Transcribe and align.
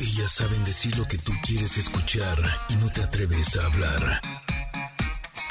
Ellas 0.00 0.32
saben 0.32 0.64
decir 0.64 0.96
lo 0.98 1.06
que 1.06 1.18
tú 1.18 1.32
quieres 1.42 1.78
escuchar 1.78 2.38
y 2.68 2.74
no 2.74 2.90
te 2.90 3.02
atreves 3.02 3.56
a 3.56 3.66
hablar. 3.66 4.20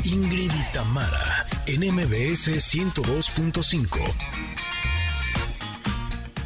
Ingrid 0.03 0.51
y 0.51 0.71
Tamara, 0.71 1.47
en 1.65 1.81
MBS 1.93 2.49
102.5. 2.49 4.64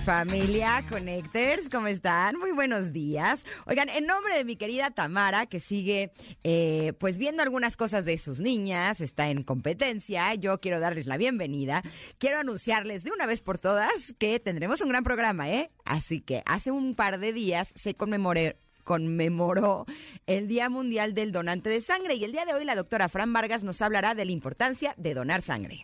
Familia 0.10 0.84
Connectors, 0.90 1.70
¿cómo 1.70 1.86
están? 1.86 2.36
Muy 2.36 2.52
buenos 2.52 2.92
días. 2.92 3.46
Oigan, 3.68 3.90
en 3.90 4.08
nombre 4.08 4.36
de 4.36 4.44
mi 4.44 4.56
querida 4.56 4.90
Tamara, 4.90 5.46
que 5.46 5.60
sigue 5.60 6.12
eh, 6.44 6.94
pues 7.00 7.20
viendo 7.20 7.44
algunas 7.44 7.78
cosas 7.78 8.06
de 8.06 8.18
sus 8.18 8.40
niñas, 8.40 9.02
está 9.02 9.30
en 9.30 9.44
competencia, 9.44 10.34
yo 10.34 10.60
quiero 10.62 10.80
darles 10.80 11.06
la 11.06 11.18
bienvenida. 11.18 11.84
Quiero 12.18 12.40
anunciarles 12.40 13.04
de 13.04 13.12
una 13.12 13.28
vez 13.28 13.42
por 13.42 13.60
todas 13.60 14.16
que 14.18 14.40
tendremos 14.40 14.82
un 14.82 14.90
gran 14.90 15.04
programa, 15.04 15.48
¿eh? 15.48 15.70
Así 15.86 16.22
que 16.22 16.42
hace 16.48 16.72
un 16.72 16.96
par 16.96 17.20
de 17.20 17.32
días 17.32 17.72
se 17.76 17.94
conmemoró 17.94 18.56
conmemoró 18.84 19.86
el 20.26 20.48
Día 20.48 20.70
Mundial 20.70 21.14
del 21.14 21.32
Donante 21.32 21.70
de 21.70 21.82
Sangre 21.82 22.16
y 22.16 22.24
el 22.24 22.32
día 22.32 22.46
de 22.46 22.56
hoy 22.56 22.66
la 22.66 22.74
doctora 22.74 23.10
Fran 23.10 23.32
Vargas 23.32 23.62
nos 23.62 23.80
hablará 23.84 24.16
de 24.16 24.26
la 24.26 24.32
importancia 24.32 24.96
de 24.98 25.14
donar 25.14 25.44
sangre. 25.44 25.84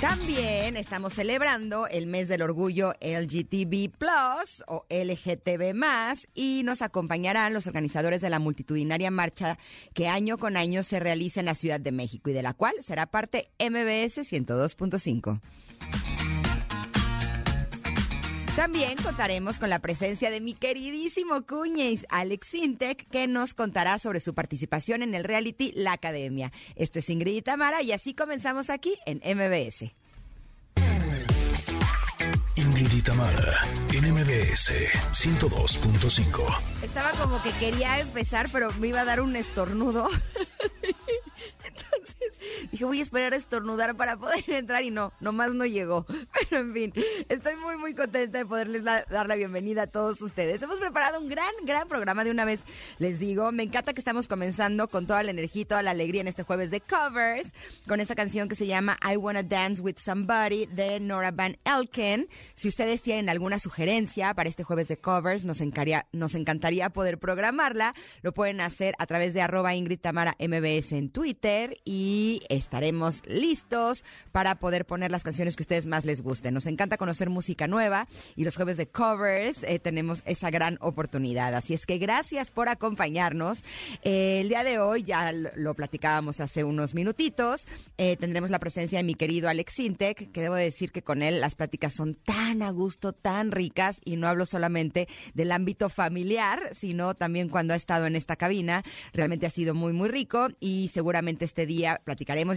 También 0.00 0.76
estamos 0.76 1.14
celebrando 1.14 1.86
el 1.86 2.06
mes 2.06 2.28
del 2.28 2.42
orgullo 2.42 2.92
LGTB 3.00 3.90
Plus 3.96 4.62
o 4.66 4.84
LGTB 4.90 5.74
y 6.34 6.62
nos 6.64 6.82
acompañarán 6.82 7.54
los 7.54 7.66
organizadores 7.66 8.20
de 8.20 8.30
la 8.30 8.38
multitudinaria 8.38 9.10
marcha 9.10 9.58
que 9.94 10.08
año 10.08 10.38
con 10.38 10.56
año 10.56 10.82
se 10.82 11.00
realiza 11.00 11.40
en 11.40 11.46
la 11.46 11.54
Ciudad 11.54 11.80
de 11.80 11.92
México 11.92 12.30
y 12.30 12.32
de 12.32 12.42
la 12.42 12.54
cual 12.54 12.74
será 12.80 13.06
parte 13.06 13.50
MBS 13.58 14.18
102.5. 14.30 15.40
También 18.56 18.94
contaremos 19.02 19.58
con 19.58 19.68
la 19.68 19.80
presencia 19.80 20.30
de 20.30 20.40
mi 20.40 20.54
queridísimo 20.54 21.44
cuñez, 21.44 22.06
Alex 22.08 22.46
Sintek, 22.46 23.08
que 23.08 23.26
nos 23.26 23.52
contará 23.52 23.98
sobre 23.98 24.20
su 24.20 24.32
participación 24.32 25.02
en 25.02 25.16
el 25.16 25.24
reality 25.24 25.72
La 25.74 25.90
Academia. 25.90 26.52
Esto 26.76 27.00
es 27.00 27.10
Ingrid 27.10 27.34
y 27.34 27.42
Tamara 27.42 27.82
y 27.82 27.90
así 27.90 28.14
comenzamos 28.14 28.70
aquí 28.70 28.96
en 29.06 29.16
MBS. 29.18 29.92
Ingrid 32.54 32.92
y 32.92 33.02
Tamara, 33.02 33.58
en 33.92 34.12
MBS 34.12 34.70
102.5. 35.10 36.84
Estaba 36.84 37.10
como 37.10 37.42
que 37.42 37.50
quería 37.58 37.98
empezar, 37.98 38.46
pero 38.52 38.72
me 38.74 38.86
iba 38.86 39.00
a 39.00 39.04
dar 39.04 39.20
un 39.20 39.34
estornudo. 39.34 40.08
Dije, 42.70 42.84
voy 42.84 43.00
a 43.00 43.02
esperar 43.02 43.32
a 43.32 43.36
estornudar 43.36 43.96
para 43.96 44.16
poder 44.16 44.44
entrar 44.48 44.82
y 44.82 44.90
no, 44.90 45.12
nomás 45.20 45.52
no 45.52 45.66
llegó. 45.66 46.06
Pero 46.50 46.62
en 46.62 46.72
fin, 46.72 46.92
estoy 47.28 47.56
muy, 47.56 47.76
muy 47.76 47.94
contenta 47.94 48.38
de 48.38 48.46
poderles 48.46 48.84
dar 48.84 49.28
la 49.28 49.34
bienvenida 49.34 49.82
a 49.82 49.86
todos 49.86 50.20
ustedes. 50.22 50.62
Hemos 50.62 50.78
preparado 50.78 51.20
un 51.20 51.28
gran, 51.28 51.52
gran 51.64 51.88
programa 51.88 52.24
de 52.24 52.30
una 52.30 52.44
vez, 52.44 52.60
les 52.98 53.18
digo. 53.18 53.52
Me 53.52 53.62
encanta 53.62 53.92
que 53.92 54.00
estamos 54.00 54.28
comenzando 54.28 54.88
con 54.88 55.06
toda 55.06 55.22
la 55.22 55.30
energía 55.30 55.62
y 55.62 55.64
toda 55.64 55.82
la 55.82 55.90
alegría 55.90 56.20
en 56.20 56.28
este 56.28 56.42
jueves 56.42 56.70
de 56.70 56.80
covers, 56.80 57.52
con 57.86 58.00
esta 58.00 58.14
canción 58.14 58.48
que 58.48 58.54
se 58.54 58.66
llama 58.66 58.98
I 59.02 59.16
Wanna 59.16 59.42
Dance 59.42 59.80
with 59.82 59.96
Somebody 59.98 60.66
de 60.66 61.00
Nora 61.00 61.30
Van 61.30 61.56
Elken. 61.64 62.28
Si 62.54 62.68
ustedes 62.68 63.02
tienen 63.02 63.28
alguna 63.28 63.58
sugerencia 63.58 64.34
para 64.34 64.48
este 64.48 64.64
jueves 64.64 64.88
de 64.88 64.96
covers, 64.96 65.44
nos, 65.44 65.60
nos 66.12 66.34
encantaría 66.34 66.90
poder 66.90 67.18
programarla. 67.18 67.94
Lo 68.22 68.32
pueden 68.32 68.60
hacer 68.60 68.94
a 68.98 69.06
través 69.06 69.34
de 69.34 69.42
arroba 69.42 69.74
Ingrid 69.74 70.00
Tamara 70.00 70.36
MBS 70.38 70.92
en 70.92 71.10
Twitter 71.10 71.78
y 71.84 72.33
estaremos 72.48 73.22
listos 73.26 74.04
para 74.32 74.56
poder 74.56 74.84
poner 74.84 75.10
las 75.10 75.22
canciones 75.22 75.56
que 75.56 75.62
ustedes 75.62 75.86
más 75.86 76.04
les 76.04 76.22
gusten. 76.22 76.54
Nos 76.54 76.66
encanta 76.66 76.96
conocer 76.96 77.30
música 77.30 77.66
nueva 77.66 78.06
y 78.36 78.44
los 78.44 78.56
jueves 78.56 78.76
de 78.76 78.88
covers 78.88 79.62
eh, 79.62 79.78
tenemos 79.78 80.22
esa 80.26 80.50
gran 80.50 80.78
oportunidad. 80.80 81.54
Así 81.54 81.74
es 81.74 81.86
que 81.86 81.98
gracias 81.98 82.50
por 82.50 82.68
acompañarnos. 82.68 83.64
Eh, 84.02 84.40
el 84.40 84.48
día 84.48 84.64
de 84.64 84.78
hoy 84.78 85.04
ya 85.04 85.32
lo 85.32 85.74
platicábamos 85.74 86.40
hace 86.40 86.64
unos 86.64 86.94
minutitos. 86.94 87.66
Eh, 87.98 88.16
tendremos 88.16 88.50
la 88.50 88.58
presencia 88.58 88.98
de 88.98 89.04
mi 89.04 89.14
querido 89.14 89.48
Alex 89.48 89.74
Sintek, 89.74 90.32
que 90.32 90.40
debo 90.40 90.54
decir 90.54 90.92
que 90.92 91.02
con 91.02 91.22
él 91.22 91.40
las 91.40 91.54
pláticas 91.54 91.94
son 91.94 92.14
tan 92.14 92.62
a 92.62 92.70
gusto, 92.70 93.12
tan 93.12 93.50
ricas 93.50 94.00
y 94.04 94.16
no 94.16 94.28
hablo 94.28 94.46
solamente 94.46 95.08
del 95.34 95.52
ámbito 95.52 95.88
familiar, 95.88 96.70
sino 96.72 97.14
también 97.14 97.48
cuando 97.48 97.74
ha 97.74 97.76
estado 97.76 98.06
en 98.06 98.16
esta 98.16 98.36
cabina. 98.36 98.84
Realmente 99.12 99.46
ha 99.46 99.50
sido 99.50 99.74
muy, 99.74 99.92
muy 99.92 100.08
rico 100.08 100.48
y 100.60 100.88
seguramente 100.88 101.44
este 101.44 101.66
día 101.66 102.00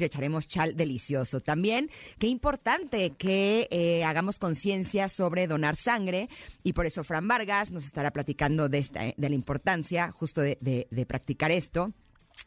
y 0.02 0.04
echaremos 0.04 0.48
chal 0.48 0.76
delicioso. 0.76 1.42
También, 1.42 1.90
qué 2.20 2.28
importante 2.28 3.12
que 3.18 3.68
eh, 3.72 4.04
hagamos 4.04 4.40
conciencia 4.40 5.10
sobre 5.10 5.48
donar 5.48 5.76
sangre 5.76 6.30
y 6.64 6.74
por 6.74 6.86
eso 6.86 7.04
Fran 7.04 7.28
Vargas 7.28 7.72
nos 7.72 7.86
estará 7.86 8.12
platicando 8.12 8.70
de, 8.70 8.80
esta, 8.80 9.04
de 9.16 9.30
la 9.30 9.36
importancia 9.36 10.12
justo 10.12 10.42
de 10.42 11.06
practicar 11.08 11.52
esto. 11.52 11.94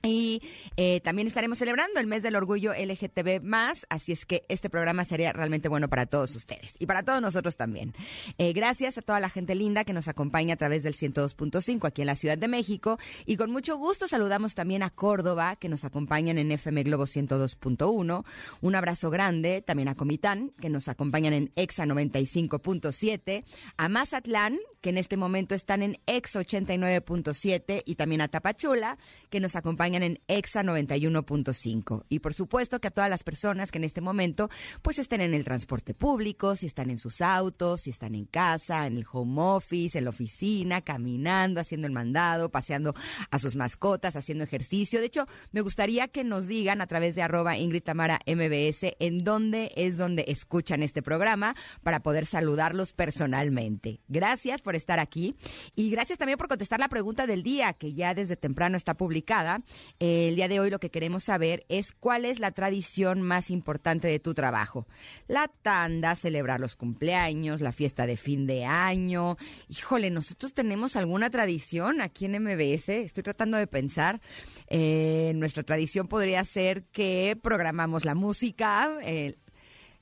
Y 0.02 0.42
eh, 0.76 1.00
también 1.02 1.28
estaremos 1.28 1.58
celebrando 1.58 2.00
el 2.00 2.06
mes 2.06 2.22
del 2.22 2.36
orgullo 2.36 2.72
LGTB 2.72 3.42
así 3.88 4.12
es 4.12 4.24
que 4.24 4.44
este 4.48 4.70
programa 4.70 5.04
sería 5.04 5.32
realmente 5.32 5.68
bueno 5.68 5.88
para 5.88 6.06
todos 6.06 6.34
ustedes 6.34 6.74
y 6.78 6.86
para 6.86 7.02
todos 7.02 7.20
nosotros 7.20 7.56
también. 7.56 7.92
Eh, 8.38 8.52
gracias 8.52 8.96
a 8.96 9.02
toda 9.02 9.20
la 9.20 9.28
gente 9.28 9.54
linda 9.54 9.84
que 9.84 9.92
nos 9.92 10.08
acompaña 10.08 10.54
a 10.54 10.56
través 10.56 10.82
del 10.82 10.94
102.5 10.94 11.86
aquí 11.86 12.02
en 12.02 12.06
la 12.06 12.14
Ciudad 12.14 12.38
de 12.38 12.48
México 12.48 12.98
y 13.26 13.36
con 13.36 13.50
mucho 13.50 13.76
gusto 13.76 14.08
saludamos 14.08 14.54
también 14.54 14.82
a 14.82 14.90
Córdoba 14.90 15.56
que 15.56 15.68
nos 15.68 15.84
acompañan 15.84 16.38
en 16.38 16.52
FM 16.52 16.82
Globo 16.84 17.04
102.1. 17.04 18.24
Un 18.60 18.74
abrazo 18.74 19.10
grande 19.10 19.62
también 19.62 19.88
a 19.88 19.94
Comitán 19.94 20.52
que 20.60 20.70
nos 20.70 20.88
acompañan 20.88 21.32
en 21.32 21.52
EXA 21.56 21.84
95.7, 21.84 23.44
a 23.76 23.88
Mazatlán 23.88 24.58
que 24.80 24.90
en 24.90 24.98
este 24.98 25.18
momento 25.18 25.54
están 25.54 25.82
en 25.82 25.98
EXA 26.06 26.40
89.7 26.40 27.82
y 27.84 27.96
también 27.96 28.22
a 28.22 28.28
Tapachula 28.28 28.96
que 29.28 29.40
nos 29.40 29.56
acompañan 29.56 29.79
en 29.86 30.20
EXA 30.28 30.62
91.5. 30.62 32.04
Y 32.08 32.18
por 32.18 32.34
supuesto 32.34 32.80
que 32.80 32.88
a 32.88 32.90
todas 32.90 33.08
las 33.08 33.24
personas 33.24 33.70
que 33.70 33.78
en 33.78 33.84
este 33.84 34.02
momento 34.02 34.50
pues 34.82 34.98
estén 34.98 35.22
en 35.22 35.32
el 35.32 35.42
transporte 35.44 35.94
público, 35.94 36.54
si 36.54 36.66
están 36.66 36.90
en 36.90 36.98
sus 36.98 37.22
autos, 37.22 37.82
si 37.82 37.90
están 37.90 38.14
en 38.14 38.26
casa, 38.26 38.86
en 38.86 38.98
el 38.98 39.06
home 39.10 39.40
office, 39.40 39.96
en 39.96 40.04
la 40.04 40.10
oficina, 40.10 40.82
caminando, 40.82 41.60
haciendo 41.60 41.86
el 41.86 41.94
mandado, 41.94 42.50
paseando 42.50 42.94
a 43.30 43.38
sus 43.38 43.56
mascotas, 43.56 44.16
haciendo 44.16 44.44
ejercicio. 44.44 45.00
De 45.00 45.06
hecho, 45.06 45.26
me 45.50 45.62
gustaría 45.62 46.08
que 46.08 46.24
nos 46.24 46.46
digan 46.46 46.82
a 46.82 46.86
través 46.86 47.14
de 47.14 47.22
arroba 47.22 47.56
Ingrid 47.56 47.82
Tamara 47.82 48.20
MBS 48.26 48.96
en 48.98 49.24
dónde 49.24 49.72
es 49.76 49.96
donde 49.96 50.26
escuchan 50.28 50.82
este 50.82 51.02
programa 51.02 51.56
para 51.82 52.00
poder 52.00 52.26
saludarlos 52.26 52.92
personalmente. 52.92 54.00
Gracias 54.08 54.60
por 54.60 54.76
estar 54.76 54.98
aquí 54.98 55.34
y 55.74 55.90
gracias 55.90 56.18
también 56.18 56.36
por 56.36 56.48
contestar 56.48 56.80
la 56.80 56.88
pregunta 56.88 57.26
del 57.26 57.42
día 57.42 57.72
que 57.72 57.94
ya 57.94 58.12
desde 58.14 58.36
temprano 58.36 58.76
está 58.76 58.94
publicada 58.94 59.62
el 59.98 60.36
día 60.36 60.48
de 60.48 60.60
hoy 60.60 60.70
lo 60.70 60.78
que 60.78 60.90
queremos 60.90 61.24
saber 61.24 61.64
es 61.68 61.92
cuál 61.92 62.24
es 62.24 62.38
la 62.38 62.52
tradición 62.52 63.22
más 63.22 63.50
importante 63.50 64.08
de 64.08 64.18
tu 64.18 64.34
trabajo. 64.34 64.86
La 65.28 65.48
tanda, 65.62 66.14
celebrar 66.14 66.60
los 66.60 66.76
cumpleaños, 66.76 67.60
la 67.60 67.72
fiesta 67.72 68.06
de 68.06 68.16
fin 68.16 68.46
de 68.46 68.64
año. 68.64 69.36
Híjole, 69.68 70.10
nosotros 70.10 70.54
tenemos 70.54 70.96
alguna 70.96 71.30
tradición 71.30 72.00
aquí 72.00 72.24
en 72.24 72.42
MBS. 72.42 72.88
Estoy 72.88 73.22
tratando 73.22 73.58
de 73.58 73.66
pensar. 73.66 74.20
Eh, 74.68 75.32
nuestra 75.34 75.62
tradición 75.62 76.08
podría 76.08 76.44
ser 76.44 76.84
que 76.84 77.38
programamos 77.42 78.04
la 78.04 78.14
música, 78.14 78.90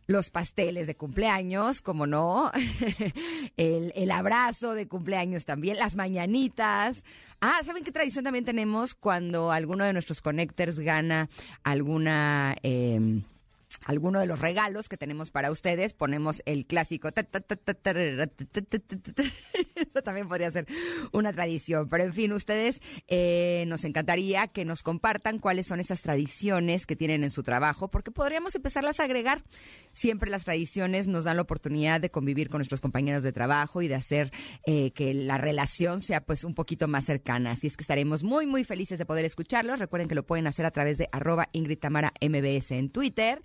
los 0.09 0.31
pasteles 0.31 0.87
de 0.87 0.97
cumpleaños, 0.97 1.83
como 1.83 2.07
no, 2.07 2.51
el, 3.57 3.93
el, 3.95 4.11
abrazo 4.11 4.73
de 4.75 4.89
cumpleaños 4.89 5.45
también, 5.45 5.77
las 5.77 5.97
mañanitas. 5.97 7.05
Ah, 7.41 7.61
¿saben 7.65 7.85
qué 7.85 7.93
tradición 7.93 8.25
también 8.25 8.47
tenemos 8.47 8.95
cuando 8.95 9.53
alguno 9.53 9.85
de 9.85 9.93
nuestros 9.93 10.21
connectors 10.21 10.81
gana 10.81 11.29
alguna... 11.63 12.57
Eh, 12.63 13.23
alguno 13.85 14.21
de 14.21 14.27
los 14.27 14.41
regalos 14.41 14.89
que 14.89 14.97
tenemos 14.97 15.31
para 15.31 15.51
ustedes, 15.51 15.93
ponemos 15.93 16.43
el 16.47 16.67
clásico. 16.67 17.09
Eso 17.09 17.23
también 20.03 20.29
podría 20.29 20.51
ser 20.51 20.67
una 21.13 21.33
tradición. 21.33 21.89
Pero 21.89 22.05
en 22.05 22.13
fin, 22.13 22.33
ustedes 22.33 22.81
eh, 23.09 23.65
nos 23.69 23.85
encantaría 23.85 24.49
que 24.49 24.65
nos 24.65 24.83
compartan 24.83 25.39
cuáles 25.39 25.67
son 25.67 25.81
esas 25.81 26.03
tradiciones 26.03 26.87
que 26.87 26.97
tienen 26.97 27.25
en 27.25 27.31
su 27.31 27.43
trabajo, 27.43 27.89
porque 27.89 28.11
podríamos 28.11 28.55
empezarlas 28.55 29.01
a 29.01 29.05
agregar. 29.05 29.43
Siempre 29.93 30.31
las 30.31 30.45
tradiciones 30.45 31.07
nos 31.07 31.25
dan 31.25 31.37
la 31.37 31.43
oportunidad 31.43 32.01
de 32.01 32.11
convivir 32.11 32.49
con 32.49 32.59
nuestros 32.59 32.81
compañeros 32.81 33.23
de 33.23 33.33
trabajo 33.33 33.83
y 33.83 33.89
de 33.89 33.95
hacer 33.95 34.33
eh, 34.67 34.93
que 34.93 35.15
la 35.15 35.39
relación 35.39 36.01
sea 36.01 36.23
pues 36.23 36.45
un 36.45 36.55
poquito 36.55 36.89
más 36.89 37.05
cercana. 37.05 37.53
Así 37.53 37.67
es 37.67 37.77
que 37.77 37.83
estaremos 37.83 38.23
muy, 38.23 38.47
muy 38.47 38.65
felices 38.65 38.99
de 38.99 39.07
poder 39.07 39.25
escucharlos. 39.25 39.79
Recuerden 39.79 40.09
que 40.09 40.15
lo 40.15 40.25
pueden 40.25 40.47
hacer 40.47 40.67
a 40.67 40.71
través 40.71 40.99
de 40.99 41.09
arroba 41.13 41.49
Ingrid 41.53 41.79
Tamara 41.79 42.13
MBS 42.21 42.73
en 42.73 42.91
Twitter 42.91 43.43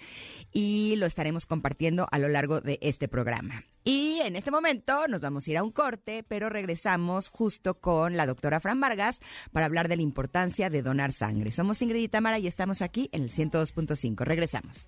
y 0.51 0.95
lo 0.97 1.05
estaremos 1.05 1.45
compartiendo 1.45 2.07
a 2.11 2.19
lo 2.19 2.27
largo 2.27 2.61
de 2.61 2.79
este 2.81 3.07
programa. 3.07 3.63
Y 3.83 4.19
en 4.21 4.35
este 4.35 4.51
momento 4.51 5.07
nos 5.07 5.21
vamos 5.21 5.47
a 5.47 5.51
ir 5.51 5.57
a 5.57 5.63
un 5.63 5.71
corte, 5.71 6.23
pero 6.27 6.49
regresamos 6.49 7.29
justo 7.29 7.79
con 7.79 8.15
la 8.17 8.25
doctora 8.25 8.59
Fran 8.59 8.79
Vargas 8.79 9.19
para 9.51 9.65
hablar 9.65 9.87
de 9.87 9.97
la 9.97 10.01
importancia 10.01 10.69
de 10.69 10.81
donar 10.81 11.11
sangre. 11.11 11.51
Somos 11.51 11.81
Ingrid 11.81 12.03
y 12.03 12.07
Tamara 12.09 12.39
y 12.39 12.47
estamos 12.47 12.81
aquí 12.81 13.09
en 13.11 13.23
el 13.23 13.29
102.5. 13.29 14.23
Regresamos. 14.23 14.87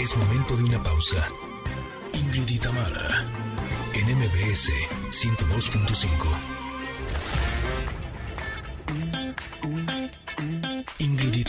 Es 0.00 0.16
momento 0.16 0.56
de 0.56 0.64
una 0.64 0.82
pausa. 0.82 1.28
Ingrid 2.14 2.48
y 2.48 2.58
Tamara, 2.58 3.24
en 3.94 4.16
MBS 4.16 4.70
102.5. 5.10 6.59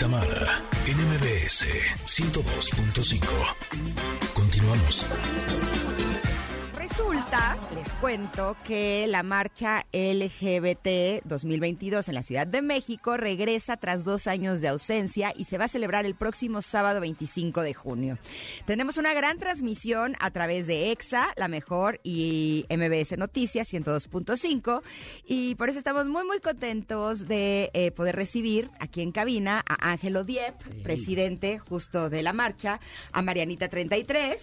Tamara, 0.01 0.63
en 0.87 0.97
MBS 0.97 1.67
102.5. 2.07 3.21
Continuamos. 4.33 5.05
Resulta, 6.91 7.57
les 7.73 7.87
cuento, 8.01 8.57
que 8.65 9.05
la 9.07 9.23
marcha 9.23 9.85
LGBT 9.93 11.23
2022 11.23 12.09
en 12.09 12.15
la 12.15 12.21
Ciudad 12.21 12.45
de 12.45 12.61
México 12.61 13.15
regresa 13.15 13.77
tras 13.77 14.03
dos 14.03 14.27
años 14.27 14.59
de 14.59 14.67
ausencia 14.67 15.31
y 15.33 15.45
se 15.45 15.57
va 15.57 15.65
a 15.65 15.67
celebrar 15.69 16.05
el 16.05 16.15
próximo 16.15 16.61
sábado 16.61 16.99
25 16.99 17.61
de 17.61 17.73
junio. 17.73 18.17
Tenemos 18.65 18.97
una 18.97 19.13
gran 19.13 19.37
transmisión 19.37 20.17
a 20.19 20.31
través 20.31 20.67
de 20.67 20.91
EXA, 20.91 21.29
La 21.37 21.47
Mejor 21.47 22.01
y 22.03 22.65
MBS 22.69 23.17
Noticias 23.17 23.71
102.5 23.71 24.81
y 25.25 25.55
por 25.55 25.69
eso 25.69 25.77
estamos 25.79 26.07
muy 26.07 26.25
muy 26.25 26.41
contentos 26.41 27.25
de 27.25 27.69
eh, 27.73 27.91
poder 27.91 28.17
recibir 28.17 28.69
aquí 28.81 29.01
en 29.01 29.13
cabina 29.13 29.63
a 29.65 29.91
Ángelo 29.91 30.25
Diep, 30.25 30.55
presidente 30.83 31.57
justo 31.57 32.09
de 32.09 32.21
la 32.21 32.33
marcha, 32.33 32.81
a 33.13 33.21
Marianita 33.21 33.69
33 33.69 34.37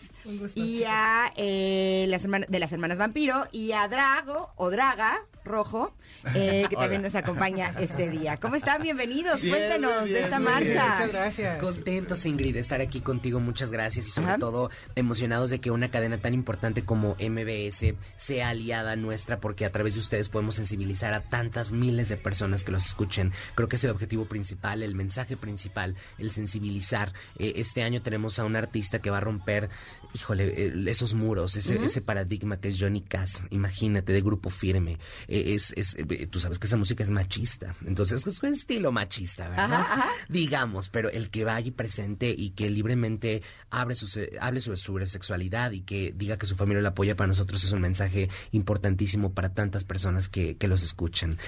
y 0.55 0.85
a 0.85 1.31
eh, 1.37 2.07
las 2.09 2.25
hermanas 2.25 2.38
de 2.49 2.59
las 2.59 2.73
hermanas 2.73 2.99
Vampiro 2.99 3.47
y 3.53 3.73
a 3.73 3.89
Drago 3.89 4.51
o 4.57 4.71
Draga 4.71 5.21
Rojo, 5.49 5.93
eh, 6.35 6.67
que 6.71 6.77
también 6.77 7.03
nos 7.03 7.15
acompaña 7.15 7.73
este 7.81 8.11
día. 8.11 8.37
¿Cómo 8.37 8.55
están? 8.55 8.83
Bienvenidos. 8.83 9.41
Cuéntenos 9.41 10.05
de 10.05 10.21
esta 10.21 10.39
marcha. 10.39 10.91
Muchas 10.91 11.09
gracias. 11.13 11.59
Contentos, 11.59 12.25
Ingrid, 12.27 12.55
de 12.55 12.61
estar 12.61 12.81
aquí 12.81 13.01
contigo. 13.01 13.41
Muchas 13.41 13.71
gracias 13.71 14.07
y 14.07 14.11
sobre 14.11 14.39
todo 14.39 14.71
emocionados 14.95 15.51
de 15.51 15.61
que 15.61 15.71
una 15.71 15.91
cadena 15.91 16.19
tan 16.19 16.35
importante 16.35 16.85
como 16.85 17.17
MBS 17.19 17.95
sea 18.17 18.51
aliada 18.51 18.95
nuestra 18.97 19.41
porque 19.41 19.65
a 19.65 19.73
través 19.73 19.95
de 19.95 20.01
ustedes 20.01 20.29
podemos 20.29 20.57
sensibilizar 20.57 21.15
a 21.15 21.21
tantas 21.21 21.73
miles 21.73 22.09
de 22.09 22.17
personas 22.17 22.63
que 22.63 22.73
los 22.73 22.87
escuchen. 22.87 23.33
Creo 23.55 23.69
que 23.69 23.77
es 23.77 23.85
el 23.85 23.91
objetivo 23.91 24.27
principal, 24.27 24.83
el 24.83 24.95
mensaje 24.95 25.37
principal, 25.37 25.97
el 26.19 26.31
sensibilizar. 26.31 27.13
Eh, 27.39 27.55
este 27.57 27.83
año 27.83 28.03
tenemos 28.03 28.39
a 28.39 28.45
un 28.45 28.57
artista 28.57 29.01
que 29.01 29.11
va 29.11 29.19
a 29.19 29.21
romper, 29.21 29.71
híjole, 30.15 30.91
esos 30.91 31.15
muros, 31.15 31.57
ese, 31.57 31.83
ese 31.85 32.01
paradigma 32.01 32.61
que 32.61 32.69
es 32.69 32.77
Johnny 32.79 33.01
Cass. 33.01 33.47
Imagínate, 33.51 34.13
de 34.13 34.21
grupo 34.21 34.51
firme. 34.51 34.99
Eh, 35.27 35.38
es, 35.47 35.73
es, 35.77 35.95
eh, 35.99 36.27
tú 36.27 36.41
sabes 36.41 36.59
que 36.59 36.67
esa 36.67 36.77
música 36.77 37.03
es 37.03 37.11
machista. 37.11 37.75
Entonces 37.85 38.27
es 38.27 38.43
un 38.43 38.51
estilo 38.51 38.93
machista, 38.93 39.49
¿verdad? 39.49 39.87
Digamos, 40.29 40.89
pero 40.89 41.11
el 41.11 41.31
que 41.31 41.45
vaya 41.45 41.69
y 41.69 41.71
presente 41.71 42.35
y 42.37 42.51
que 42.51 42.71
libremente 42.71 43.43
abre 43.71 43.95
su, 43.95 44.07
hable 44.41 44.61
sobre 44.61 44.77
su 44.77 45.07
sexualidad 45.07 45.73
y 45.73 45.83
que 45.83 46.13
diga 46.17 46.39
que 46.39 46.47
su 46.47 46.57
familia 46.57 46.83
lo 46.83 46.89
apoya 46.89 47.17
para 47.17 47.29
nosotros 47.29 47.65
es 47.65 47.73
un 47.73 47.81
mensaje 47.81 48.29
importantísimo 48.53 49.33
para 49.33 49.55
tantas 49.55 49.85
personas 49.85 50.29
que, 50.29 50.57
que 50.57 50.69
los 50.69 50.83
escuchan. 50.83 51.39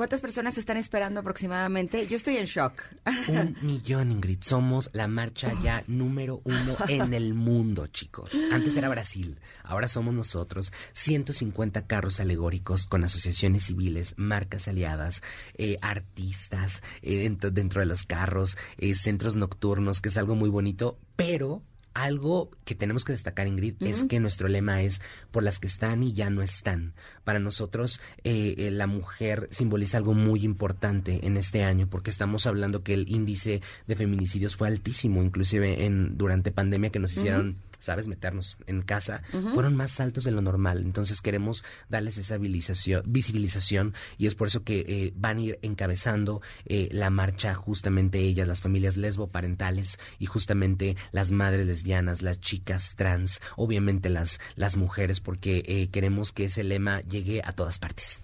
¿Cuántas 0.00 0.22
personas 0.22 0.56
están 0.56 0.78
esperando 0.78 1.20
aproximadamente? 1.20 2.06
Yo 2.06 2.16
estoy 2.16 2.38
en 2.38 2.46
shock. 2.46 2.84
Un 3.28 3.54
millón, 3.60 4.10
Ingrid. 4.10 4.38
Somos 4.40 4.88
la 4.94 5.06
marcha 5.08 5.52
ya 5.62 5.84
número 5.88 6.40
uno 6.44 6.74
en 6.88 7.12
el 7.12 7.34
mundo, 7.34 7.86
chicos. 7.86 8.30
Antes 8.50 8.74
era 8.78 8.88
Brasil, 8.88 9.38
ahora 9.62 9.88
somos 9.88 10.14
nosotros. 10.14 10.72
150 10.94 11.86
carros 11.86 12.18
alegóricos 12.18 12.86
con 12.86 13.04
asociaciones 13.04 13.64
civiles, 13.64 14.14
marcas 14.16 14.68
aliadas, 14.68 15.22
eh, 15.58 15.76
artistas 15.82 16.82
eh, 17.02 17.18
dentro, 17.18 17.50
dentro, 17.50 17.80
de 17.80 17.86
los 17.86 18.06
carros, 18.06 18.56
eh, 18.78 18.94
centros 18.94 19.36
nocturnos, 19.36 20.00
que 20.00 20.08
es 20.08 20.16
algo 20.16 20.34
muy 20.34 20.48
bonito, 20.48 20.98
pero 21.16 21.62
algo 21.94 22.50
que 22.64 22.74
tenemos 22.74 23.04
que 23.04 23.12
destacar, 23.12 23.46
Ingrid, 23.46 23.74
es 23.80 24.04
que 24.04 24.20
nuestro 24.20 24.48
lema 24.48 24.82
es 24.82 25.00
por 25.30 25.42
las 25.42 25.58
que 25.58 25.66
están 25.66 26.02
y 26.02 26.12
ya 26.12 26.30
no 26.30 26.42
están. 26.42 26.94
Para 27.24 27.38
nosotros, 27.38 28.00
eh, 28.24 28.54
eh, 28.58 28.70
la 28.70 28.86
mujer 28.86 29.48
simboliza 29.50 29.98
algo 29.98 30.14
muy 30.14 30.44
importante 30.44 31.26
en 31.26 31.36
este 31.36 31.64
año, 31.64 31.88
porque 31.88 32.10
estamos 32.10 32.46
hablando 32.46 32.82
que 32.82 32.94
el 32.94 33.08
índice 33.08 33.60
de 33.86 33.96
feminicidios 33.96 34.56
fue 34.56 34.68
altísimo, 34.68 35.22
inclusive 35.22 35.84
en 35.84 36.16
durante 36.16 36.52
pandemia 36.52 36.90
que 36.90 36.98
nos 36.98 37.16
hicieron 37.16 37.56
¿sabes? 37.80 38.06
Meternos 38.06 38.56
en 38.66 38.82
casa, 38.82 39.22
fueron 39.52 39.74
más 39.74 39.98
altos 39.98 40.24
de 40.24 40.30
lo 40.30 40.40
normal. 40.40 40.82
Entonces 40.82 41.20
queremos 41.20 41.64
darles 41.88 42.18
esa 42.18 42.38
visibilización 42.38 43.94
y 44.18 44.26
es 44.26 44.34
por 44.34 44.48
eso 44.48 44.62
que 44.62 44.84
eh, 44.86 45.12
van 45.16 45.38
a 45.38 45.40
ir 45.40 45.58
encabezando 45.62 46.42
eh, 46.66 46.88
la 46.92 47.10
marcha 47.10 47.54
justamente 47.54 48.18
ellas, 48.18 48.46
las 48.46 48.60
familias 48.60 48.96
lesboparentales 48.96 49.98
y 50.18 50.26
justamente 50.26 50.96
las 51.10 51.30
madres 51.30 51.66
lesbianas, 51.66 52.22
las 52.22 52.40
chicas 52.40 52.94
trans, 52.96 53.40
obviamente 53.56 54.08
las, 54.10 54.40
las 54.54 54.76
mujeres, 54.76 55.20
porque 55.20 55.62
eh, 55.66 55.88
queremos 55.90 56.32
que 56.32 56.44
ese 56.44 56.62
lema 56.62 57.00
llegue 57.00 57.42
a 57.44 57.52
todas 57.52 57.78
partes. 57.78 58.22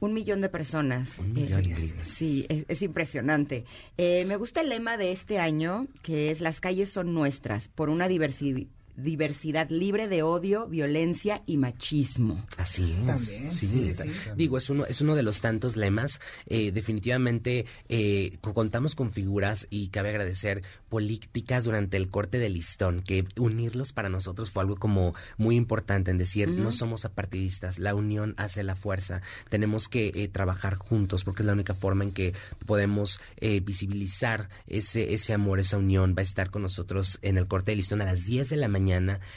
Un 0.00 0.14
millón 0.14 0.40
de 0.40 0.48
personas. 0.48 1.18
Un 1.18 1.32
millón, 1.32 1.64
sí, 2.02 2.46
es, 2.48 2.82
impresionante. 2.82 3.64
me 3.96 4.36
gusta 4.36 4.60
el 4.60 4.68
lema 4.68 4.96
de 4.96 5.10
este 5.10 5.40
año, 5.40 5.88
que 6.02 6.30
es 6.30 6.40
Las 6.40 6.60
calles 6.60 6.88
son 6.88 7.14
nuestras, 7.14 7.66
por 7.66 7.88
una 7.88 8.06
diversidad 8.06 8.62
diversidad 8.98 9.70
libre 9.70 10.08
de 10.08 10.22
odio, 10.22 10.66
violencia 10.66 11.42
y 11.46 11.56
machismo. 11.56 12.44
Así 12.56 12.96
es. 13.06 13.56
sí, 13.56 13.94
Digo, 14.36 14.58
es 14.58 14.68
uno, 14.70 14.84
es 14.86 15.00
uno 15.00 15.14
de 15.14 15.22
los 15.22 15.40
tantos 15.40 15.76
lemas. 15.76 16.20
Eh, 16.46 16.72
definitivamente 16.72 17.64
eh, 17.88 18.36
contamos 18.40 18.96
con 18.96 19.12
figuras 19.12 19.68
y 19.70 19.88
cabe 19.88 20.10
agradecer 20.10 20.62
políticas 20.88 21.64
durante 21.64 21.96
el 21.96 22.08
corte 22.08 22.38
de 22.38 22.48
listón, 22.48 23.02
que 23.02 23.24
unirlos 23.36 23.92
para 23.92 24.08
nosotros 24.08 24.50
fue 24.50 24.62
algo 24.62 24.76
como 24.76 25.14
muy 25.36 25.54
importante 25.54 26.10
en 26.10 26.18
decir, 26.18 26.48
no 26.48 26.72
somos 26.72 27.04
apartidistas, 27.04 27.78
la 27.78 27.94
unión 27.94 28.34
hace 28.36 28.64
la 28.64 28.74
fuerza, 28.74 29.22
tenemos 29.48 29.88
que 29.88 30.12
eh, 30.14 30.28
trabajar 30.28 30.74
juntos 30.74 31.24
porque 31.24 31.42
es 31.42 31.46
la 31.46 31.52
única 31.52 31.74
forma 31.74 32.04
en 32.04 32.12
que 32.12 32.34
podemos 32.66 33.20
visibilizar 33.62 34.48
ese, 34.66 35.14
ese 35.14 35.32
amor, 35.32 35.60
esa 35.60 35.76
unión. 35.78 36.14
Va 36.16 36.20
a 36.20 36.22
estar 36.22 36.50
con 36.50 36.62
nosotros 36.62 37.18
en 37.22 37.38
el 37.38 37.46
corte 37.46 37.72
de 37.72 37.76
listón 37.76 38.00
a 38.00 38.04
las 38.04 38.24
10 38.24 38.48
de 38.50 38.56
la 38.56 38.68
mañana 38.68 38.87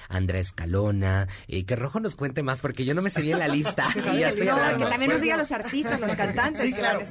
Andrés 0.09 0.51
Calona, 0.53 1.27
eh, 1.47 1.65
que 1.65 1.75
Rojo 1.75 1.99
nos 1.99 2.15
cuente 2.15 2.43
más 2.43 2.61
porque 2.61 2.85
yo 2.85 2.93
no 2.93 3.01
me 3.01 3.09
seguí 3.09 3.31
en 3.31 3.39
la 3.39 3.47
lista. 3.47 3.87
no, 3.95 4.03
que 4.03 4.85
también 4.85 5.11
nos 5.11 5.21
digan 5.21 5.39
los 5.39 5.51
artistas, 5.51 5.99
los 5.99 6.15
cantantes 6.15 6.61
sí, 6.61 6.73
claro. 6.73 7.01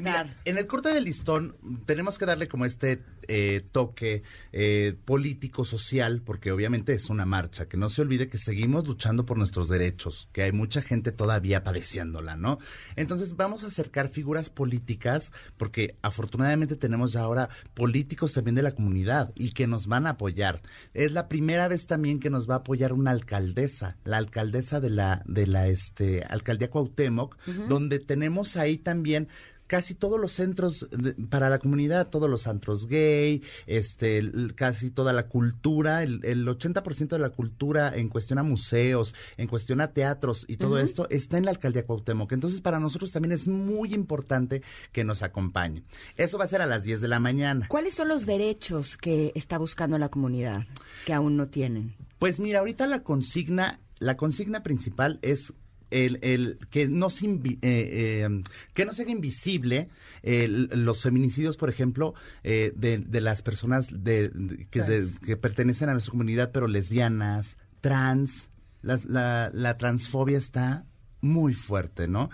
en 0.44 0.58
el 0.58 0.66
corte 0.66 0.90
de 0.90 1.00
listón 1.00 1.56
tenemos 1.86 2.18
que 2.18 2.26
darle 2.26 2.48
como 2.48 2.64
este 2.64 3.02
eh, 3.28 3.64
toque 3.70 4.22
eh, 4.52 4.96
político, 5.04 5.64
social, 5.64 6.22
porque 6.22 6.52
obviamente 6.52 6.92
es 6.92 7.10
una 7.10 7.26
marcha, 7.26 7.68
que 7.68 7.76
no 7.76 7.88
se 7.88 8.02
olvide 8.02 8.28
que 8.28 8.38
seguimos 8.38 8.86
luchando 8.86 9.24
por 9.24 9.38
nuestros 9.38 9.68
derechos, 9.68 10.28
que 10.32 10.42
hay 10.42 10.52
mucha 10.52 10.82
gente 10.82 11.12
todavía 11.12 11.62
padeciéndola, 11.62 12.36
¿no? 12.36 12.58
Entonces 12.96 13.36
vamos 13.36 13.62
a 13.62 13.68
acercar 13.68 14.08
figuras 14.08 14.50
políticas, 14.50 15.32
porque 15.56 15.96
afortunadamente 16.02 16.76
tenemos 16.76 17.12
ya 17.12 17.20
ahora 17.20 17.50
políticos 17.74 18.32
también 18.32 18.54
de 18.54 18.62
la 18.62 18.74
comunidad 18.74 19.32
y 19.36 19.52
que 19.52 19.66
nos 19.66 19.86
van 19.86 20.06
a 20.06 20.10
apoyar. 20.10 20.60
Es 20.94 21.12
la 21.12 21.28
primera 21.28 21.68
vez 21.68 21.86
también 21.86 22.20
que 22.20 22.29
nos 22.30 22.48
va 22.48 22.54
a 22.54 22.58
apoyar 22.58 22.92
una 22.92 23.10
alcaldesa, 23.10 23.96
la 24.04 24.16
alcaldesa 24.16 24.80
de 24.80 24.90
la, 24.90 25.22
de 25.26 25.46
la 25.46 25.68
este, 25.68 26.22
alcaldía 26.24 26.70
Cuauhtémoc, 26.70 27.36
donde 27.68 27.98
tenemos 27.98 28.56
ahí 28.56 28.78
también 28.78 29.28
casi 29.70 29.94
todos 29.94 30.18
los 30.18 30.32
centros 30.32 30.88
para 31.30 31.48
la 31.48 31.60
comunidad, 31.60 32.08
todos 32.08 32.28
los 32.28 32.48
antros 32.48 32.88
gay, 32.88 33.40
este, 33.68 34.20
casi 34.56 34.90
toda 34.90 35.12
la 35.12 35.28
cultura, 35.28 36.02
el, 36.02 36.18
el 36.24 36.44
80% 36.44 37.10
de 37.10 37.18
la 37.20 37.28
cultura 37.28 37.92
en 37.94 38.08
cuestión 38.08 38.40
a 38.40 38.42
museos, 38.42 39.14
en 39.36 39.46
cuestión 39.46 39.80
a 39.80 39.92
teatros 39.92 40.44
y 40.48 40.56
todo 40.56 40.80
esto 40.80 41.08
está 41.08 41.38
en 41.38 41.44
la 41.44 41.52
alcaldía 41.52 41.86
Cuauhtémoc. 41.86 42.32
Entonces, 42.32 42.60
para 42.60 42.80
nosotros 42.80 43.12
también 43.12 43.30
es 43.30 43.46
muy 43.46 43.94
importante 43.94 44.60
que 44.90 45.04
nos 45.04 45.22
acompañe. 45.22 45.84
Eso 46.16 46.36
va 46.36 46.46
a 46.46 46.48
ser 46.48 46.62
a 46.62 46.66
las 46.66 46.82
10 46.82 47.00
de 47.00 47.06
la 47.06 47.20
mañana. 47.20 47.68
¿Cuáles 47.68 47.94
son 47.94 48.08
los 48.08 48.26
derechos 48.26 48.96
que 48.96 49.30
está 49.36 49.56
buscando 49.56 49.98
la 49.98 50.08
comunidad 50.08 50.66
que 51.06 51.12
aún 51.12 51.36
no 51.36 51.46
tienen? 51.46 51.94
Pues 52.20 52.38
mira, 52.38 52.58
ahorita 52.58 52.86
la 52.86 53.02
consigna, 53.02 53.80
la 53.98 54.18
consigna 54.18 54.62
principal 54.62 55.18
es 55.22 55.54
el, 55.90 56.18
el, 56.20 56.58
que 56.68 56.86
no 56.86 57.08
se 57.08 57.24
eh, 57.26 57.40
eh, 57.62 58.42
que 58.74 58.84
no 58.84 58.92
sea 58.92 59.08
invisible 59.08 59.88
los 60.22 61.00
feminicidios, 61.00 61.56
por 61.56 61.70
ejemplo, 61.70 62.12
eh, 62.44 62.74
de, 62.76 62.98
de, 62.98 63.20
las 63.22 63.40
personas 63.40 64.04
de, 64.04 64.30
que, 64.70 65.08
que, 65.24 65.36
pertenecen 65.38 65.88
a 65.88 65.92
nuestra 65.92 66.10
comunidad, 66.10 66.50
pero 66.52 66.68
lesbianas, 66.68 67.56
trans, 67.80 68.50
la, 68.82 69.50
la 69.54 69.78
transfobia 69.78 70.36
está 70.36 70.84
muy 71.22 71.54
fuerte, 71.54 72.06
¿no? 72.06 72.28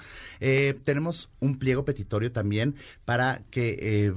tenemos 0.82 1.30
un 1.38 1.58
pliego 1.58 1.84
petitorio 1.84 2.32
también 2.32 2.74
para 3.04 3.42
que 3.50 4.14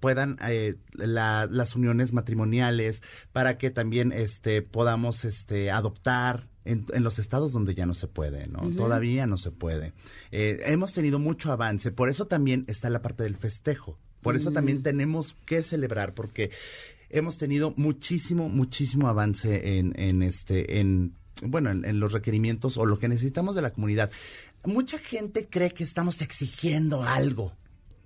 puedan 0.00 0.36
eh, 0.46 0.76
las 0.94 1.76
uniones 1.76 2.12
matrimoniales 2.12 3.02
para 3.32 3.58
que 3.58 3.70
también 3.70 4.12
este 4.12 4.62
podamos 4.62 5.24
este 5.24 5.70
adoptar 5.70 6.48
en, 6.64 6.86
los 7.02 7.18
estados 7.18 7.52
donde 7.52 7.74
ya 7.74 7.86
no 7.86 7.94
se 7.94 8.08
puede, 8.08 8.46
¿no? 8.46 8.70
Todavía 8.70 9.26
no 9.26 9.36
se 9.36 9.50
puede. 9.50 9.92
Eh, 10.32 10.60
hemos 10.66 10.92
tenido 10.92 11.18
mucho 11.18 11.52
avance, 11.52 11.92
por 11.92 12.08
eso 12.08 12.26
también 12.26 12.64
está 12.68 12.88
la 12.90 13.02
parte 13.02 13.22
del 13.22 13.36
festejo. 13.36 13.98
Por 14.22 14.36
eso 14.36 14.52
también 14.52 14.78
mm. 14.78 14.82
tenemos 14.82 15.36
que 15.44 15.62
celebrar, 15.62 16.14
porque 16.14 16.50
hemos 17.10 17.36
tenido 17.36 17.74
muchísimo, 17.76 18.48
muchísimo 18.48 19.08
avance 19.08 19.78
en, 19.78 19.92
en 20.00 20.22
este, 20.22 20.80
en 20.80 21.14
bueno, 21.42 21.70
en, 21.70 22.00
los 22.00 22.12
requerimientos 22.12 22.76
o 22.76 22.86
lo 22.86 22.98
que 22.98 23.08
necesitamos 23.08 23.54
de 23.54 23.62
la 23.62 23.72
comunidad. 23.72 24.10
Mucha 24.64 24.98
gente 24.98 25.46
cree 25.48 25.70
que 25.70 25.84
estamos 25.84 26.22
exigiendo 26.22 27.02
algo, 27.02 27.52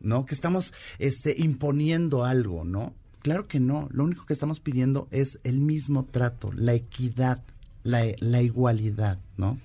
¿no? 0.00 0.26
Que 0.26 0.34
estamos 0.34 0.72
este, 0.98 1.34
imponiendo 1.38 2.24
algo, 2.24 2.64
¿no? 2.64 2.94
Claro 3.20 3.48
que 3.48 3.60
no. 3.60 3.88
Lo 3.90 4.04
único 4.04 4.26
que 4.26 4.32
estamos 4.32 4.60
pidiendo 4.60 5.08
es 5.10 5.38
el 5.44 5.60
mismo 5.60 6.04
trato, 6.04 6.52
la 6.52 6.74
equidad, 6.74 7.42
la, 7.82 8.04
la 8.20 8.42
igualdad, 8.42 9.18
¿no? 9.36 9.58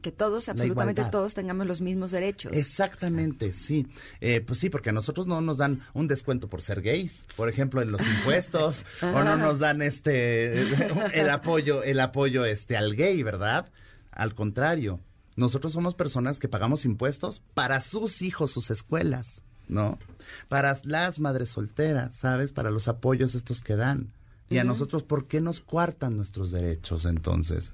que 0.00 0.10
todos, 0.10 0.48
absolutamente 0.48 1.04
todos, 1.10 1.34
tengamos 1.34 1.66
los 1.66 1.80
mismos 1.80 2.10
derechos. 2.10 2.52
Exactamente, 2.54 3.52
sí. 3.52 3.86
Eh, 4.20 4.40
pues 4.40 4.58
sí, 4.58 4.70
porque 4.70 4.90
a 4.90 4.92
nosotros 4.92 5.26
no 5.26 5.40
nos 5.40 5.58
dan 5.58 5.82
un 5.92 6.08
descuento 6.08 6.48
por 6.48 6.62
ser 6.62 6.82
gays, 6.82 7.26
por 7.36 7.48
ejemplo, 7.48 7.82
en 7.82 7.92
los 7.92 8.00
impuestos, 8.00 8.84
o 9.02 9.22
no 9.22 9.36
nos 9.36 9.58
dan 9.58 9.82
este 9.82 10.62
el 11.14 11.30
apoyo, 11.30 11.82
el 11.82 12.00
apoyo 12.00 12.44
este 12.44 12.76
al 12.76 12.96
gay, 12.96 13.22
¿verdad? 13.22 13.70
Al 14.10 14.34
contrario, 14.34 15.00
nosotros 15.36 15.72
somos 15.72 15.94
personas 15.94 16.38
que 16.38 16.48
pagamos 16.48 16.84
impuestos 16.84 17.42
para 17.54 17.80
sus 17.80 18.22
hijos, 18.22 18.50
sus 18.50 18.70
escuelas, 18.70 19.42
¿no? 19.68 19.98
Para 20.48 20.76
las 20.84 21.20
madres 21.20 21.50
solteras, 21.50 22.14
¿sabes? 22.14 22.52
Para 22.52 22.70
los 22.70 22.88
apoyos 22.88 23.34
estos 23.34 23.60
que 23.62 23.76
dan. 23.76 24.12
Y 24.50 24.58
a 24.58 24.64
nosotros, 24.64 25.02
¿por 25.02 25.26
qué 25.28 25.40
nos 25.40 25.60
cuartan 25.60 26.16
nuestros 26.16 26.50
derechos 26.50 27.06
entonces? 27.06 27.72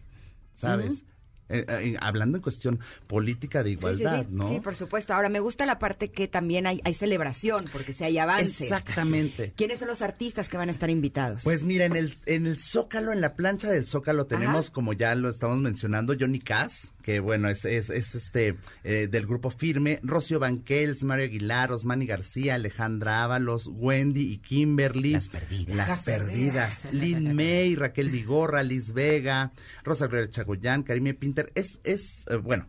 ¿Sabes? 0.54 1.04
Eh, 1.50 1.64
eh, 1.66 1.96
hablando 2.00 2.36
en 2.36 2.42
cuestión 2.42 2.78
política 3.06 3.62
de 3.62 3.70
igualdad, 3.70 4.26
¿no? 4.28 4.48
Sí, 4.48 4.60
por 4.60 4.76
supuesto. 4.76 5.14
Ahora, 5.14 5.30
me 5.30 5.40
gusta 5.40 5.64
la 5.64 5.78
parte 5.78 6.10
que 6.10 6.28
también 6.28 6.66
hay, 6.66 6.80
hay 6.84 6.92
celebración, 6.92 7.64
porque 7.72 7.94
si 7.94 8.04
hay 8.04 8.18
avances. 8.18 8.60
Exactamente. 8.60 9.52
¿Quiénes 9.56 9.78
son 9.78 9.88
los 9.88 10.02
artistas 10.02 10.48
que 10.48 10.58
van 10.58 10.68
a 10.68 10.72
estar 10.72 10.90
invitados? 10.90 11.42
Pues 11.44 11.64
mira, 11.64 11.86
en 11.86 11.96
el, 11.96 12.14
en 12.26 12.46
el 12.46 12.60
Zócalo, 12.60 13.12
en 13.12 13.22
la 13.22 13.34
plancha 13.34 13.70
del 13.70 13.86
Zócalo, 13.86 14.26
tenemos, 14.26 14.70
como 14.70 14.92
ya 14.92 15.14
lo 15.14 15.30
estamos 15.30 15.58
mencionando, 15.58 16.14
Johnny 16.18 16.38
Cass, 16.38 16.92
que 17.08 17.20
bueno, 17.20 17.48
es, 17.48 17.64
es, 17.64 17.88
este 17.88 18.58
eh, 18.84 19.08
del 19.10 19.26
grupo 19.26 19.50
Firme, 19.50 19.98
Rocío 20.02 20.38
Banquels, 20.38 21.04
Mario 21.04 21.24
Aguilar, 21.24 21.72
Osmani 21.72 22.04
García, 22.04 22.56
Alejandra 22.56 23.24
Ábalos, 23.24 23.66
Wendy 23.72 24.30
y 24.30 24.36
Kimberly. 24.36 25.12
Las 25.12 25.30
perdidas. 25.30 25.74
Las, 25.74 26.02
perdidas. 26.02 26.92
Lynn 26.92 27.34
May, 27.34 27.76
Raquel 27.76 28.10
Vigorra, 28.10 28.62
Liz 28.62 28.92
Vega, 28.92 29.52
Rosa 29.84 30.06
Gloria 30.06 30.28
Chagoyán, 30.28 30.82
Karime 30.82 31.14
Pinta 31.14 31.46
es, 31.54 31.80
es 31.82 32.26
eh, 32.28 32.36
bueno, 32.36 32.68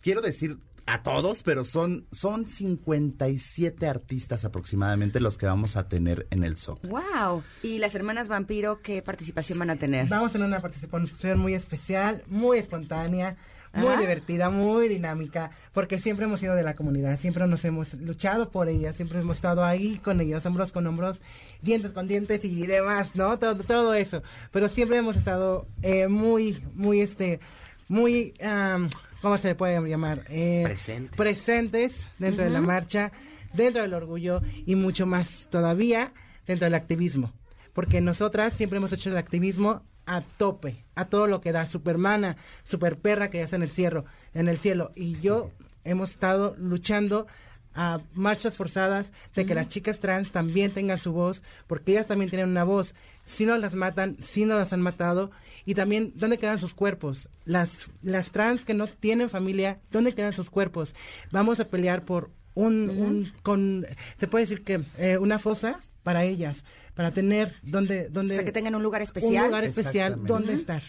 quiero 0.00 0.20
decir 0.20 0.56
a 0.86 1.02
todos, 1.02 1.42
pero 1.42 1.64
son, 1.64 2.06
son 2.12 2.46
57 2.46 3.88
artistas 3.88 4.44
aproximadamente 4.44 5.18
los 5.18 5.36
que 5.36 5.46
vamos 5.46 5.76
a 5.76 5.88
tener 5.88 6.28
en 6.30 6.44
el 6.44 6.58
Zócalo. 6.58 6.94
¡Wow! 6.94 7.42
¿Y 7.64 7.78
las 7.78 7.96
hermanas 7.96 8.28
Vampiro 8.28 8.82
qué 8.82 9.02
participación 9.02 9.58
van 9.58 9.70
a 9.70 9.76
tener? 9.76 10.06
Vamos 10.08 10.30
a 10.30 10.32
tener 10.34 10.46
una 10.46 10.60
participación 10.60 11.40
muy 11.40 11.54
especial, 11.54 12.22
muy 12.28 12.58
espontánea, 12.58 13.36
muy 13.74 13.96
divertida, 13.96 14.50
muy 14.50 14.88
dinámica, 14.88 15.50
porque 15.72 15.98
siempre 15.98 16.26
hemos 16.26 16.40
sido 16.40 16.54
de 16.54 16.62
la 16.62 16.74
comunidad, 16.74 17.18
siempre 17.18 17.46
nos 17.46 17.64
hemos 17.64 17.94
luchado 17.94 18.50
por 18.50 18.68
ella, 18.68 18.92
siempre 18.92 19.20
hemos 19.20 19.36
estado 19.36 19.64
ahí 19.64 19.98
con 19.98 20.20
ellos, 20.20 20.46
hombros 20.46 20.72
con 20.72 20.86
hombros, 20.86 21.20
dientes 21.62 21.92
con 21.92 22.08
dientes 22.08 22.44
y 22.44 22.66
demás, 22.66 23.14
¿no? 23.14 23.38
Todo, 23.38 23.56
todo 23.56 23.94
eso. 23.94 24.22
Pero 24.52 24.68
siempre 24.68 24.98
hemos 24.98 25.16
estado 25.16 25.66
eh, 25.82 26.08
muy, 26.08 26.62
muy, 26.74 27.00
este 27.00 27.40
muy, 27.88 28.34
¿cómo 29.20 29.38
se 29.38 29.48
le 29.48 29.54
puede 29.54 29.80
llamar? 29.88 30.24
Eh, 30.28 30.64
presentes 31.16 31.94
dentro 32.18 32.44
de 32.44 32.50
la 32.50 32.60
marcha, 32.60 33.12
dentro 33.52 33.82
del 33.82 33.94
orgullo 33.94 34.42
y 34.66 34.74
mucho 34.74 35.06
más 35.06 35.48
todavía 35.50 36.12
dentro 36.46 36.66
del 36.66 36.74
activismo. 36.74 37.32
Porque 37.72 38.00
nosotras 38.00 38.52
siempre 38.52 38.78
hemos 38.78 38.92
hecho 38.92 39.10
el 39.10 39.16
activismo 39.16 39.82
a 40.06 40.22
tope, 40.22 40.84
a 40.94 41.06
todo 41.06 41.26
lo 41.26 41.40
que 41.40 41.52
da 41.52 41.66
Supermana, 41.66 42.36
Super 42.64 42.98
Perra 42.98 43.30
que 43.30 43.38
ya 43.38 43.44
está 43.44 43.56
en 43.56 43.62
el 43.62 43.70
cielo, 43.70 44.04
en 44.34 44.48
el 44.48 44.58
cielo. 44.58 44.92
Y 44.94 45.20
yo 45.20 45.50
hemos 45.84 46.10
estado 46.10 46.54
luchando 46.58 47.26
a 47.74 48.00
marchas 48.14 48.54
forzadas 48.54 49.10
de 49.34 49.46
que 49.46 49.54
las 49.54 49.68
chicas 49.68 49.98
trans 49.98 50.30
también 50.30 50.72
tengan 50.72 51.00
su 51.00 51.12
voz, 51.12 51.42
porque 51.66 51.92
ellas 51.92 52.06
también 52.06 52.30
tienen 52.30 52.48
una 52.48 52.64
voz. 52.64 52.94
Si 53.24 53.46
no 53.46 53.56
las 53.58 53.74
matan, 53.74 54.16
si 54.20 54.44
no 54.44 54.56
las 54.56 54.72
han 54.72 54.80
matado, 54.80 55.30
y 55.64 55.74
también 55.74 56.12
dónde 56.14 56.38
quedan 56.38 56.58
sus 56.58 56.74
cuerpos. 56.74 57.28
Las, 57.44 57.90
las 58.02 58.30
trans 58.30 58.64
que 58.64 58.74
no 58.74 58.86
tienen 58.86 59.30
familia, 59.30 59.80
¿dónde 59.90 60.14
quedan 60.14 60.32
sus 60.32 60.50
cuerpos? 60.50 60.94
Vamos 61.30 61.58
a 61.58 61.64
pelear 61.64 62.04
por 62.04 62.30
un, 62.54 62.90
un 62.90 63.32
con, 63.42 63.86
se 64.16 64.28
puede 64.28 64.44
decir 64.44 64.62
que 64.62 64.82
eh, 64.98 65.18
una 65.18 65.38
fosa 65.38 65.78
para 66.02 66.24
ellas, 66.24 66.64
para 66.94 67.10
tener 67.10 67.54
donde, 67.62 68.08
donde... 68.08 68.34
O 68.34 68.36
sea, 68.36 68.44
que 68.44 68.52
tengan 68.52 68.74
un 68.74 68.82
lugar 68.82 69.02
especial. 69.02 69.44
Un 69.44 69.48
lugar 69.48 69.64
especial 69.64 70.24
donde 70.24 70.54
estar. 70.54 70.82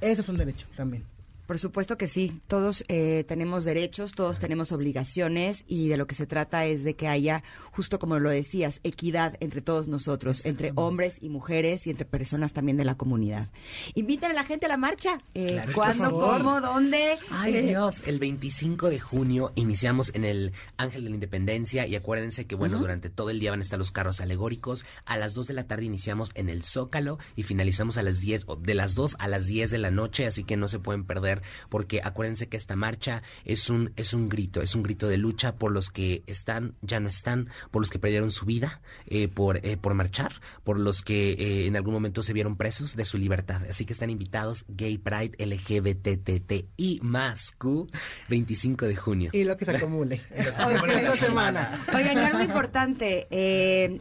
Eso 0.00 0.22
es 0.22 0.28
un 0.28 0.38
derecho 0.38 0.66
también. 0.76 1.04
Por 1.50 1.58
supuesto 1.58 1.98
que 1.98 2.06
sí, 2.06 2.40
todos 2.46 2.84
eh, 2.86 3.24
tenemos 3.26 3.64
derechos, 3.64 4.12
todos 4.12 4.38
tenemos 4.38 4.70
obligaciones 4.70 5.64
y 5.66 5.88
de 5.88 5.96
lo 5.96 6.06
que 6.06 6.14
se 6.14 6.24
trata 6.24 6.64
es 6.64 6.84
de 6.84 6.94
que 6.94 7.08
haya, 7.08 7.42
justo 7.72 7.98
como 7.98 8.20
lo 8.20 8.30
decías, 8.30 8.78
equidad 8.84 9.36
entre 9.40 9.60
todos 9.60 9.88
nosotros, 9.88 10.46
entre 10.46 10.70
hombres 10.76 11.18
y 11.20 11.28
mujeres 11.28 11.88
y 11.88 11.90
entre 11.90 12.04
personas 12.04 12.52
también 12.52 12.76
de 12.76 12.84
la 12.84 12.96
comunidad. 12.96 13.48
Inviten 13.96 14.30
a 14.30 14.34
la 14.34 14.44
gente 14.44 14.66
a 14.66 14.68
la 14.68 14.76
marcha. 14.76 15.22
Eh, 15.34 15.60
¿Cuándo, 15.74 16.12
cómo, 16.12 16.60
dónde? 16.60 17.18
Ay 17.30 17.56
eh, 17.56 17.62
Dios, 17.62 18.06
el 18.06 18.20
25 18.20 18.88
de 18.88 19.00
junio 19.00 19.50
iniciamos 19.56 20.14
en 20.14 20.24
el 20.24 20.52
Ángel 20.76 21.02
de 21.02 21.10
la 21.10 21.16
Independencia 21.16 21.84
y 21.84 21.96
acuérdense 21.96 22.46
que 22.46 22.54
bueno, 22.54 22.78
durante 22.78 23.10
todo 23.10 23.30
el 23.30 23.40
día 23.40 23.50
van 23.50 23.58
a 23.58 23.62
estar 23.62 23.76
los 23.76 23.90
carros 23.90 24.20
alegóricos. 24.20 24.84
A 25.04 25.16
las 25.16 25.34
2 25.34 25.48
de 25.48 25.54
la 25.54 25.66
tarde 25.66 25.86
iniciamos 25.86 26.30
en 26.36 26.48
el 26.48 26.62
Zócalo 26.62 27.18
y 27.34 27.42
finalizamos 27.42 27.98
a 27.98 28.04
las 28.04 28.20
10, 28.20 28.46
de 28.60 28.74
las 28.74 28.94
2 28.94 29.16
a 29.18 29.26
las 29.26 29.48
10 29.48 29.72
de 29.72 29.78
la 29.78 29.90
noche, 29.90 30.28
así 30.28 30.44
que 30.44 30.56
no 30.56 30.68
se 30.68 30.78
pueden 30.78 31.02
perder 31.02 31.39
porque 31.68 32.00
acuérdense 32.02 32.48
que 32.48 32.56
esta 32.56 32.76
marcha 32.76 33.22
es 33.44 33.70
un, 33.70 33.92
es 33.96 34.14
un 34.14 34.28
grito, 34.28 34.60
es 34.60 34.74
un 34.74 34.82
grito 34.82 35.08
de 35.08 35.16
lucha 35.16 35.56
por 35.56 35.72
los 35.72 35.90
que 35.90 36.22
están, 36.26 36.74
ya 36.82 37.00
no 37.00 37.08
están, 37.08 37.48
por 37.70 37.82
los 37.82 37.90
que 37.90 37.98
perdieron 37.98 38.30
su 38.30 38.46
vida 38.46 38.80
eh, 39.06 39.28
por, 39.28 39.64
eh, 39.64 39.76
por 39.76 39.94
marchar, 39.94 40.32
por 40.64 40.78
los 40.78 41.02
que 41.02 41.32
eh, 41.32 41.66
en 41.66 41.76
algún 41.76 41.94
momento 41.94 42.22
se 42.22 42.32
vieron 42.32 42.56
presos 42.56 42.96
de 42.96 43.04
su 43.04 43.18
libertad. 43.18 43.62
Así 43.68 43.84
que 43.84 43.92
están 43.92 44.10
invitados 44.10 44.64
Gay 44.68 44.98
Pride 44.98 45.32
LGBTT 45.38 46.70
y 46.76 47.00
más 47.02 47.52
Q 47.52 47.88
25 48.28 48.86
de 48.86 48.96
junio. 48.96 49.30
Y 49.32 49.44
lo 49.44 49.56
que 49.56 49.64
se 49.64 49.76
acumule. 49.76 50.20
esta 50.30 51.16
semana. 51.16 51.80
Oigan, 51.94 52.16
y 52.16 52.20
algo 52.20 52.40
importante, 52.42 53.26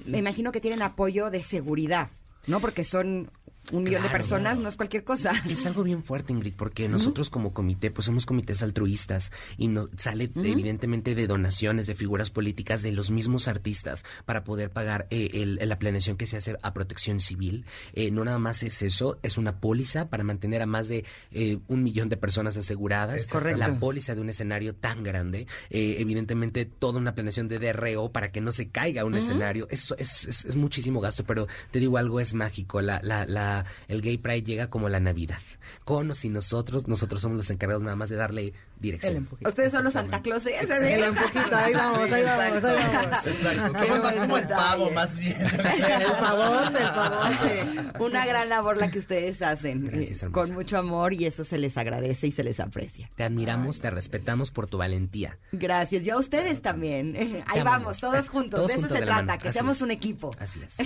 me 0.05 0.17
imagino 0.17 0.51
que 0.51 0.62
tienen 0.62 0.81
apoyo 0.81 1.29
de 1.29 1.43
seguridad. 1.43 2.10
¿no? 2.48 2.60
Porque 2.60 2.84
son 2.84 3.31
un 3.71 3.83
millón 3.83 4.03
de 4.03 4.09
personas 4.09 4.59
no 4.59 4.69
es 4.69 4.75
cualquier 4.75 5.03
cosa. 5.03 5.31
Es 5.49 5.65
algo 5.65 5.83
bien 5.83 6.03
fuerte, 6.03 6.33
Ingrid, 6.33 6.53
porque 6.55 6.88
nosotros 6.88 7.29
como 7.29 7.53
comité, 7.53 7.91
pues 7.91 8.05
somos 8.05 8.25
comités 8.25 8.61
altruistas 8.61 9.31
y 9.57 9.67
no 9.67 9.89
sale 9.97 10.31
evidentemente 10.35 11.15
de 11.15 11.27
donaciones 11.27 11.88
de 11.88 11.95
figuras 11.95 12.29
políticas 12.29 12.81
de 12.81 12.91
los 12.91 13.11
mismos 13.11 13.47
artistas 13.47 14.03
para 14.25 14.43
poder 14.43 14.71
pagar 14.71 15.07
eh, 15.09 15.57
la 15.59 15.79
planeación 15.79 16.17
que 16.17 16.25
se 16.25 16.38
hace 16.38 16.55
a 16.61 16.73
protección 16.73 17.19
civil. 17.19 17.65
Eh, 17.93 18.11
no 18.11 18.23
nada 18.23 18.39
más 18.39 18.63
es 18.63 18.81
eso, 18.81 19.19
es 19.23 19.38
una 19.38 19.59
póliza 19.59 20.09
para 20.09 20.23
mantener 20.23 20.61
a 20.61 20.65
más 20.65 20.88
de 20.88 21.05
eh, 21.31 21.59
un 21.67 21.83
millón 21.83 22.09
de 22.09 22.17
personas 22.17 22.57
aseguradas. 22.57 23.25
Correcto. 23.25 23.59
La 23.59 23.79
póliza 23.79 24.15
de 24.15 24.21
un 24.21 24.29
escenario 24.29 24.75
tan 24.75 25.03
grande, 25.03 25.47
evidentemente 25.69 26.65
toda 26.65 26.99
una 26.99 27.13
planeación 27.13 27.47
de 27.47 27.59
DRO 27.59 28.11
para 28.11 28.31
que 28.31 28.41
no 28.41 28.51
se 28.51 28.69
caiga 28.69 29.05
un 29.05 29.15
escenario. 29.15 29.67
Eso 29.69 29.95
es, 29.97 30.25
es, 30.25 30.55
muchísimo 30.55 30.99
gasto, 30.99 31.23
pero 31.23 31.47
te 31.71 31.79
digo 31.79 31.97
algo, 31.97 32.19
es 32.19 32.33
mágico. 32.33 32.81
la, 32.81 32.99
la, 33.03 33.25
la 33.25 33.59
el 33.88 34.01
Gay 34.01 34.18
Pride 34.18 34.44
llega 34.44 34.70
como 34.70 34.89
la 34.89 35.00
Navidad. 35.00 35.39
Con 35.86 36.12
o 36.12 36.13
sin 36.13 36.34
nosotros, 36.34 36.88
nosotros 36.88 37.22
somos 37.22 37.38
los 37.38 37.50
encargados 37.50 37.84
nada 37.84 37.96
más 37.96 38.10
de 38.10 38.16
darle 38.16 38.54
dirección. 38.79 39.27
Ustedes 39.45 39.71
son 39.71 39.83
los 39.83 39.93
Santa 39.93 40.21
Claus. 40.21 40.45
¿eh? 40.45 40.57
El 40.59 41.03
empujito, 41.03 41.55
ahí 41.55 41.74
vamos, 41.74 42.12
ahí 42.12 42.24
vamos, 42.24 42.63
ahí 42.63 42.77
vamos. 42.93 43.27
Exacto. 43.27 43.79
Somos 43.79 44.03
más 44.03 44.15
como 44.15 44.38
el 44.38 44.48
pavo, 44.48 44.91
más 44.91 45.17
bien. 45.17 45.41
el 45.41 46.12
pavote, 46.19 46.79
el 46.79 46.91
pavote. 46.91 48.00
Una 48.00 48.25
gran 48.25 48.50
labor 48.50 48.77
la 48.77 48.89
que 48.91 49.00
ustedes 49.00 49.41
hacen. 49.41 49.89
Eh, 49.93 50.13
con 50.31 50.53
mucho 50.53 50.77
amor 50.77 51.13
y 51.13 51.25
eso 51.25 51.43
se 51.43 51.57
les 51.57 51.77
agradece 51.77 52.27
y 52.27 52.31
se 52.31 52.43
les 52.43 52.59
aprecia. 52.59 53.09
Te 53.15 53.24
admiramos, 53.24 53.79
te 53.79 53.89
respetamos 53.89 54.51
por 54.51 54.67
tu 54.67 54.77
valentía. 54.77 55.38
Gracias. 55.51 56.03
Yo 56.03 56.15
a 56.15 56.19
ustedes 56.19 56.62
también. 56.62 57.15
Ahí 57.48 57.62
vamos, 57.63 58.00
todos 58.00 58.29
juntos. 58.29 58.67
de 58.67 58.74
eso 58.75 58.88
se 58.88 59.01
trata, 59.01 59.38
que 59.38 59.51
seamos 59.51 59.81
un 59.81 59.91
equipo. 59.91 60.31
Así 60.39 60.62
es. 60.62 60.77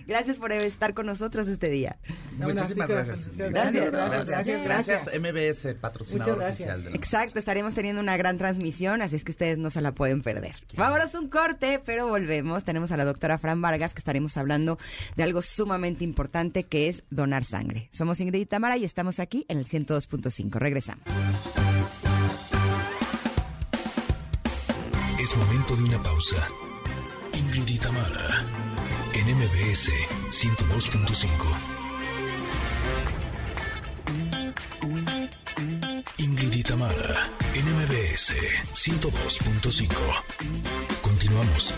Gracias 0.06 0.36
por 0.36 0.52
estar 0.52 0.94
con 0.94 1.06
nosotros 1.06 1.48
este 1.48 1.68
día. 1.68 1.98
Muchísimas 2.38 2.88
gracias. 2.88 3.20
Gracias, 3.36 3.90
gracias, 3.90 4.64
gracias. 4.64 5.02
MBS, 5.20 5.74
patrocinador 5.80 6.42
oficial. 6.42 6.82
De 6.82 6.90
Exacto, 6.90 7.38
estaremos 7.42 7.74
teniendo 7.74 8.00
una 8.00 8.16
gran 8.16 8.38
transmisión, 8.38 9.02
así 9.02 9.16
es 9.16 9.24
que 9.24 9.32
ustedes 9.32 9.58
no 9.58 9.68
se 9.68 9.80
la 9.80 9.92
pueden 9.92 10.22
perder. 10.22 10.54
Vámonos 10.76 11.14
un 11.14 11.28
corte, 11.28 11.80
pero 11.84 12.06
volvemos. 12.06 12.64
Tenemos 12.64 12.92
a 12.92 12.96
la 12.96 13.04
doctora 13.04 13.36
Fran 13.36 13.60
Vargas, 13.60 13.94
que 13.94 13.98
estaremos 13.98 14.36
hablando 14.36 14.78
de 15.16 15.24
algo 15.24 15.42
sumamente 15.42 16.04
importante, 16.04 16.64
que 16.64 16.88
es 16.88 17.02
donar 17.10 17.44
sangre. 17.44 17.88
Somos 17.90 18.20
Ingrid 18.20 18.42
y 18.42 18.46
Tamara 18.46 18.76
y 18.76 18.84
estamos 18.84 19.18
aquí 19.18 19.44
en 19.48 19.58
el 19.58 19.66
102.5. 19.66 20.52
Regresamos. 20.58 21.04
Es 25.20 25.36
momento 25.36 25.76
de 25.76 25.84
una 25.84 26.02
pausa. 26.02 26.48
Ingrid 27.34 27.68
y 27.68 27.78
Tamara, 27.78 28.44
en 29.14 29.36
MBS 29.36 29.90
102.5. 30.30 31.71
MBS 36.82 38.34
102.5. 38.74 39.86
Continuamos. 41.00 41.72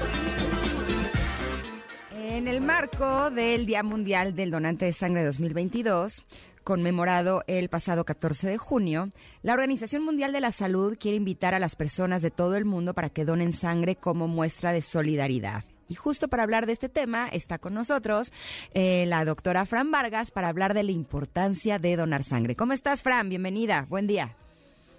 En 2.11 2.49
el 2.49 2.63
marco 2.63 3.31
del 3.31 3.67
Día 3.67 3.83
Mundial 3.83 4.35
del 4.35 4.51
Donante 4.51 4.87
de 4.87 4.95
Sangre 4.95 5.23
2022, 5.27 6.25
conmemorado 6.63 7.43
el 7.49 7.69
pasado 7.69 8.07
14 8.07 8.49
de 8.49 8.57
junio, 8.57 9.11
la 9.43 9.53
Organización 9.53 10.03
Mundial 10.03 10.33
de 10.33 10.41
la 10.41 10.53
Salud 10.53 10.97
quiere 10.99 11.19
invitar 11.19 11.53
a 11.53 11.59
las 11.59 11.77
personas 11.77 12.23
de 12.23 12.31
todo 12.31 12.57
el 12.57 12.65
mundo 12.65 12.95
para 12.95 13.11
que 13.11 13.27
donen 13.27 13.53
sangre 13.53 13.97
como 13.97 14.27
muestra 14.27 14.73
de 14.73 14.81
solidaridad. 14.81 15.65
Y 15.87 15.97
justo 15.97 16.29
para 16.29 16.45
hablar 16.45 16.65
de 16.65 16.73
este 16.73 16.89
tema 16.89 17.29
está 17.29 17.59
con 17.59 17.75
nosotros 17.75 18.33
eh, 18.73 19.05
la 19.07 19.27
doctora 19.27 19.67
Fran 19.67 19.91
Vargas 19.91 20.31
para 20.31 20.49
hablar 20.49 20.73
de 20.73 20.83
la 20.83 20.93
importancia 20.93 21.79
de 21.79 21.95
donar 21.95 22.25
sangre. 22.25 22.57
¿Cómo 22.57 22.73
estás, 22.73 23.03
Fran? 23.03 23.29
Bienvenida. 23.29 23.85
Buen 23.91 24.07
día. 24.07 24.35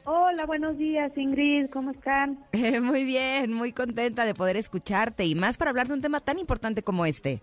Hola, 0.07 0.45
buenos 0.45 0.77
días, 0.77 1.11
Ingrid. 1.17 1.67
¿Cómo 1.71 1.89
están? 1.89 2.37
muy 2.83 3.03
bien, 3.05 3.51
muy 3.51 3.71
contenta 3.71 4.23
de 4.23 4.35
poder 4.35 4.55
escucharte 4.55 5.25
y 5.25 5.33
más 5.33 5.57
para 5.57 5.71
hablar 5.71 5.87
de 5.87 5.95
un 5.95 6.01
tema 6.01 6.19
tan 6.19 6.37
importante 6.37 6.83
como 6.83 7.07
este. 7.07 7.41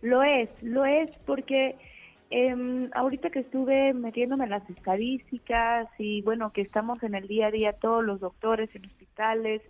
Lo 0.00 0.22
es, 0.22 0.48
lo 0.62 0.84
es 0.84 1.10
porque 1.26 1.74
eh, 2.30 2.88
ahorita 2.94 3.30
que 3.30 3.40
estuve 3.40 3.92
metiéndome 3.92 4.44
en 4.44 4.50
las 4.50 4.70
estadísticas 4.70 5.88
y 5.98 6.22
bueno, 6.22 6.52
que 6.52 6.60
estamos 6.60 7.02
en 7.02 7.16
el 7.16 7.26
día 7.26 7.48
a 7.48 7.50
día 7.50 7.72
todos 7.72 8.04
los 8.04 8.20
doctores 8.20 8.72
en 8.76 8.86
hospitales, 8.86 9.60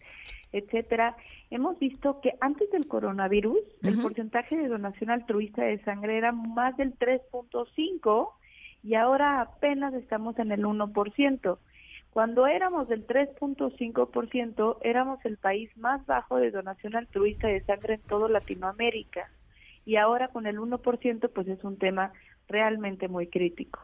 etcétera, 0.53 1.17
hemos 1.51 1.79
visto 1.79 2.21
que 2.21 2.35
antes 2.43 2.71
del 2.71 2.87
coronavirus 2.87 3.61
el 3.83 3.99
porcentaje 4.03 4.57
de 4.59 4.69
donación 4.69 5.09
altruista 5.09 5.63
de 5.63 5.83
sangre 5.85 6.19
era 6.19 6.33
más 6.33 6.77
del 6.77 6.99
3.5 6.99 8.29
y 8.83 8.95
ahora 8.95 9.41
apenas 9.41 9.95
estamos 9.95 10.39
en 10.39 10.53
el 10.53 10.65
1%. 10.65 11.59
Cuando 12.15 12.47
éramos 12.47 12.89
del 12.89 13.09
3.5%, 13.09 14.79
éramos 14.83 15.19
el 15.25 15.37
país 15.37 15.77
más 15.77 16.07
bajo 16.07 16.37
de 16.37 16.53
donación 16.53 16.95
altruista 16.95 17.49
de 17.49 17.65
sangre 17.65 17.95
en 17.95 18.03
toda 18.03 18.29
Latinoamérica. 18.29 19.29
Y 19.85 19.97
ahora 19.97 20.29
con 20.29 20.47
el 20.47 20.61
1%, 20.61 21.31
pues 21.35 21.49
es 21.49 21.65
un 21.65 21.77
tema 21.77 22.13
realmente 22.47 23.09
muy 23.09 23.27
crítico. 23.27 23.81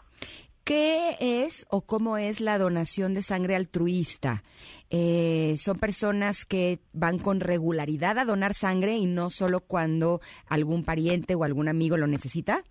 ¿Qué 0.62 1.16
es 1.18 1.66
o 1.70 1.80
cómo 1.80 2.18
es 2.18 2.40
la 2.40 2.56
donación 2.56 3.14
de 3.14 3.22
sangre 3.22 3.56
altruista? 3.56 4.44
Eh, 4.90 5.56
¿Son 5.56 5.80
personas 5.80 6.44
que 6.44 6.78
van 6.92 7.18
con 7.18 7.40
regularidad 7.40 8.16
a 8.16 8.24
donar 8.24 8.54
sangre 8.54 8.94
y 8.94 9.06
no 9.06 9.30
solo 9.30 9.58
cuando 9.58 10.20
algún 10.46 10.84
pariente 10.84 11.34
o 11.34 11.42
algún 11.42 11.66
amigo 11.66 11.96
lo 11.96 12.06
necesita? 12.06 12.62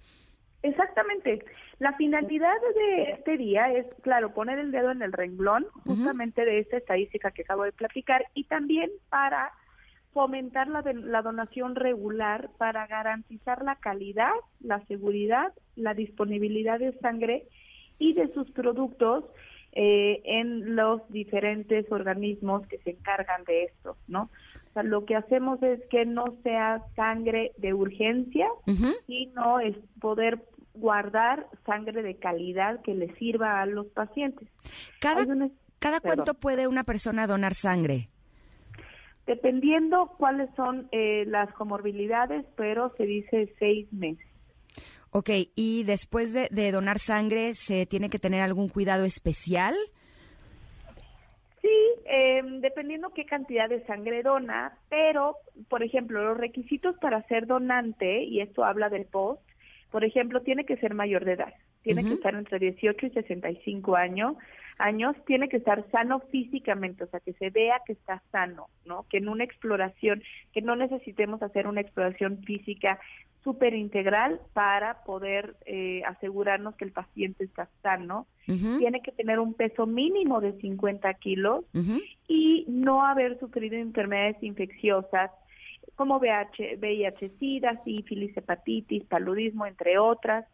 Exactamente. 0.63 1.43
La 1.79 1.93
finalidad 1.93 2.55
de 2.75 3.12
este 3.12 3.38
día 3.38 3.71
es, 3.71 3.86
claro, 4.01 4.33
poner 4.33 4.59
el 4.59 4.71
dedo 4.71 4.91
en 4.91 5.01
el 5.01 5.13
renglón 5.13 5.65
justamente 5.86 6.43
de 6.43 6.59
esta 6.59 6.77
estadística 6.77 7.31
que 7.31 7.43
acabo 7.43 7.63
de 7.63 7.71
platicar 7.71 8.25
y 8.33 8.43
también 8.43 8.91
para 9.09 9.51
fomentar 10.13 10.67
la, 10.67 10.83
la 10.93 11.21
donación 11.21 11.75
regular 11.75 12.50
para 12.57 12.86
garantizar 12.88 13.63
la 13.63 13.75
calidad, 13.75 14.33
la 14.59 14.86
seguridad, 14.88 15.53
la 15.75 15.93
disponibilidad 15.93 16.79
de 16.79 16.91
sangre 17.00 17.48
y 17.98 18.13
de 18.13 18.27
sus 18.33 18.51
productos 18.51 19.24
eh, 19.71 20.21
en 20.25 20.75
los 20.75 21.07
diferentes 21.09 21.89
organismos 21.91 22.65
que 22.67 22.79
se 22.79 22.91
encargan 22.91 23.43
de 23.43 23.65
esto, 23.65 23.98
¿no? 24.07 24.24
O 24.69 24.74
sea, 24.74 24.83
lo 24.83 25.05
que 25.05 25.15
hacemos 25.15 25.62
es 25.62 25.79
que 25.89 26.05
no 26.05 26.25
sea 26.43 26.83
sangre 26.95 27.51
de 27.57 27.74
urgencia, 27.74 28.48
sino 29.05 29.59
es 29.59 29.77
poder 30.01 30.39
guardar 30.79 31.48
sangre 31.65 32.01
de 32.01 32.17
calidad 32.17 32.81
que 32.81 32.93
le 32.93 33.13
sirva 33.15 33.62
a 33.62 33.65
los 33.65 33.88
pacientes. 33.88 34.48
¿Cada, 35.00 35.25
¿cada 35.79 36.00
cuánto 36.00 36.33
puede 36.33 36.68
una 36.68 36.83
persona 36.83 37.27
donar 37.27 37.53
sangre? 37.53 38.09
Dependiendo 39.27 40.15
cuáles 40.18 40.50
son 40.55 40.87
eh, 40.92 41.24
las 41.27 41.53
comorbilidades, 41.53 42.46
pero 42.55 42.94
se 42.98 43.05
dice 43.05 43.53
seis 43.59 43.92
meses. 43.94 44.25
Ok, 45.11 45.29
y 45.55 45.83
después 45.85 46.33
de, 46.33 46.72
donar 46.72 47.00
sangre, 47.00 47.55
¿se 47.55 47.87
tiene 47.87 48.09
que 48.09 48.20
tener 48.20 48.42
algún 48.42 48.70
cuidado 48.70 49.05
especial? 49.05 49.75
Sí, 51.61 51.68
em, 52.05 52.61
dependiendo 52.61 53.09
qué 53.09 53.25
cantidad 53.25 53.68
de 53.68 53.83
sangre 53.85 54.22
dona, 54.22 54.77
pero, 54.87 55.35
por 55.68 55.81
ejemplo, 55.81 56.24
los 56.24 56.37
requisitos 56.37 56.96
para 57.00 57.24
ser 57.24 57.48
donante, 57.48 58.24
y 58.24 58.42
esto 58.42 58.63
habla 58.63 58.89
del 58.89 59.05
post, 59.05 59.42
por 59.91 60.03
ejemplo, 60.03 60.41
tiene 60.41 60.65
que 60.65 60.77
ser 60.77 60.93
mayor 60.93 61.25
de 61.25 61.33
edad, 61.33 61.53
tiene 61.81 62.03
que 62.03 62.13
estar 62.13 62.35
entre 62.35 62.59
18 62.59 63.05
y 63.07 63.09
65 63.09 63.95
años, 63.95 64.35
años, 64.77 65.15
tiene 65.25 65.49
que 65.49 65.57
estar 65.57 65.83
sano 65.91 66.19
físicamente, 66.31 67.03
o 67.03 67.07
sea, 67.07 67.19
que 67.19 67.33
se 67.33 67.49
vea 67.49 67.81
que 67.85 67.93
está 67.93 68.21
sano, 68.31 68.67
¿no? 68.85 69.05
Que 69.09 69.17
en 69.17 69.27
una 69.27 69.43
exploración, 69.43 70.21
que 70.53 70.61
no 70.61 70.75
necesitemos 70.75 71.41
hacer 71.41 71.67
una 71.67 71.81
exploración 71.81 72.41
física 72.43 72.99
súper 73.43 73.73
integral 73.73 74.39
para 74.53 75.03
poder 75.03 75.55
eh, 75.65 76.01
asegurarnos 76.05 76.75
que 76.75 76.85
el 76.85 76.91
paciente 76.91 77.45
está 77.45 77.69
sano. 77.81 78.27
Tiene 78.45 79.01
que 79.01 79.11
tener 79.11 79.39
un 79.39 79.53
peso 79.53 79.85
mínimo 79.85 80.41
de 80.41 80.53
50 80.53 81.13
kilos 81.15 81.65
y 82.27 82.65
no 82.67 83.05
haber 83.05 83.39
sufrido 83.39 83.75
enfermedades 83.75 84.41
infecciosas 84.41 85.29
como 85.95 86.17
VIH, 86.17 86.77
VIH, 86.77 87.31
SIDA, 87.39 87.81
sífilis, 87.83 88.35
hepatitis, 88.35 89.03
paludismo, 89.05 89.65
entre 89.65 89.97
otras. 89.97 90.45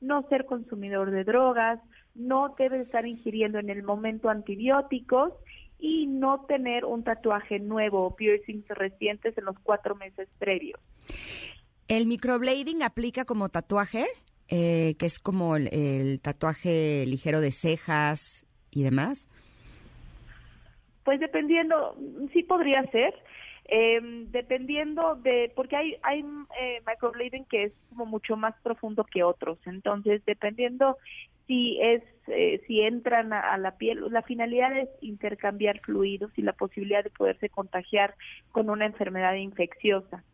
No 0.00 0.22
ser 0.28 0.44
consumidor 0.44 1.10
de 1.10 1.24
drogas, 1.24 1.80
no 2.14 2.54
debe 2.58 2.80
estar 2.82 3.06
ingiriendo 3.06 3.58
en 3.58 3.70
el 3.70 3.82
momento 3.82 4.28
antibióticos 4.28 5.32
y 5.78 6.06
no 6.06 6.44
tener 6.46 6.84
un 6.84 7.04
tatuaje 7.04 7.58
nuevo 7.58 8.06
o 8.06 8.16
piercings 8.16 8.66
recientes 8.68 9.36
en 9.36 9.44
los 9.44 9.58
cuatro 9.60 9.94
meses 9.94 10.28
previos. 10.38 10.80
¿El 11.88 12.06
microblading 12.06 12.82
aplica 12.82 13.24
como 13.24 13.48
tatuaje? 13.48 14.06
Eh, 14.48 14.94
que 14.98 15.06
es 15.06 15.18
como 15.18 15.56
el, 15.56 16.20
tatuaje 16.20 17.04
ligero 17.06 17.40
de 17.40 17.50
cejas 17.50 18.44
y 18.70 18.82
demás. 18.82 19.28
Pues 21.04 21.20
dependiendo, 21.20 21.96
sí 22.32 22.42
podría 22.42 22.82
ser. 22.90 23.14
Eh, 23.66 23.98
dependiendo 24.30 25.14
de, 25.16 25.50
porque 25.56 25.76
hay, 25.76 25.96
hay 26.02 26.24
eh, 26.60 26.82
microblading 26.86 27.46
que 27.46 27.64
es 27.64 27.72
como 27.88 28.04
mucho 28.04 28.36
más 28.36 28.54
profundo 28.62 29.04
que 29.04 29.22
otros, 29.22 29.58
entonces 29.64 30.22
dependiendo 30.26 30.98
si 31.46 31.78
es, 31.80 32.02
eh, 32.26 32.62
si 32.66 32.80
entran 32.80 33.32
a, 33.32 33.56
la 33.58 33.76
piel, 33.76 34.04
la 34.10 34.22
finalidad 34.22 34.76
es 34.76 34.88
intercambiar 35.00 35.80
fluidos 35.80 36.30
y 36.36 36.42
la 36.42 36.52
posibilidad 36.52 37.02
de 37.04 37.10
poderse 37.10 37.48
contagiar 37.48 38.14
con 38.52 38.68
una 38.68 38.86
enfermedad 38.86 39.34
infecciosa. 39.34 40.24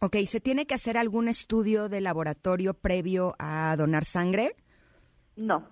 Ok, 0.00 0.16
¿se 0.26 0.40
tiene 0.40 0.66
que 0.66 0.74
hacer 0.74 0.96
algún 0.96 1.28
estudio 1.28 1.88
de 1.88 2.00
laboratorio 2.00 2.74
previo 2.74 3.34
a 3.38 3.74
donar 3.76 4.04
sangre? 4.04 4.54
No, 5.36 5.66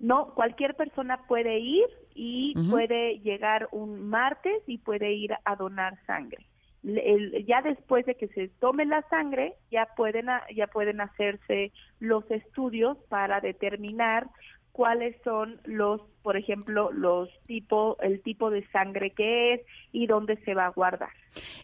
no, 0.00 0.34
cualquier 0.34 0.74
persona 0.74 1.26
puede 1.28 1.60
ir 1.60 1.86
y 2.14 2.54
puede 2.70 3.18
llegar 3.20 3.68
un 3.72 4.08
martes 4.08 4.62
y 4.66 4.78
puede 4.78 5.12
ir 5.12 5.34
a 5.44 5.56
donar 5.56 5.98
sangre. 6.06 6.46
ya 6.82 7.62
después 7.62 8.06
de 8.06 8.16
que 8.16 8.28
se 8.28 8.48
tome 8.48 8.84
la 8.84 9.02
sangre, 9.08 9.54
ya 9.70 9.86
pueden, 9.96 10.26
ya 10.54 10.66
pueden 10.66 11.00
hacerse 11.00 11.72
los 12.00 12.28
estudios 12.30 12.98
para 13.08 13.40
determinar 13.40 14.28
cuáles 14.72 15.14
son 15.22 15.60
los, 15.64 16.00
por 16.22 16.36
ejemplo, 16.36 16.90
los 16.92 17.28
tipos, 17.46 17.96
el 18.00 18.20
tipo 18.22 18.50
de 18.50 18.66
sangre 18.70 19.10
que 19.10 19.54
es 19.54 19.60
y 19.92 20.06
dónde 20.06 20.36
se 20.44 20.54
va 20.54 20.66
a 20.66 20.70
guardar. 20.70 21.10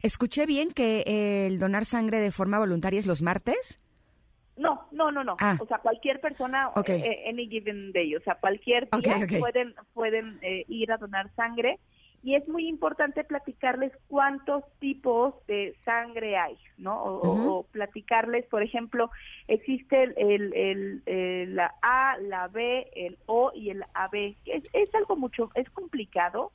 Escuché 0.02 0.46
bien 0.46 0.70
que 0.70 1.46
el 1.46 1.58
donar 1.58 1.84
sangre 1.84 2.20
de 2.20 2.30
forma 2.30 2.58
voluntaria 2.58 3.00
es 3.00 3.06
los 3.06 3.22
martes. 3.22 3.80
No, 4.58 4.86
no, 4.90 5.10
no, 5.10 5.24
no. 5.24 5.36
Ah. 5.40 5.56
O 5.60 5.66
sea, 5.66 5.78
cualquier 5.78 6.20
persona, 6.20 6.70
eh, 6.76 6.82
eh, 6.88 7.24
any 7.28 7.48
given 7.48 7.92
day, 7.92 8.14
o 8.16 8.20
sea, 8.20 8.34
cualquier 8.34 8.88
día 8.90 9.26
pueden 9.38 9.74
pueden 9.94 10.38
eh, 10.42 10.64
ir 10.68 10.92
a 10.92 10.96
donar 10.96 11.30
sangre 11.34 11.78
y 12.22 12.34
es 12.34 12.46
muy 12.48 12.66
importante 12.66 13.22
platicarles 13.22 13.92
cuántos 14.08 14.64
tipos 14.80 15.34
de 15.46 15.76
sangre 15.84 16.36
hay, 16.36 16.58
¿no? 16.76 17.00
O, 17.00 17.62
platicarles, 17.70 18.44
por 18.46 18.62
ejemplo, 18.62 19.10
existe 19.46 20.02
el, 20.16 20.52
el, 21.06 21.54
la 21.54 21.74
A, 21.80 22.18
la 22.18 22.48
B, 22.48 22.90
el 22.96 23.18
O 23.26 23.52
y 23.54 23.70
el 23.70 23.84
AB. 23.94 24.34
Es, 24.46 24.64
es 24.72 24.92
algo 24.96 25.16
mucho, 25.16 25.50
es 25.54 25.70
complicado, 25.70 26.50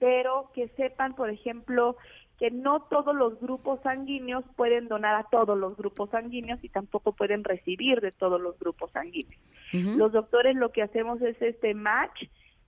pero 0.00 0.50
que 0.54 0.68
sepan, 0.76 1.14
por 1.14 1.30
ejemplo, 1.30 1.96
que 2.38 2.50
no 2.50 2.80
todos 2.82 3.14
los 3.14 3.40
grupos 3.40 3.80
sanguíneos 3.82 4.44
pueden 4.56 4.88
donar 4.88 5.14
a 5.14 5.24
todos 5.30 5.56
los 5.58 5.76
grupos 5.76 6.10
sanguíneos 6.10 6.62
y 6.62 6.68
tampoco 6.68 7.12
pueden 7.12 7.44
recibir 7.44 8.00
de 8.00 8.12
todos 8.12 8.40
los 8.40 8.58
grupos 8.58 8.90
sanguíneos. 8.92 9.40
Los 9.72 10.12
doctores 10.12 10.54
lo 10.56 10.70
que 10.70 10.82
hacemos 10.82 11.20
es 11.22 11.40
este 11.40 11.74
match 11.74 12.24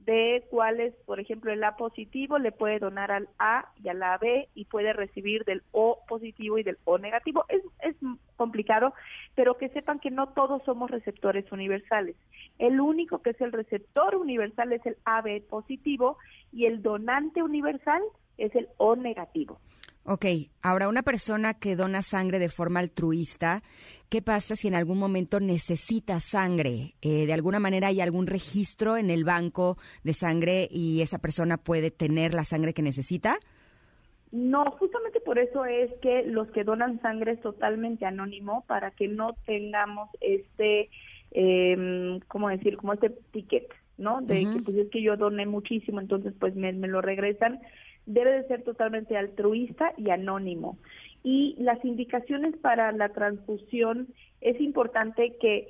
de 0.08 0.42
cuál 0.48 0.80
es, 0.80 0.94
por 1.04 1.20
ejemplo, 1.20 1.52
el 1.52 1.62
A 1.62 1.76
positivo 1.76 2.38
le 2.38 2.50
puede 2.50 2.78
donar 2.78 3.10
al 3.10 3.28
A 3.38 3.70
y 3.82 3.88
al 3.88 4.02
AB 4.02 4.48
y 4.54 4.64
puede 4.64 4.94
recibir 4.94 5.44
del 5.44 5.62
O 5.70 6.00
positivo 6.08 6.56
y 6.56 6.62
del 6.62 6.78
O 6.84 6.96
negativo. 6.96 7.44
Es, 7.50 7.62
es 7.80 7.94
complicado, 8.36 8.94
pero 9.34 9.58
que 9.58 9.68
sepan 9.68 9.98
que 9.98 10.10
no 10.10 10.30
todos 10.30 10.62
somos 10.64 10.90
receptores 10.90 11.50
universales. 11.52 12.16
El 12.58 12.80
único 12.80 13.20
que 13.20 13.30
es 13.30 13.40
el 13.42 13.52
receptor 13.52 14.16
universal 14.16 14.72
es 14.72 14.84
el 14.86 14.96
AB 15.04 15.42
positivo 15.46 16.16
y 16.52 16.64
el 16.64 16.80
donante 16.80 17.42
universal 17.42 18.02
es 18.38 18.54
el 18.54 18.68
O 18.78 18.96
negativo. 18.96 19.60
Ok, 20.10 20.24
ahora 20.62 20.88
una 20.88 21.02
persona 21.02 21.52
que 21.52 21.76
dona 21.76 22.00
sangre 22.00 22.38
de 22.38 22.48
forma 22.48 22.80
altruista, 22.80 23.62
¿qué 24.08 24.22
pasa 24.22 24.56
si 24.56 24.66
en 24.66 24.74
algún 24.74 24.98
momento 24.98 25.38
necesita 25.38 26.18
sangre? 26.18 26.94
Eh, 27.02 27.26
¿De 27.26 27.34
alguna 27.34 27.60
manera 27.60 27.88
hay 27.88 28.00
algún 28.00 28.26
registro 28.26 28.96
en 28.96 29.10
el 29.10 29.24
banco 29.24 29.76
de 30.04 30.14
sangre 30.14 30.66
y 30.70 31.02
esa 31.02 31.18
persona 31.18 31.58
puede 31.58 31.90
tener 31.90 32.32
la 32.32 32.44
sangre 32.44 32.72
que 32.72 32.80
necesita? 32.80 33.36
No, 34.32 34.64
justamente 34.78 35.20
por 35.20 35.38
eso 35.38 35.66
es 35.66 35.90
que 36.00 36.22
los 36.22 36.48
que 36.52 36.64
donan 36.64 37.02
sangre 37.02 37.32
es 37.32 37.40
totalmente 37.42 38.06
anónimo 38.06 38.64
para 38.66 38.92
que 38.92 39.08
no 39.08 39.34
tengamos 39.44 40.08
este, 40.22 40.88
eh, 41.32 42.18
¿cómo 42.28 42.48
decir? 42.48 42.78
Como 42.78 42.94
este 42.94 43.10
ticket, 43.30 43.68
¿no? 43.98 44.22
De 44.22 44.40
que 44.40 44.62
pues 44.64 44.74
es 44.78 44.88
que 44.88 45.02
yo 45.02 45.18
doné 45.18 45.44
muchísimo, 45.44 46.00
entonces 46.00 46.32
pues 46.40 46.54
me, 46.56 46.72
me 46.72 46.88
lo 46.88 47.02
regresan 47.02 47.60
debe 48.08 48.32
de 48.32 48.48
ser 48.48 48.64
totalmente 48.64 49.16
altruista 49.16 49.92
y 49.96 50.10
anónimo. 50.10 50.78
Y 51.22 51.54
las 51.58 51.84
indicaciones 51.84 52.56
para 52.56 52.90
la 52.92 53.10
transfusión 53.10 54.08
es 54.40 54.60
importante 54.60 55.36
que, 55.40 55.68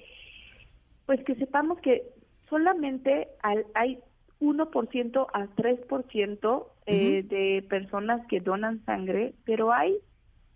pues 1.05 1.23
que 1.25 1.35
sepamos 1.35 1.79
que 1.81 2.05
solamente 2.49 3.29
hay 3.75 3.99
1% 4.41 5.27
a 5.33 5.47
3% 5.47 6.67
eh, 6.87 7.23
de 7.25 7.67
personas 7.69 8.25
que 8.29 8.41
donan 8.41 8.85
sangre, 8.85 9.35
pero 9.45 9.73
hay 9.73 9.99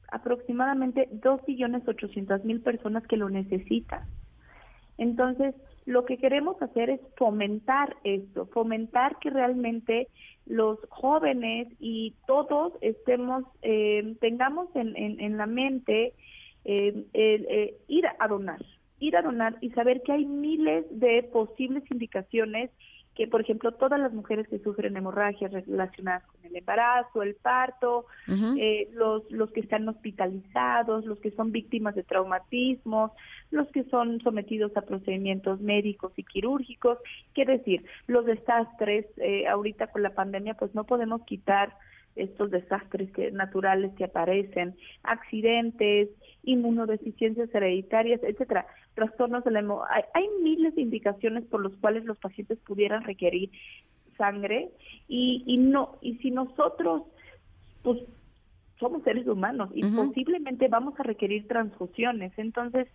aproximadamente 0.08 1.08
2.800.000 1.10 2.62
personas 2.62 3.06
que 3.06 3.16
lo 3.16 3.28
necesitan. 3.28 4.02
Entonces, 4.98 5.54
lo 5.84 6.04
que 6.04 6.18
queremos 6.18 6.60
hacer 6.62 6.90
es 6.90 7.00
fomentar 7.16 7.96
esto, 8.04 8.46
fomentar 8.46 9.18
que 9.18 9.30
realmente 9.30 10.08
los 10.46 10.78
jóvenes 10.88 11.68
y 11.80 12.14
todos 12.26 12.72
estemos, 12.80 13.44
eh, 13.62 14.16
tengamos 14.20 14.68
en, 14.74 14.94
en, 14.96 15.36
la 15.36 15.46
mente 15.46 16.14
eh, 16.64 17.04
eh, 17.14 17.76
ir 17.88 18.04
a 18.18 18.28
donar, 18.28 18.64
ir 19.00 19.16
a 19.16 19.22
donar 19.22 19.56
y 19.60 19.70
saber 19.70 20.02
que 20.02 20.12
hay 20.12 20.24
miles 20.24 20.84
de 20.90 21.22
posibles 21.24 21.84
indicaciones 21.92 22.70
que, 23.14 23.26
por 23.26 23.42
ejemplo, 23.42 23.72
todas 23.72 24.00
las 24.00 24.12
mujeres 24.12 24.48
que 24.48 24.58
sufren 24.58 24.96
hemorragias 24.96 25.52
relacionadas 25.52 26.24
con 26.24 26.44
el 26.44 26.56
embarazo, 26.56 27.22
el 27.22 27.34
parto, 27.34 28.06
eh, 28.58 28.88
los, 28.94 29.30
los 29.30 29.50
que 29.50 29.60
están 29.60 29.86
hospitalizados, 29.88 31.04
los 31.04 31.18
que 31.18 31.30
son 31.32 31.52
víctimas 31.52 31.94
de 31.94 32.04
traumatismos, 32.04 33.10
los 33.50 33.68
que 33.68 33.84
son 33.84 34.20
sometidos 34.22 34.74
a 34.76 34.82
procedimientos 34.82 35.60
médicos 35.60 36.12
y 36.16 36.24
quirúrgicos, 36.24 36.98
quiere 37.34 37.58
decir, 37.58 37.84
los 38.06 38.24
desastres, 38.24 39.06
eh, 39.18 39.46
ahorita 39.46 39.88
con 39.88 40.02
la 40.02 40.14
pandemia, 40.14 40.54
pues 40.54 40.74
no 40.74 40.84
podemos 40.84 41.22
quitar 41.24 41.74
estos 42.16 42.50
desastres 42.50 43.10
que, 43.12 43.30
naturales 43.30 43.92
que 43.94 44.04
aparecen, 44.04 44.76
accidentes, 45.02 46.08
inmunodeficiencias 46.42 47.54
hereditarias, 47.54 48.20
etcétera, 48.22 48.66
trastornos 48.94 49.44
de 49.44 49.50
la 49.52 49.60
hay, 49.90 50.02
hay 50.14 50.28
miles 50.42 50.74
de 50.74 50.82
indicaciones 50.82 51.44
por 51.44 51.60
los 51.60 51.74
cuales 51.76 52.04
los 52.04 52.18
pacientes 52.18 52.58
pudieran 52.58 53.04
requerir 53.04 53.50
sangre 54.18 54.70
y, 55.08 55.42
y 55.46 55.56
no 55.58 55.96
y 56.02 56.16
si 56.16 56.30
nosotros 56.30 57.02
pues 57.82 57.98
somos 58.82 59.02
seres 59.04 59.26
humanos 59.28 59.70
y 59.74 59.84
posiblemente 59.84 60.66
vamos 60.66 60.98
a 60.98 61.04
requerir 61.04 61.46
transfusiones. 61.46 62.32
Entonces, 62.36 62.88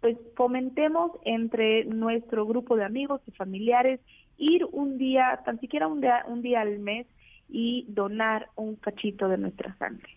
pues 0.00 0.16
fomentemos 0.36 1.10
entre 1.24 1.84
nuestro 1.84 2.46
grupo 2.46 2.76
de 2.76 2.84
amigos 2.84 3.20
y 3.26 3.32
familiares 3.32 4.00
ir 4.38 4.64
un 4.70 4.98
día, 4.98 5.40
tan 5.44 5.58
siquiera 5.58 5.88
un 5.88 6.00
día, 6.00 6.24
un 6.28 6.42
día 6.42 6.60
al 6.60 6.78
mes 6.78 7.06
y 7.52 7.84
donar 7.88 8.48
un 8.56 8.76
cachito 8.76 9.28
de 9.28 9.38
nuestra 9.38 9.76
sangre. 9.78 10.08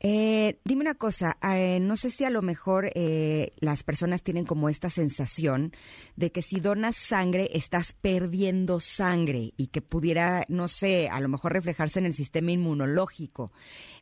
Eh, 0.00 0.60
dime 0.64 0.82
una 0.82 0.94
cosa, 0.94 1.38
eh, 1.42 1.80
no 1.80 1.96
sé 1.96 2.10
si 2.10 2.22
a 2.22 2.30
lo 2.30 2.40
mejor 2.40 2.88
eh, 2.94 3.50
las 3.58 3.82
personas 3.82 4.22
tienen 4.22 4.44
como 4.44 4.68
esta 4.68 4.90
sensación 4.90 5.72
de 6.14 6.30
que 6.30 6.40
si 6.40 6.60
donas 6.60 6.94
sangre 6.94 7.50
estás 7.52 7.94
perdiendo 7.94 8.78
sangre 8.78 9.54
y 9.56 9.66
que 9.66 9.82
pudiera, 9.82 10.44
no 10.48 10.68
sé, 10.68 11.08
a 11.08 11.18
lo 11.18 11.28
mejor 11.28 11.52
reflejarse 11.52 11.98
en 11.98 12.06
el 12.06 12.14
sistema 12.14 12.52
inmunológico. 12.52 13.50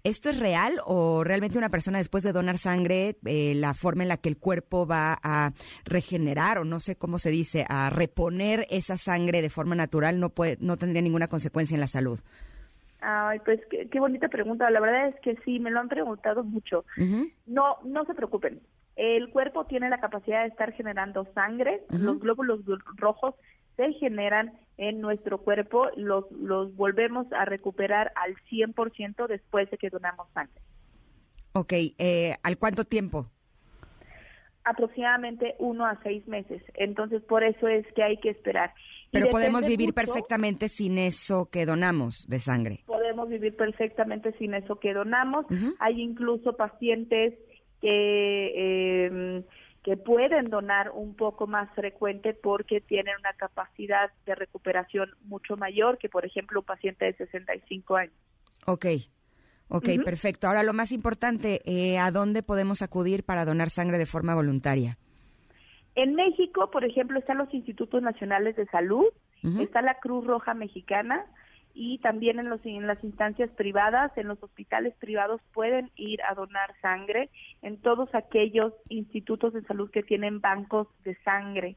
¿Esto 0.05 0.29
es 0.29 0.39
real 0.39 0.81
o 0.85 1.25
realmente 1.25 1.57
una 1.57 1.71
persona 1.71 1.97
después 1.97 2.23
de 2.23 2.33
donar 2.33 2.59
sangre, 2.59 3.17
la 3.23 3.73
forma 3.73 4.03
en 4.03 4.11
la 4.11 4.19
que 4.19 4.29
el 4.29 4.37
cuerpo 4.37 4.87
va 4.87 5.19
a 5.23 5.55
regenerar 5.87 6.59
o 6.59 6.65
no 6.65 6.79
sé 6.79 6.97
cómo 6.97 7.19
se 7.19 7.31
dice, 7.31 7.65
a 7.71 7.89
reponer 7.89 8.67
esa 8.69 8.99
sangre 8.99 9.41
de 9.41 9.51
forma 9.51 9.75
natural 9.75 10.21
no, 10.21 10.29
puede, 10.29 10.59
no 10.61 10.77
tendría 10.77 11.01
ninguna 11.01 11.29
consecuencia 11.29 11.75
en 11.75 11.81
la 11.81 11.89
salud? 11.89 12.21
Ay, 13.01 13.41
pues 13.45 13.61
qué, 13.71 14.01
bonita 14.01 14.29
pregunta. 14.29 14.71
La 14.71 14.81
verdad 14.81 15.09
es 15.09 15.21
que 15.21 15.37
sí, 15.45 15.59
me 15.59 15.71
lo 15.71 15.81
han 15.81 15.89
preguntado 15.89 16.45
mucho. 16.45 16.85
No, 17.47 17.77
no 17.85 18.05
se 18.05 18.15
preocupen. 18.15 18.61
El 18.97 19.31
cuerpo 19.31 19.67
tiene 19.67 19.91
la 19.91 20.01
capacidad 20.01 20.43
de 20.43 20.49
estar 20.49 20.73
generando 20.73 21.27
sangre. 21.35 21.83
Los 21.91 22.19
glóbulos 22.19 22.61
rojos 22.97 23.35
se 23.77 23.93
generan 23.95 24.53
en 24.79 25.01
nuestro 25.01 25.39
cuerpo. 25.39 25.83
Los, 25.97 26.31
los 26.33 26.75
volvemos 26.75 27.31
a 27.33 27.45
recuperar 27.45 28.13
al 28.17 28.35
100% 28.51 29.27
después 29.27 29.71
de 29.71 29.77
que 29.77 29.91
donamos 29.91 30.29
sangre. 30.33 30.61
Ok, 31.53 31.73
eh, 31.73 32.35
¿al 32.43 32.59
cuánto 32.59 32.85
tiempo? 32.85 33.31
Aproximadamente 34.65 35.55
uno 35.59 35.87
a 35.87 35.99
seis 36.03 36.27
meses. 36.27 36.63
Entonces, 36.75 37.23
por 37.23 37.45
eso 37.45 37.69
es 37.69 37.87
que 37.95 38.03
hay 38.03 38.17
que 38.19 38.31
esperar. 38.31 38.75
Pero 39.11 39.31
podemos 39.31 39.65
vivir 39.65 39.95
perfectamente 39.95 40.69
sin 40.69 40.99
eso 40.99 41.49
que 41.51 41.67
donamos 41.67 42.27
de 42.29 42.41
sangre. 42.41 42.81
Podemos 42.87 43.29
vivir 43.29 43.57
perfectamente 43.57 44.33
sin 44.39 44.55
eso 44.55 44.79
que 44.81 44.93
donamos. 44.93 45.47
Hay 45.79 46.01
incluso 46.01 46.57
pacientes 46.57 47.35
que, 47.81 49.07
em, 49.07 49.45
que 49.83 49.97
pueden 49.97 50.47
donar 50.47 50.91
un 50.91 51.15
poco 51.15 51.47
más 51.47 51.73
frecuente 51.75 52.35
porque 52.35 52.81
tienen 52.81 53.15
una 53.21 53.33
capacidad 53.35 54.11
de 54.27 54.35
recuperación 54.35 55.11
mucho 55.23 55.57
mayor 55.57 55.99
que, 55.99 56.09
por 56.09 56.27
ejemplo, 56.27 56.61
un 56.61 56.67
paciente 56.67 57.05
de 57.05 57.15
65 57.15 57.97
años. 57.97 58.15
Ok. 58.67 58.87
Ok, 59.69 59.89
perfecto. 60.05 60.47
Ahora 60.47 60.63
lo 60.63 60.73
más 60.73 60.93
importante, 60.93 61.61
eh, 61.65 61.99
¿a 61.99 62.11
dónde 62.13 62.43
podemos 62.43 62.83
acudir 62.83 63.25
para 63.25 63.45
donar 63.45 63.71
sangre 63.71 63.99
de 63.99 64.07
forma 64.07 64.35
voluntaria? 64.35 64.97
En 65.97 66.15
México, 66.15 66.71
por 66.71 66.85
ejemplo, 66.85 67.19
están 67.19 67.39
los 67.39 67.53
Institutos 67.55 68.03
Nacionales 68.03 68.55
de 68.55 68.67
Salud, 68.67 69.07
está 69.61 69.81
la 69.81 69.95
Cruz 69.95 70.27
Roja 70.27 70.53
Mexicana 70.55 71.25
y 71.73 71.99
también 71.99 72.39
en, 72.39 72.51
los, 72.51 72.61
en 72.65 72.87
las 72.87 73.03
instancias 73.03 73.51
privadas, 73.51 74.13
en 74.17 74.29
los 74.29 74.43
hospitales 74.43 74.95
privados 74.99 75.41
pueden 75.55 75.91
ir 75.97 76.21
a 76.23 76.35
donar 76.35 76.75
sangre 76.83 77.31
en 77.63 77.79
todos 77.79 78.15
aquellos 78.15 78.75
institutos 78.89 79.55
de 79.55 79.63
salud 79.63 79.91
que 79.91 80.03
tienen 80.03 80.41
bancos 80.41 80.89
de 81.05 81.17
sangre. 81.23 81.77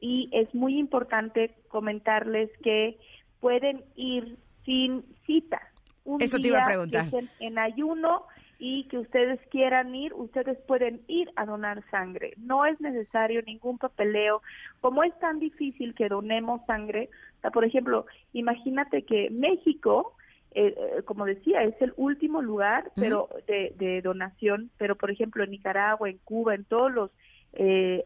Y 0.00 0.28
es 0.32 0.54
muy 0.54 0.78
importante 0.78 1.54
comentarles 1.68 2.50
que 2.62 2.98
pueden 3.40 3.82
ir 3.96 4.38
sin 4.64 5.04
cita. 5.26 5.71
Un 6.04 6.20
Eso 6.22 6.38
te 6.38 6.48
iba 6.48 6.62
a 6.62 6.66
preguntar. 6.66 7.08
en 7.40 7.58
ayuno 7.58 8.26
y 8.64 8.84
que 8.84 8.98
ustedes 8.98 9.40
quieran 9.50 9.92
ir, 9.92 10.14
ustedes 10.14 10.56
pueden 10.68 11.02
ir 11.08 11.32
a 11.34 11.44
donar 11.46 11.82
sangre. 11.90 12.34
No 12.36 12.64
es 12.64 12.80
necesario 12.80 13.42
ningún 13.42 13.76
papeleo. 13.76 14.40
Como 14.80 15.02
es 15.02 15.12
tan 15.18 15.40
difícil 15.40 15.96
que 15.96 16.08
donemos 16.08 16.64
sangre, 16.66 17.10
por 17.52 17.64
ejemplo, 17.64 18.06
imagínate 18.32 19.02
que 19.02 19.30
México, 19.30 20.14
eh, 20.52 20.76
eh, 20.76 21.02
como 21.04 21.24
decía, 21.24 21.64
es 21.64 21.74
el 21.82 21.92
último 21.96 22.40
lugar 22.40 22.92
pero 22.94 23.28
de, 23.48 24.00
donación, 24.00 24.70
pero 24.78 24.94
por 24.94 25.10
ejemplo 25.10 25.42
en 25.42 25.50
Nicaragua, 25.50 26.08
en 26.08 26.18
Cuba, 26.18 26.54
en 26.54 26.64
todos 26.64 26.92
los 26.92 27.10
eh, 27.54 28.04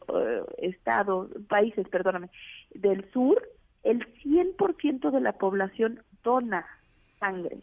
estados, 0.56 1.28
países, 1.48 1.86
perdóname, 1.88 2.30
del 2.72 3.04
sur, 3.12 3.46
el 3.84 4.06
100% 4.22 5.10
de 5.10 5.20
la 5.20 5.32
población 5.32 6.02
dona 6.24 6.64
sangre 7.20 7.58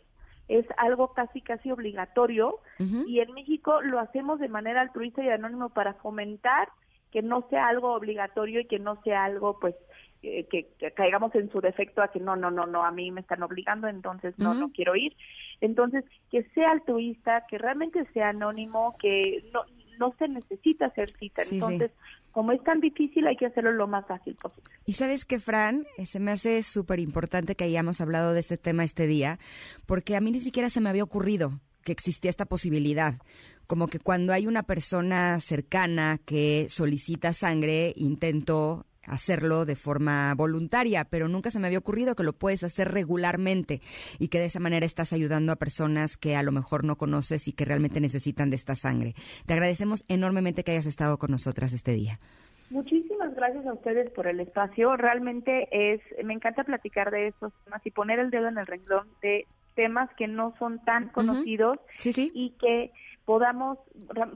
es 0.48 0.66
algo 0.78 1.14
casi 1.14 1.42
casi 1.42 1.72
obligatorio 1.72 2.60
y 2.80 3.20
en 3.20 3.34
México 3.34 3.82
lo 3.82 4.00
hacemos 4.00 4.40
de 4.40 4.50
manera 4.50 4.82
altruista 4.82 5.24
y 5.24 5.30
anónimo 5.30 5.70
para 5.70 5.94
fomentar 5.96 6.68
que 7.12 7.22
no 7.22 7.48
sea 7.50 7.68
algo 7.68 7.94
obligatorio 7.94 8.60
y 8.60 8.66
que 8.66 8.80
no 8.80 9.02
sea 9.04 9.24
algo 9.24 9.60
pues 9.60 9.76
que, 10.22 10.68
caigamos 10.96 11.36
en 11.36 11.52
su 11.52 11.60
defecto 11.60 12.02
a 12.02 12.10
que 12.10 12.20
no, 12.20 12.36
no, 12.36 12.50
no, 12.50 12.66
no, 12.66 12.86
a 12.86 12.92
mí 12.92 13.12
me 13.12 13.22
están 13.22 13.44
obligando, 13.44 13.88
entonces 13.88 14.38
no, 14.38 14.54
no 14.54 14.72
quiero 14.72 14.96
ir. 14.96 15.16
Entonces, 15.60 16.06
que 16.32 16.44
sea 16.56 16.68
altruista, 16.72 17.46
que 17.48 17.58
realmente 17.58 18.06
sea 18.14 18.30
anónimo, 18.30 18.96
que 19.00 19.44
no, 19.54 19.64
no 20.04 20.14
se 20.20 20.28
necesita 20.28 20.88
hacer 20.88 21.10
cita. 21.18 21.44
Sí, 21.44 21.50
sí. 21.50 21.56
Entonces, 21.56 21.92
como 22.32 22.52
es 22.52 22.64
tan 22.64 22.80
difícil, 22.82 23.26
hay 23.28 23.38
que 23.38 23.46
hacerlo 23.46 23.72
lo 23.72 23.88
más 23.88 24.06
fácil 24.06 24.36
posible. 24.36 24.70
Y 24.86 24.94
sabes 24.94 25.24
que, 25.24 25.40
Fran, 25.40 25.86
Eh, 25.98 26.06
se 26.06 26.20
me 26.20 26.32
hace 26.32 26.64
súper 26.64 27.00
importante 27.00 27.56
que 27.56 27.64
hayamos 27.64 28.02
hablado 28.02 28.34
de 28.34 28.40
este 28.40 28.58
tema 28.58 28.84
este 28.84 29.08
día, 29.08 29.40
porque 29.86 30.16
a 30.16 30.22
mí 30.22 30.32
ni 30.32 30.40
siquiera 30.40 30.70
se 30.70 30.82
me 30.82 30.90
había 30.90 31.04
ocurrido 31.04 31.60
que 31.84 31.92
existía 31.92 32.30
esta 32.30 32.46
posibilidad. 32.46 33.16
Como 33.68 33.88
que 33.88 34.00
cuando 34.00 34.34
hay 34.34 34.48
una 34.48 34.64
persona 34.64 35.40
cercana 35.40 36.20
que 36.26 36.68
solicita 36.70 37.32
sangre, 37.34 37.94
intento 37.96 38.86
hacerlo 39.08 39.66
de 39.66 39.76
forma 39.76 40.34
voluntaria, 40.36 41.06
pero 41.06 41.28
nunca 41.28 41.50
se 41.52 41.60
me 41.60 41.68
había 41.68 41.80
ocurrido 41.80 42.16
que 42.16 42.24
lo 42.24 42.34
puedes 42.34 42.64
hacer 42.64 42.92
regularmente 42.92 43.82
y 44.20 44.30
que 44.30 44.40
de 44.40 44.46
esa 44.46 44.60
manera 44.60 44.86
estás 44.86 45.14
ayudando 45.14 45.52
a 45.52 45.56
personas 45.58 46.18
que 46.18 46.36
a 46.36 46.44
lo 46.44 46.52
mejor 46.52 46.84
no 46.84 46.96
conoces 46.98 47.48
y 47.48 47.54
que 47.54 47.66
realmente 47.66 48.00
necesitan 48.00 48.50
de 48.50 48.56
esta 48.56 48.76
sangre. 48.76 49.16
Te 49.46 49.54
agradecemos 49.54 50.06
enormemente 50.08 50.64
que 50.64 50.72
hayas 50.72 50.86
estado 50.86 51.18
con 51.18 51.32
nosotras 51.32 51.74
este 51.74 51.92
día. 51.92 52.20
Muchísimas 52.70 53.36
gracias 53.36 53.66
a 53.68 53.74
ustedes 53.74 54.10
por 54.12 54.26
el 54.28 54.40
espacio. 54.40 54.96
Realmente 54.98 55.68
es, 55.72 56.02
me 56.26 56.34
encanta 56.34 56.64
platicar 56.64 57.12
de 57.12 57.28
estos 57.28 57.54
temas 57.66 57.86
y 57.86 57.92
poner 57.92 58.20
el 58.20 58.32
dedo 58.32 58.48
en 58.48 58.58
el 58.58 58.66
renglón 58.66 59.08
de 59.22 59.46
temas 59.76 60.10
que 60.18 60.28
no 60.28 60.54
son 60.58 60.84
tan 60.86 61.10
conocidos 61.10 61.78
Sí, 61.98 62.14
sí. 62.14 62.32
y 62.34 62.52
que 62.60 62.92
podamos 63.26 63.78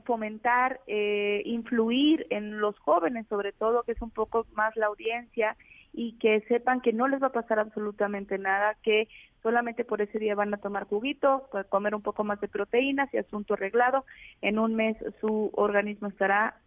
fomentar, 0.06 0.80
eh, 0.88 1.41
influir 1.45 2.26
en 2.30 2.60
los 2.60 2.78
jóvenes, 2.80 3.28
sobre 3.28 3.52
todo, 3.52 3.84
que 3.84 3.91
es 3.91 4.02
un 4.02 4.12
poco 4.12 4.45
más 4.54 4.76
la 4.76 4.88
audiencia, 4.88 5.56
y 5.93 6.13
que 6.19 6.41
sepan 6.47 6.80
que 6.82 6.93
no 6.93 7.08
les 7.08 7.21
va 7.21 7.28
a 7.28 7.32
pasar 7.32 7.60
absolutamente 7.60 8.38
nada, 8.38 8.76
que 8.84 9.08
solamente 9.41 9.84
por 9.84 10.02
ese 10.02 10.19
día 10.19 10.36
van 10.36 10.54
a 10.54 10.58
tomar 10.58 10.86
juguito, 10.86 11.47
pues, 11.52 11.65
comer 11.67 11.95
un 11.95 12.04
poco 12.04 12.23
más 12.23 12.39
de 12.39 12.47
proteínas 12.47 13.12
y 13.13 13.17
asunto 13.17 13.56
arreglado. 13.56 14.06
En 14.41 14.60
un 14.60 14.76
mes 14.76 14.95
su 15.21 15.50
organismo 15.54 16.08
estará 16.10 16.62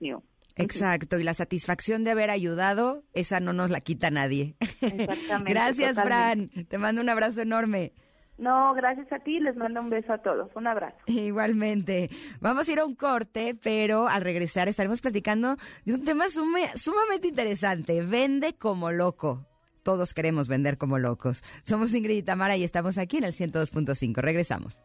new. 0.00 0.22
Exacto, 0.56 1.18
y 1.18 1.24
la 1.24 1.34
satisfacción 1.34 2.04
de 2.04 2.12
haber 2.12 2.30
ayudado, 2.30 3.02
esa 3.12 3.40
no 3.40 3.52
nos 3.52 3.70
la 3.70 3.80
quita 3.80 4.10
nadie. 4.10 4.54
Exactamente, 4.80 5.50
Gracias, 5.50 5.96
totalmente. 5.96 6.54
Fran. 6.54 6.66
Te 6.66 6.78
mando 6.78 7.00
un 7.00 7.08
abrazo 7.08 7.42
enorme. 7.42 7.92
No, 8.36 8.74
gracias 8.74 9.10
a 9.12 9.20
ti, 9.20 9.38
les 9.38 9.56
mando 9.56 9.80
un 9.80 9.90
beso 9.90 10.12
a 10.12 10.18
todos. 10.18 10.50
Un 10.56 10.66
abrazo. 10.66 10.96
Igualmente. 11.06 12.10
Vamos 12.40 12.68
a 12.68 12.72
ir 12.72 12.80
a 12.80 12.84
un 12.84 12.94
corte, 12.96 13.54
pero 13.62 14.08
al 14.08 14.22
regresar 14.22 14.68
estaremos 14.68 15.00
platicando 15.00 15.56
de 15.84 15.94
un 15.94 16.04
tema 16.04 16.26
sume- 16.26 16.76
sumamente 16.76 17.28
interesante. 17.28 18.02
Vende 18.02 18.54
como 18.54 18.90
loco. 18.90 19.46
Todos 19.84 20.14
queremos 20.14 20.48
vender 20.48 20.78
como 20.78 20.98
locos. 20.98 21.44
Somos 21.62 21.92
Ingrid 21.94 22.16
y 22.16 22.22
Tamara 22.22 22.56
y 22.56 22.64
estamos 22.64 22.96
aquí 22.98 23.18
en 23.18 23.24
el 23.24 23.32
102.5. 23.32 24.14
Regresamos. 24.16 24.80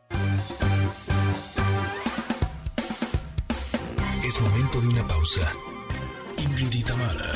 Es 4.25 4.39
momento 4.41 4.79
de 4.81 4.87
una 4.89 5.07
pausa. 5.07 5.51
Ingrid 6.37 6.71
y 6.73 6.83
Tamara, 6.83 7.31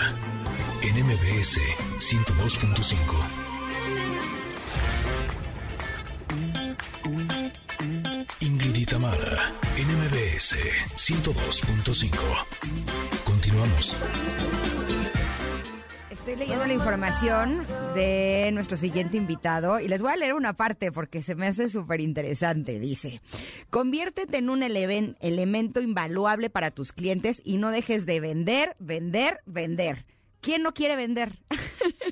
en 0.84 1.06
MBS 1.06 1.58
102.5. 2.00 3.43
y 8.84 8.86
Tamara, 8.86 9.54
en 9.78 9.88
MBS 9.88 10.58
102.5. 10.98 12.18
Continuamos. 13.24 13.96
Estoy 16.10 16.36
leyendo 16.36 16.66
la 16.68 16.74
información 16.74 17.64
de 17.96 18.50
nuestro 18.52 18.76
siguiente 18.76 19.16
invitado 19.16 19.80
y 19.80 19.88
les 19.88 20.02
voy 20.02 20.12
a 20.12 20.18
leer 20.18 20.34
una 20.34 20.52
parte 20.54 20.92
porque 20.92 21.22
se 21.24 21.34
me 21.36 21.48
hace 21.48 21.70
súper 21.70 22.02
interesante. 22.02 22.78
Dice, 22.78 23.22
conviértete 23.70 24.40
en 24.40 24.50
un 24.50 24.64
eleven- 24.64 25.16
elemento 25.22 25.80
invaluable 25.80 26.50
para 26.50 26.70
tus 26.72 26.92
clientes 26.92 27.42
y 27.46 27.56
no 27.58 27.72
dejes 27.72 28.06
de 28.06 28.20
vender, 28.20 28.76
vender, 28.80 29.40
vender. 29.46 30.06
¿Quién 30.42 30.62
no 30.62 30.74
quiere 30.74 30.98
vender? 30.98 31.40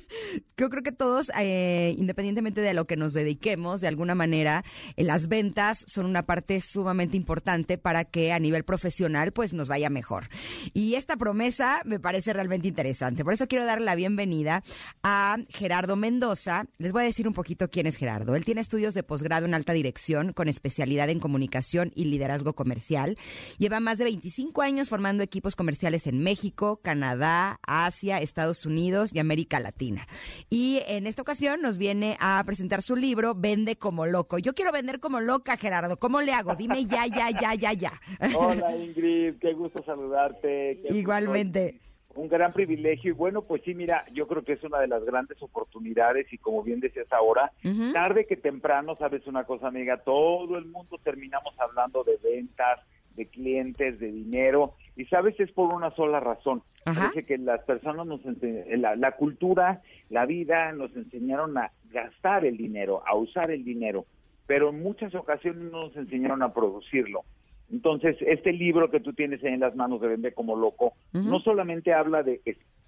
Yo 0.56 0.70
creo 0.70 0.82
que 0.82 0.92
todos, 0.92 1.30
eh, 1.38 1.94
independientemente 1.98 2.60
de 2.60 2.74
lo 2.74 2.86
que 2.86 2.96
nos 2.96 3.12
dediquemos, 3.12 3.80
de 3.80 3.88
alguna 3.88 4.14
manera, 4.14 4.64
eh, 4.96 5.04
las 5.04 5.28
ventas 5.28 5.84
son 5.88 6.06
una 6.06 6.24
parte 6.24 6.60
sumamente 6.60 7.16
importante 7.16 7.78
para 7.78 8.04
que 8.04 8.32
a 8.32 8.38
nivel 8.38 8.64
profesional 8.64 9.32
pues 9.32 9.52
nos 9.52 9.68
vaya 9.68 9.90
mejor. 9.90 10.28
Y 10.72 10.94
esta 10.94 11.16
promesa 11.16 11.82
me 11.84 11.98
parece 11.98 12.32
realmente 12.32 12.68
interesante. 12.68 13.24
Por 13.24 13.34
eso 13.34 13.48
quiero 13.48 13.64
darle 13.64 13.86
la 13.86 13.94
bienvenida 13.94 14.62
a 15.02 15.38
Gerardo 15.48 15.96
Mendoza. 15.96 16.66
Les 16.78 16.92
voy 16.92 17.02
a 17.02 17.06
decir 17.06 17.26
un 17.26 17.34
poquito 17.34 17.68
quién 17.68 17.86
es 17.86 17.96
Gerardo. 17.96 18.36
Él 18.36 18.44
tiene 18.44 18.60
estudios 18.60 18.94
de 18.94 19.02
posgrado 19.02 19.46
en 19.46 19.54
alta 19.54 19.72
dirección 19.72 20.32
con 20.32 20.48
especialidad 20.48 21.10
en 21.10 21.20
comunicación 21.20 21.92
y 21.94 22.04
liderazgo 22.04 22.54
comercial. 22.54 23.16
Lleva 23.58 23.80
más 23.80 23.98
de 23.98 24.04
25 24.04 24.62
años 24.62 24.88
formando 24.88 25.22
equipos 25.22 25.56
comerciales 25.56 26.06
en 26.06 26.22
México, 26.22 26.80
Canadá, 26.82 27.58
Asia, 27.66 28.18
Estados 28.18 28.66
Unidos 28.66 29.10
y 29.12 29.18
América 29.18 29.60
Latina. 29.60 30.06
Y 30.50 30.80
en 30.86 31.06
esta 31.06 31.22
ocasión 31.22 31.60
nos 31.62 31.78
viene 31.78 32.16
a 32.20 32.42
presentar 32.44 32.82
su 32.82 32.96
libro 32.96 33.34
Vende 33.34 33.76
como 33.76 34.06
loco. 34.06 34.38
Yo 34.38 34.54
quiero 34.54 34.72
vender 34.72 35.00
como 35.00 35.20
loca, 35.20 35.56
Gerardo. 35.56 35.96
¿Cómo 35.96 36.20
le 36.20 36.32
hago? 36.32 36.54
Dime 36.56 36.84
ya, 36.84 37.06
ya, 37.06 37.30
ya, 37.30 37.54
ya, 37.54 37.72
ya. 37.72 37.92
Hola 38.36 38.76
Ingrid, 38.76 39.34
qué 39.40 39.52
gusto 39.54 39.82
saludarte. 39.84 40.76
qué 40.76 40.82
gusto. 40.82 40.94
Igualmente. 40.94 41.80
Un 42.14 42.28
gran 42.28 42.52
privilegio 42.52 43.12
y 43.12 43.14
bueno, 43.14 43.40
pues 43.40 43.62
sí, 43.64 43.74
mira, 43.74 44.04
yo 44.12 44.28
creo 44.28 44.44
que 44.44 44.52
es 44.52 44.62
una 44.64 44.78
de 44.80 44.86
las 44.86 45.02
grandes 45.02 45.40
oportunidades 45.42 46.30
y 46.30 46.36
como 46.36 46.62
bien 46.62 46.78
decías 46.78 47.10
ahora, 47.10 47.52
Ujú. 47.64 47.90
tarde 47.94 48.26
que 48.26 48.36
temprano, 48.36 48.94
sabes 48.96 49.26
una 49.26 49.44
cosa 49.44 49.68
amiga, 49.68 49.96
todo 50.04 50.58
el 50.58 50.66
mundo 50.66 50.98
terminamos 51.02 51.54
hablando 51.58 52.04
de 52.04 52.18
ventas, 52.22 52.80
de 53.16 53.26
clientes, 53.28 53.98
de 53.98 54.12
dinero 54.12 54.74
y 54.96 55.04
sabes 55.06 55.38
es 55.40 55.50
por 55.52 55.74
una 55.74 55.90
sola 55.92 56.20
razón. 56.20 56.62
Ajá. 56.84 57.00
Parece 57.10 57.24
que 57.24 57.38
las 57.38 57.62
personas 57.64 58.06
nos 58.06 58.20
ense- 58.22 58.66
la, 58.76 58.96
la 58.96 59.12
cultura, 59.12 59.80
la 60.10 60.26
vida 60.26 60.72
nos 60.72 60.94
enseñaron 60.96 61.56
a 61.58 61.70
gastar 61.90 62.44
el 62.44 62.56
dinero, 62.56 63.02
a 63.06 63.14
usar 63.16 63.50
el 63.50 63.64
dinero, 63.64 64.04
pero 64.46 64.70
en 64.70 64.82
muchas 64.82 65.14
ocasiones 65.14 65.70
no 65.70 65.80
nos 65.82 65.96
enseñaron 65.96 66.42
a 66.42 66.52
producirlo. 66.52 67.22
Entonces, 67.70 68.16
este 68.20 68.52
libro 68.52 68.90
que 68.90 69.00
tú 69.00 69.14
tienes 69.14 69.42
ahí 69.44 69.54
en 69.54 69.60
las 69.60 69.74
manos 69.74 70.00
de 70.00 70.08
Vende 70.08 70.32
como 70.32 70.56
Loco, 70.56 70.92
no 71.12 71.40
solamente 71.40 71.94
habla 71.94 72.22
de, 72.22 72.40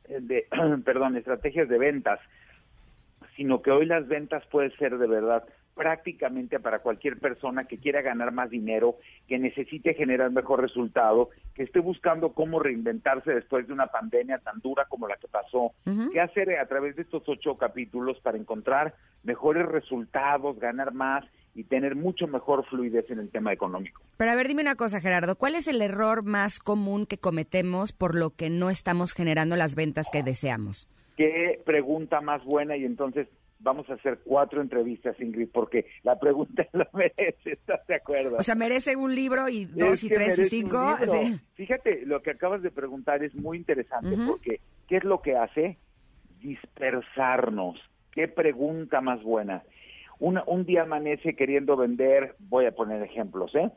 de 0.09 0.47
perdón, 0.85 1.17
estrategias 1.17 1.69
de 1.71 1.79
ventas, 1.79 2.21
sino 3.37 3.63
que 3.63 3.71
hoy 3.71 3.87
las 3.87 4.07
ventas 4.09 4.45
pueden 4.51 4.71
ser 4.77 4.99
de 4.99 5.07
verdad 5.07 5.45
prácticamente 5.75 6.61
para 6.61 6.79
cualquier 6.79 7.19
persona 7.19 7.65
que 7.65 7.79
quiera 7.79 8.01
ganar 8.01 8.33
más 8.33 8.51
dinero, 8.51 8.97
que 9.29 9.39
necesite 9.39 9.95
generar 9.95 10.31
mejor 10.31 10.61
resultado, 10.61 11.31
que 11.55 11.65
esté 11.65 11.81
buscando 11.81 12.33
cómo 12.33 12.61
reinventarse 12.61 13.33
después 13.33 13.67
de 13.67 13.73
una 13.73 13.89
pandemia 13.89 14.39
tan 14.39 14.61
dura 14.61 14.87
como 14.89 15.09
la 15.09 15.17
que 15.17 15.29
pasó. 15.29 15.73
¿Qué 16.13 16.21
hacer 16.21 16.57
a 16.59 16.67
través 16.67 16.97
de 16.97 17.03
estos 17.03 17.23
ocho 17.27 17.57
capítulos 17.57 18.19
para 18.21 18.39
encontrar 18.39 18.95
mejores 19.25 19.67
resultados, 19.67 20.59
ganar 20.59 20.93
más 20.95 21.25
y 21.55 21.65
tener 21.65 21.95
mucho 21.95 22.27
mejor 22.27 22.65
fluidez 22.67 23.11
en 23.11 23.19
el 23.19 23.31
tema 23.31 23.53
económico? 23.53 24.01
Pero 24.17 24.31
a 24.31 24.35
ver, 24.35 24.49
dime 24.49 24.63
una 24.63 24.77
cosa, 24.77 25.01
Gerardo. 25.01 25.37
¿Cuál 25.37 25.57
es 25.57 25.67
el 25.67 25.83
error 25.83 26.23
más 26.23 26.59
común 26.61 27.07
que 27.07 27.19
cometemos 27.19 27.93
por 27.93 28.15
lo 28.15 28.31
que 28.31 28.51
no 28.51 28.71
estamos 28.71 29.13
generando 29.13 29.57
las 29.57 29.75
ventas 29.75 30.09
que 30.11 30.23
deseamos? 30.23 30.89
Qué 31.17 31.61
pregunta 31.65 32.21
más 32.21 32.45
buena 32.45 32.77
y 32.77 32.85
entonces 32.85 33.29
vamos 33.65 33.89
a 33.91 33.95
hacer 33.95 34.21
cuatro 34.25 34.61
entrevistas, 34.61 35.19
Ingrid, 35.19 35.49
porque 35.53 35.87
la 36.05 36.17
pregunta 36.19 36.65
lo 36.73 36.87
merece, 36.93 37.53
¿estás 37.53 37.85
de 37.89 37.97
acuerdo? 37.97 38.37
O 38.39 38.43
sea, 38.45 38.55
merece 38.55 38.95
un 38.95 39.15
libro 39.15 39.49
y 39.49 39.65
dos 39.65 39.95
Es 39.95 40.05
y 40.05 40.09
tres 40.11 40.39
y 40.39 40.45
cinco. 40.45 40.97
Sí. 41.11 41.41
Fíjate, 41.55 42.03
lo 42.07 42.23
que 42.23 42.31
acabas 42.31 42.63
de 42.63 42.71
preguntar 42.71 43.25
es 43.25 43.35
muy 43.35 43.57
interesante 43.57 44.17
porque 44.27 44.61
¿qué 44.87 44.99
es 44.99 45.05
lo 45.05 45.21
que 45.23 45.37
hace? 45.37 45.79
Dispersarnos. 46.41 47.81
Qué 48.13 48.29
pregunta 48.29 49.01
más 49.01 49.23
buena. 49.23 49.63
Una- 50.21 50.45
un 50.47 50.65
día 50.65 50.83
amanece 50.83 51.35
queriendo 51.35 51.77
vender, 51.77 52.37
voy 52.39 52.67
a 52.67 52.73
poner 52.73 53.03
ejemplos, 53.03 53.53
¿eh? 53.57 53.71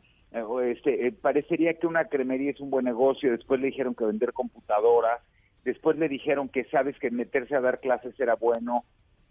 Este, 0.72 1.08
eh, 1.08 1.12
parecería 1.14 1.74
que 1.76 1.88
una 1.88 2.06
cremería 2.06 2.52
es 2.52 2.60
un 2.60 2.70
buen 2.70 2.86
negocio, 2.86 3.32
después 3.32 3.60
le 3.60 3.68
dijeron 3.68 3.96
que 3.96 4.06
vender 4.06 4.34
computadoras, 4.34 5.22
después 5.64 5.98
le 5.98 6.08
dijeron 6.10 6.50
que 6.50 6.66
sabes 6.66 6.98
que 7.00 7.10
meterse 7.10 7.56
a 7.56 7.62
dar 7.62 7.80
clases 7.80 8.20
era 8.20 8.36
bueno. 8.36 8.84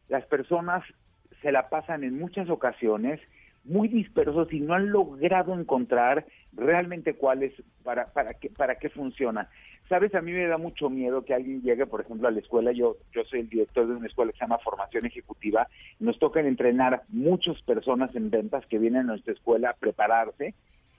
Las 0.08 0.24
personas 0.26 0.84
se 1.42 1.52
la 1.52 1.68
pasan 1.68 2.04
en 2.04 2.18
muchas 2.18 2.48
ocasiones 2.50 3.20
muy 3.66 3.88
dispersos 3.88 4.52
y 4.52 4.60
no 4.60 4.74
han 4.74 4.90
logrado 4.90 5.58
encontrar 5.58 6.24
realmente 6.52 7.14
cuál 7.14 7.42
es, 7.42 7.52
para, 7.82 8.06
para, 8.12 8.34
qué, 8.34 8.48
para 8.50 8.76
qué 8.76 8.88
funciona. 8.88 9.48
Sabes, 9.88 10.14
a 10.14 10.20
mí 10.20 10.32
me 10.32 10.46
da 10.46 10.58
mucho 10.58 10.90
miedo 10.90 11.24
que 11.24 11.34
alguien 11.34 11.62
llegue, 11.62 11.86
por 11.86 12.00
ejemplo, 12.00 12.26
a 12.26 12.30
la 12.30 12.40
escuela. 12.40 12.72
Yo, 12.72 12.96
yo 13.12 13.24
soy 13.24 13.40
el 13.40 13.48
director 13.48 13.86
de 13.86 13.94
una 13.94 14.06
escuela 14.08 14.32
que 14.32 14.38
se 14.38 14.44
llama 14.44 14.58
Formación 14.58 15.06
Ejecutiva. 15.06 15.68
Nos 16.00 16.18
toca 16.18 16.40
entrenar 16.40 17.02
muchas 17.08 17.60
personas 17.62 18.14
en 18.16 18.30
ventas 18.30 18.66
que 18.66 18.78
vienen 18.78 19.02
a 19.02 19.04
nuestra 19.04 19.32
escuela 19.32 19.70
a 19.70 19.74
prepararse. 19.74 20.54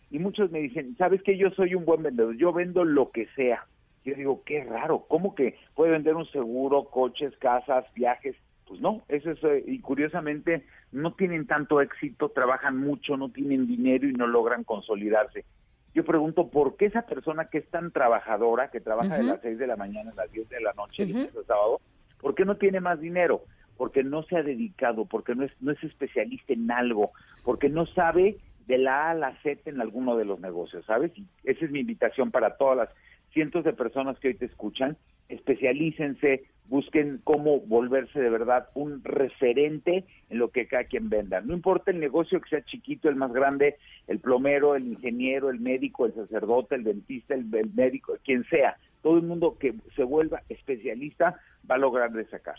Y 0.09 0.19
muchos 0.19 0.51
me 0.51 0.59
dicen, 0.59 0.95
¿sabes 0.97 1.21
que 1.21 1.37
Yo 1.37 1.49
soy 1.51 1.75
un 1.75 1.83
buen 1.83 2.01
vendedor, 2.01 2.37
yo 2.37 2.53
vendo 2.53 2.85
lo 2.85 3.11
que 3.11 3.27
sea. 3.35 3.65
Yo 4.05 4.15
digo, 4.15 4.41
qué 4.45 4.63
raro, 4.63 5.05
¿cómo 5.09 5.35
que 5.35 5.57
puede 5.75 5.91
vender 5.91 6.15
un 6.15 6.25
seguro, 6.27 6.85
coches, 6.85 7.35
casas, 7.39 7.83
viajes? 7.93 8.37
Pues 8.67 8.81
no, 8.81 9.03
eso 9.07 9.31
es, 9.31 9.43
eh, 9.43 9.63
y 9.65 9.79
curiosamente 9.79 10.65
no 10.91 11.13
tienen 11.13 11.47
tanto 11.47 11.79
éxito, 11.79 12.29
trabajan 12.29 12.77
mucho, 12.77 13.15
no 13.15 13.29
tienen 13.29 13.65
dinero 13.65 14.07
y 14.07 14.13
no 14.13 14.27
logran 14.27 14.63
consolidarse. 14.63 15.45
yo 15.93 16.03
pregunto 16.03 16.49
por 16.49 16.75
qué 16.75 16.85
esa 16.85 17.03
persona 17.03 17.45
que 17.45 17.59
es 17.59 17.69
tan 17.69 17.91
trabajadora, 17.91 18.69
que 18.69 18.81
trabaja 18.81 19.17
de 19.17 19.23
las 19.23 19.41
6 19.41 19.57
de 19.57 19.67
la 19.67 19.77
mañana 19.77 20.11
a 20.11 20.15
las 20.15 20.31
10 20.31 20.49
de 20.49 20.61
la 20.61 20.73
noche, 20.73 21.03
el 21.03 21.29
sábado, 21.47 21.79
¿por 22.19 22.35
qué 22.35 22.45
no 22.45 22.57
tiene 22.57 22.81
más 22.81 22.99
dinero? 22.99 23.41
Porque 23.77 24.03
no 24.03 24.23
se 24.23 24.37
ha 24.37 24.43
dedicado, 24.43 25.05
porque 25.05 25.33
no 25.33 25.43
es, 25.43 25.51
no 25.61 25.71
es 25.71 25.83
especialista 25.83 26.53
en 26.53 26.69
algo, 26.69 27.11
porque 27.43 27.69
no 27.69 27.85
sabe 27.87 28.37
de 28.67 28.77
la 28.77 29.07
A 29.07 29.11
a 29.11 29.15
la 29.15 29.41
Z 29.41 29.69
en 29.69 29.81
alguno 29.81 30.17
de 30.17 30.25
los 30.25 30.39
negocios, 30.39 30.85
¿sabes? 30.85 31.17
Y 31.17 31.25
esa 31.45 31.65
es 31.65 31.71
mi 31.71 31.79
invitación 31.79 32.31
para 32.31 32.57
todas 32.57 32.77
las 32.77 32.89
cientos 33.31 33.63
de 33.63 33.73
personas 33.73 34.19
que 34.19 34.29
hoy 34.29 34.33
te 34.35 34.45
escuchan, 34.45 34.97
especialícense, 35.29 36.45
busquen 36.69 37.21
cómo 37.23 37.61
volverse 37.61 38.19
de 38.19 38.29
verdad 38.29 38.69
un 38.73 39.03
referente 39.03 40.05
en 40.29 40.37
lo 40.37 40.51
que 40.51 40.67
cada 40.67 40.83
quien 40.83 41.09
venda. 41.09 41.41
No 41.41 41.53
importa 41.53 41.91
el 41.91 41.99
negocio 41.99 42.41
que 42.41 42.49
sea 42.49 42.65
chiquito, 42.65 43.09
el 43.09 43.15
más 43.15 43.31
grande, 43.31 43.77
el 44.07 44.19
plomero, 44.19 44.75
el 44.75 44.87
ingeniero, 44.87 45.49
el 45.49 45.59
médico, 45.59 46.05
el 46.05 46.13
sacerdote, 46.13 46.75
el 46.75 46.83
dentista, 46.83 47.33
el, 47.33 47.47
el 47.53 47.73
médico, 47.73 48.17
quien 48.23 48.43
sea. 48.45 48.77
Todo 49.07 49.15
el 49.19 49.23
mundo 49.23 49.55
que 49.57 49.73
se 49.95 50.03
vuelva 50.03 50.43
especialista 50.49 51.39
va 51.69 51.75
a 51.75 51.77
lograr 51.77 52.11
destacar. 52.11 52.55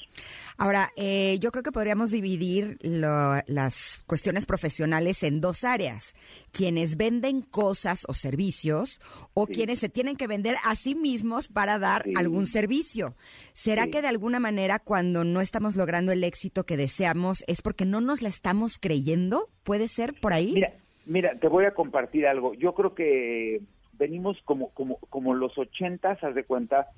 Ahora, 0.56 0.90
eh, 0.96 1.36
yo 1.40 1.50
creo 1.50 1.62
que 1.62 1.72
podríamos 1.72 2.10
dividir 2.10 2.78
lo- 2.80 3.36
las 3.46 4.02
cuestiones 4.06 4.46
profesionales 4.46 5.22
en 5.24 5.42
dos 5.42 5.62
áreas. 5.62 6.14
Quienes 6.50 6.96
venden 6.96 7.42
cosas 7.42 8.06
o 8.08 8.14
servicios 8.14 8.98
o 9.34 9.44
Sí. 9.44 9.52
quienes 9.52 9.78
se 9.80 9.90
tienen 9.90 10.16
que 10.16 10.26
vender 10.26 10.56
a 10.64 10.74
sí 10.74 10.94
mismos 10.94 11.48
para 11.48 11.78
dar 11.78 12.04
Sí. 12.04 12.14
algún 12.16 12.46
servicio. 12.46 13.14
¿Será 13.52 13.84
Sí. 13.84 13.90
que 13.90 14.00
de 14.00 14.08
alguna 14.08 14.40
manera 14.40 14.78
cuando 14.78 15.24
no 15.24 15.42
estamos 15.42 15.76
logrando 15.76 16.12
el 16.12 16.24
éxito 16.24 16.64
que 16.64 16.78
deseamos 16.78 17.44
es 17.46 17.60
porque 17.60 17.84
no 17.84 18.00
nos 18.00 18.22
la 18.22 18.30
estamos 18.30 18.78
creyendo? 18.78 19.50
¿Puede 19.64 19.86
ser 19.88 20.14
por 20.18 20.32
ahí? 20.32 20.54
Mira, 20.54 20.72
mira, 21.04 21.38
te 21.38 21.46
voy 21.48 21.66
a 21.66 21.74
compartir 21.74 22.26
algo. 22.26 22.54
Yo 22.54 22.72
creo 22.74 22.94
que 22.94 23.60
venimos 23.98 24.40
como 24.44 24.70
como 24.70 24.98
como 25.10 25.34
los 25.34 25.56
ochentas, 25.58 26.22
haz 26.22 26.34
de 26.34 26.44
cuenta, 26.44 26.88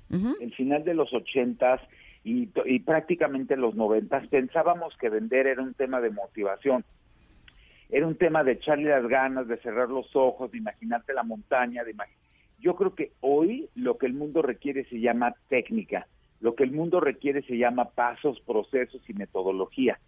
el 0.41 0.53
final 0.53 0.83
de 0.83 0.93
los 0.93 1.13
ochentas 1.13 1.81
y, 2.23 2.49
y 2.65 2.79
prácticamente 2.79 3.57
los 3.57 3.75
noventas 3.75 4.27
pensábamos 4.27 4.95
que 4.97 5.09
vender 5.09 5.47
era 5.47 5.61
un 5.63 5.73
tema 5.73 5.99
de 6.01 6.11
motivación. 6.11 6.83
Era 7.89 8.07
un 8.07 8.15
tema 8.15 8.43
de 8.43 8.53
echarle 8.53 8.89
las 8.89 9.05
ganas, 9.07 9.47
de 9.47 9.57
cerrar 9.57 9.89
los 9.89 10.15
ojos, 10.15 10.51
de 10.51 10.59
imaginarte 10.59 11.13
la 11.13 11.23
montaña, 11.23 11.83
de 11.83 11.93
imagi- 11.93 12.15
Yo 12.59 12.75
creo 12.75 12.95
que 12.95 13.11
hoy 13.19 13.69
lo 13.75 13.97
que 13.97 14.05
el 14.05 14.13
mundo 14.13 14.41
requiere 14.41 14.85
se 14.85 14.99
llama 15.01 15.35
técnica, 15.49 16.07
lo 16.39 16.55
que 16.55 16.63
el 16.63 16.71
mundo 16.71 16.99
requiere 17.01 17.41
se 17.41 17.57
llama 17.57 17.89
pasos, 17.89 18.39
procesos 18.41 19.01
y 19.09 19.13
metodología. 19.13 19.99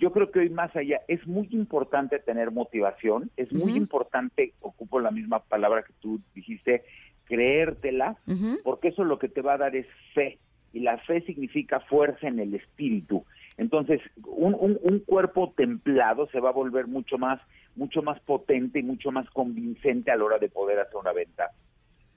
Yo 0.00 0.10
creo 0.12 0.30
que 0.30 0.38
hoy 0.40 0.48
más 0.50 0.74
allá 0.74 1.00
es 1.08 1.24
muy 1.26 1.46
importante 1.52 2.18
tener 2.18 2.50
motivación, 2.50 3.30
es 3.36 3.52
muy 3.52 3.72
importante, 3.76 4.54
ocupo 4.60 4.98
la 4.98 5.10
misma 5.10 5.40
palabra 5.40 5.82
que 5.82 5.92
tú 6.00 6.20
dijiste, 6.34 6.82
creértela, 7.26 8.16
porque 8.64 8.88
eso 8.88 9.04
lo 9.04 9.18
que 9.18 9.28
te 9.28 9.40
va 9.42 9.54
a 9.54 9.58
dar 9.58 9.76
es 9.76 9.86
fe 10.14 10.38
y 10.72 10.80
la 10.80 10.98
fe 10.98 11.20
significa 11.22 11.80
fuerza 11.80 12.26
en 12.28 12.38
el 12.40 12.54
espíritu. 12.54 13.24
Entonces, 13.56 14.00
un, 14.26 14.54
un- 14.58 14.78
un 14.82 14.98
cuerpo 15.00 15.52
templado 15.56 16.28
se 16.30 16.40
va 16.40 16.48
a 16.48 16.52
volver 16.52 16.86
mucho 16.86 17.18
más, 17.18 17.40
mucho 17.76 18.02
más 18.02 18.18
potente 18.20 18.78
y 18.78 18.82
mucho 18.82 19.10
más 19.12 19.28
convincente 19.30 20.10
a 20.10 20.16
la 20.16 20.24
hora 20.24 20.38
de 20.38 20.48
poder 20.48 20.78
hacer 20.80 20.96
una 20.96 21.12
venta. 21.12 21.50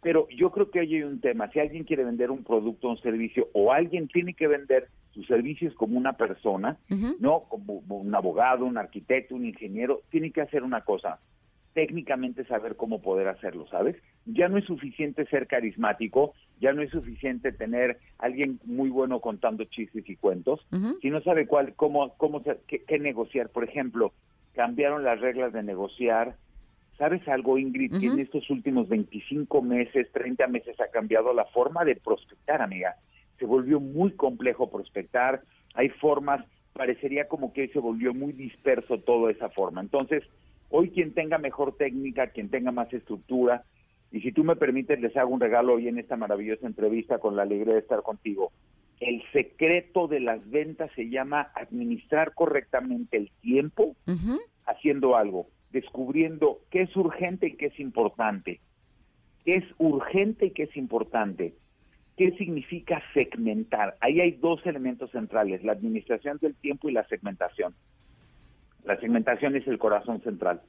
Pero 0.01 0.27
yo 0.29 0.51
creo 0.51 0.69
que 0.71 0.79
hoy 0.79 0.95
hay 0.95 1.03
un 1.03 1.19
tema. 1.21 1.49
Si 1.51 1.59
alguien 1.59 1.83
quiere 1.83 2.03
vender 2.03 2.29
un 2.31 2.43
producto 2.43 2.87
o 2.87 2.91
un 2.91 3.01
servicio, 3.01 3.49
o 3.53 3.71
alguien 3.71 4.07
tiene 4.07 4.33
que 4.33 4.47
vender 4.47 4.87
sus 5.13 5.27
servicios 5.27 5.73
como 5.75 5.97
una 5.97 6.13
persona, 6.13 6.77
no 7.19 7.43
como 7.49 7.81
un 7.87 8.15
abogado, 8.15 8.65
un 8.65 8.77
arquitecto, 8.77 9.35
un 9.35 9.45
ingeniero, 9.45 10.01
tiene 10.09 10.31
que 10.31 10.41
hacer 10.41 10.63
una 10.63 10.81
cosa, 10.81 11.19
técnicamente 11.73 12.45
saber 12.45 12.75
cómo 12.75 13.01
poder 13.01 13.27
hacerlo, 13.27 13.67
¿sabes? 13.67 13.95
Ya 14.25 14.47
no 14.47 14.57
es 14.57 14.65
suficiente 14.65 15.25
ser 15.25 15.47
carismático, 15.47 16.33
ya 16.59 16.73
no 16.73 16.81
es 16.81 16.91
suficiente 16.91 17.51
tener 17.51 17.99
alguien 18.17 18.59
muy 18.63 18.89
bueno 18.89 19.19
contando 19.19 19.65
chistes 19.65 20.07
y 20.07 20.15
cuentos, 20.15 20.65
si 21.01 21.09
no 21.09 21.21
sabe 21.21 21.47
cuál, 21.47 21.73
cómo, 21.75 22.13
cómo, 22.17 22.41
qué, 22.67 22.83
qué 22.87 22.99
negociar. 22.99 23.49
Por 23.49 23.63
ejemplo, 23.63 24.13
cambiaron 24.53 25.03
las 25.03 25.19
reglas 25.19 25.53
de 25.53 25.63
negociar. 25.63 26.35
¿Sabes 26.97 27.27
algo, 27.27 27.57
Ingrid? 27.57 27.99
Que 27.99 28.05
en 28.05 28.19
estos 28.19 28.49
últimos 28.51 28.87
25 28.87 29.61
meses, 29.63 30.11
30 30.11 30.47
meses 30.47 30.79
ha 30.79 30.91
cambiado 30.91 31.33
la 31.33 31.45
forma 31.45 31.83
de 31.83 31.95
prospectar, 31.95 32.61
amiga. 32.61 32.95
Se 33.43 33.47
volvió 33.47 33.81
muy 33.81 34.13
complejo 34.13 34.71
prospectar. 34.71 35.41
Hay 35.73 35.89
formas, 35.89 36.45
parecería 36.71 37.27
como 37.27 37.51
que 37.51 37.67
se 37.67 37.79
volvió 37.79 38.13
muy 38.13 38.31
disperso 38.31 38.99
toda 38.99 39.33
esa 39.33 39.49
forma. 39.49 39.81
Entonces, 39.81 40.23
hoy 40.69 40.91
quien 40.91 41.13
tenga 41.13 41.37
mejor 41.39 41.75
técnica, 41.75 42.27
quien 42.27 42.47
tenga 42.47 42.71
más 42.71 42.93
estructura, 42.93 43.65
y 44.13 44.21
si 44.21 44.31
tú 44.31 44.45
me 44.45 44.55
permites, 44.55 44.97
les 45.01 45.17
hago 45.17 45.33
un 45.33 45.41
regalo 45.41 45.73
hoy 45.73 45.89
en 45.89 45.99
esta 45.99 46.15
maravillosa 46.15 46.65
entrevista 46.65 47.17
con 47.17 47.35
la 47.35 47.41
alegría 47.41 47.73
de 47.73 47.81
estar 47.81 48.01
contigo. 48.01 48.53
El 49.01 49.21
secreto 49.33 50.07
de 50.07 50.21
las 50.21 50.49
ventas 50.49 50.89
se 50.95 51.09
llama 51.09 51.51
administrar 51.53 52.33
correctamente 52.33 53.17
el 53.17 53.29
tiempo 53.41 53.97
haciendo 54.65 55.17
algo, 55.17 55.47
descubriendo 55.73 56.59
qué 56.71 56.83
es 56.83 56.95
urgente 56.95 57.47
y 57.47 57.57
qué 57.57 57.65
es 57.65 57.77
importante. 57.81 58.61
¿Qué 59.43 59.55
es 59.55 59.65
urgente 59.79 60.45
y 60.45 60.51
qué 60.51 60.63
es 60.63 60.77
importante? 60.77 61.55
¿Qué 62.17 62.31
significa 62.37 63.01
segmentar? 63.13 63.97
Ahí 63.99 64.21
hay 64.21 64.31
dos 64.31 64.63
elementos 64.65 65.09
centrales, 65.11 65.63
la 65.63 65.73
administración 65.73 66.37
del 66.41 66.53
tiempo 66.55 66.87
y 66.87 66.93
la 66.93 67.07
segmentación. 67.07 67.73
La 68.83 68.99
segmentación 68.99 69.55
es 69.55 69.67
el 69.67 69.79
corazón 69.79 70.21
central, 70.21 70.61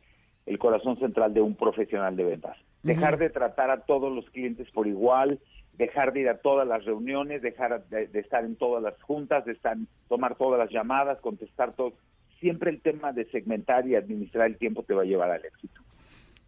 el 0.46 0.58
corazón 0.58 0.98
central 0.98 1.34
de 1.34 1.42
un 1.42 1.54
profesional 1.54 2.16
de 2.16 2.24
ventas. 2.24 2.56
Dejar 2.82 3.18
de 3.18 3.28
tratar 3.28 3.70
a 3.70 3.80
todos 3.80 4.12
los 4.12 4.28
clientes 4.30 4.70
por 4.70 4.86
igual, 4.86 5.38
dejar 5.76 6.12
de 6.12 6.20
ir 6.20 6.28
a 6.28 6.38
todas 6.38 6.66
las 6.66 6.84
reuniones, 6.84 7.42
dejar 7.42 7.84
de, 7.88 8.06
de 8.06 8.20
estar 8.20 8.44
en 8.44 8.56
todas 8.56 8.82
las 8.82 9.00
juntas, 9.02 9.44
de 9.44 9.52
estar, 9.52 9.76
tomar 10.08 10.36
todas 10.36 10.58
las 10.58 10.70
llamadas, 10.70 11.20
contestar 11.20 11.74
todo. 11.74 11.92
Siempre 12.40 12.70
el 12.70 12.80
tema 12.80 13.12
de 13.12 13.26
segmentar 13.26 13.86
y 13.86 13.96
administrar 13.96 14.46
el 14.46 14.56
tiempo 14.56 14.82
te 14.82 14.94
va 14.94 15.02
a 15.02 15.06
llevar 15.06 15.30
al 15.30 15.44
éxito. 15.44 15.83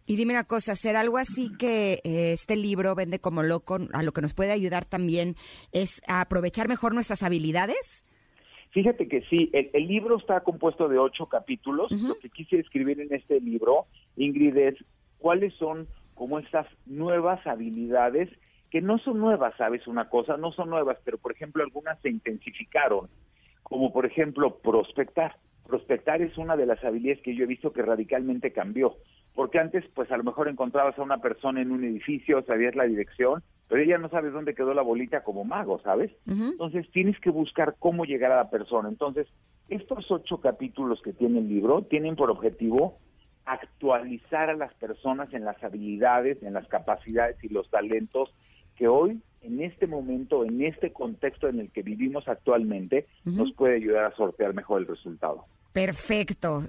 Y 0.07 0.15
dime 0.15 0.33
una 0.33 0.45
cosa, 0.45 0.73
¿ser 0.75 0.95
algo 0.95 1.17
así 1.17 1.51
que 1.59 1.99
eh, 2.05 2.31
este 2.31 2.55
libro 2.55 2.95
vende 2.95 3.19
como 3.19 3.43
loco, 3.43 3.77
a 3.93 4.03
lo 4.03 4.13
que 4.13 4.21
nos 4.21 4.33
puede 4.33 4.53
ayudar 4.53 4.85
también 4.85 5.35
es 5.73 6.01
a 6.07 6.21
aprovechar 6.21 6.69
mejor 6.69 6.93
nuestras 6.93 7.23
habilidades? 7.23 8.05
Fíjate 8.71 9.09
que 9.09 9.21
sí, 9.29 9.49
el, 9.51 9.69
el 9.73 9.85
libro 9.85 10.17
está 10.17 10.39
compuesto 10.41 10.87
de 10.87 10.97
ocho 10.97 11.25
capítulos. 11.25 11.91
Lo 11.91 12.17
que 12.19 12.29
quise 12.29 12.57
escribir 12.57 13.01
en 13.01 13.13
este 13.13 13.41
libro, 13.41 13.87
Ingrid, 14.15 14.55
es 14.55 14.75
cuáles 15.17 15.53
son 15.55 15.87
como 16.15 16.39
estas 16.39 16.67
nuevas 16.85 17.45
habilidades 17.45 18.29
que 18.71 18.81
no 18.81 18.99
son 18.99 19.19
nuevas, 19.19 19.55
¿sabes? 19.57 19.87
Una 19.87 20.09
cosa, 20.09 20.37
no 20.37 20.51
son 20.51 20.69
nuevas, 20.69 20.97
pero 21.03 21.17
por 21.17 21.31
ejemplo 21.31 21.63
algunas 21.63 21.99
se 22.01 22.09
intensificaron, 22.09 23.09
como 23.63 23.91
por 23.91 24.05
ejemplo 24.05 24.57
prospectar. 24.59 25.35
Prospectar 25.65 26.21
es 26.21 26.37
una 26.37 26.55
de 26.55 26.65
las 26.65 26.81
habilidades 26.83 27.21
que 27.23 27.35
yo 27.35 27.43
he 27.43 27.47
visto 27.47 27.73
que 27.73 27.81
radicalmente 27.81 28.53
cambió, 28.53 28.95
porque 29.37 29.59
antes 29.59 29.85
pues 29.93 30.11
a 30.11 30.17
lo 30.17 30.23
mejor 30.23 30.47
encontrabas 30.47 30.97
a 30.97 31.03
una 31.03 31.19
persona 31.19 31.61
en 31.61 31.71
un 31.71 31.83
edificio, 31.83 32.43
sabías 32.47 32.75
la 32.75 32.85
dirección, 32.85 33.43
pero 33.67 33.83
ella 33.83 33.99
no 33.99 34.09
sabes 34.09 34.33
dónde 34.33 34.55
quedó 34.55 34.73
la 34.73 34.81
bolita 34.81 35.23
como 35.23 35.43
mago, 35.43 35.79
¿sabes? 35.83 36.11
Entonces 36.25 36.89
tienes 36.91 37.19
que 37.19 37.29
buscar 37.29 37.75
cómo 37.77 38.03
llegar 38.03 38.31
a 38.31 38.37
la 38.37 38.49
persona. 38.49 38.89
Entonces, 38.89 39.27
estos 39.69 40.09
ocho 40.09 40.41
capítulos 40.41 41.03
que 41.03 41.13
tiene 41.13 41.37
el 41.37 41.49
libro 41.49 41.83
tienen 41.83 42.15
por 42.15 42.31
objetivo 42.31 42.97
actualizar 43.45 44.49
a 44.49 44.55
las 44.55 44.73
personas 44.73 45.31
en 45.31 45.45
las 45.45 45.63
habilidades, 45.63 46.41
en 46.41 46.53
las 46.53 46.67
capacidades 46.67 47.37
y 47.43 47.49
los 47.49 47.69
talentos 47.69 48.33
que 48.75 48.87
hoy, 48.87 49.21
en 49.41 49.61
este 49.61 49.85
momento, 49.85 50.45
en 50.45 50.63
este 50.63 50.91
contexto 50.91 51.47
en 51.47 51.59
el 51.59 51.69
que 51.69 51.83
vivimos 51.83 52.27
actualmente, 52.27 53.05
nos 53.23 53.53
puede 53.53 53.75
ayudar 53.75 54.05
a 54.05 54.15
sortear 54.15 54.55
mejor 54.55 54.81
el 54.81 54.87
resultado. 54.87 55.45
Perfecto. 55.73 56.63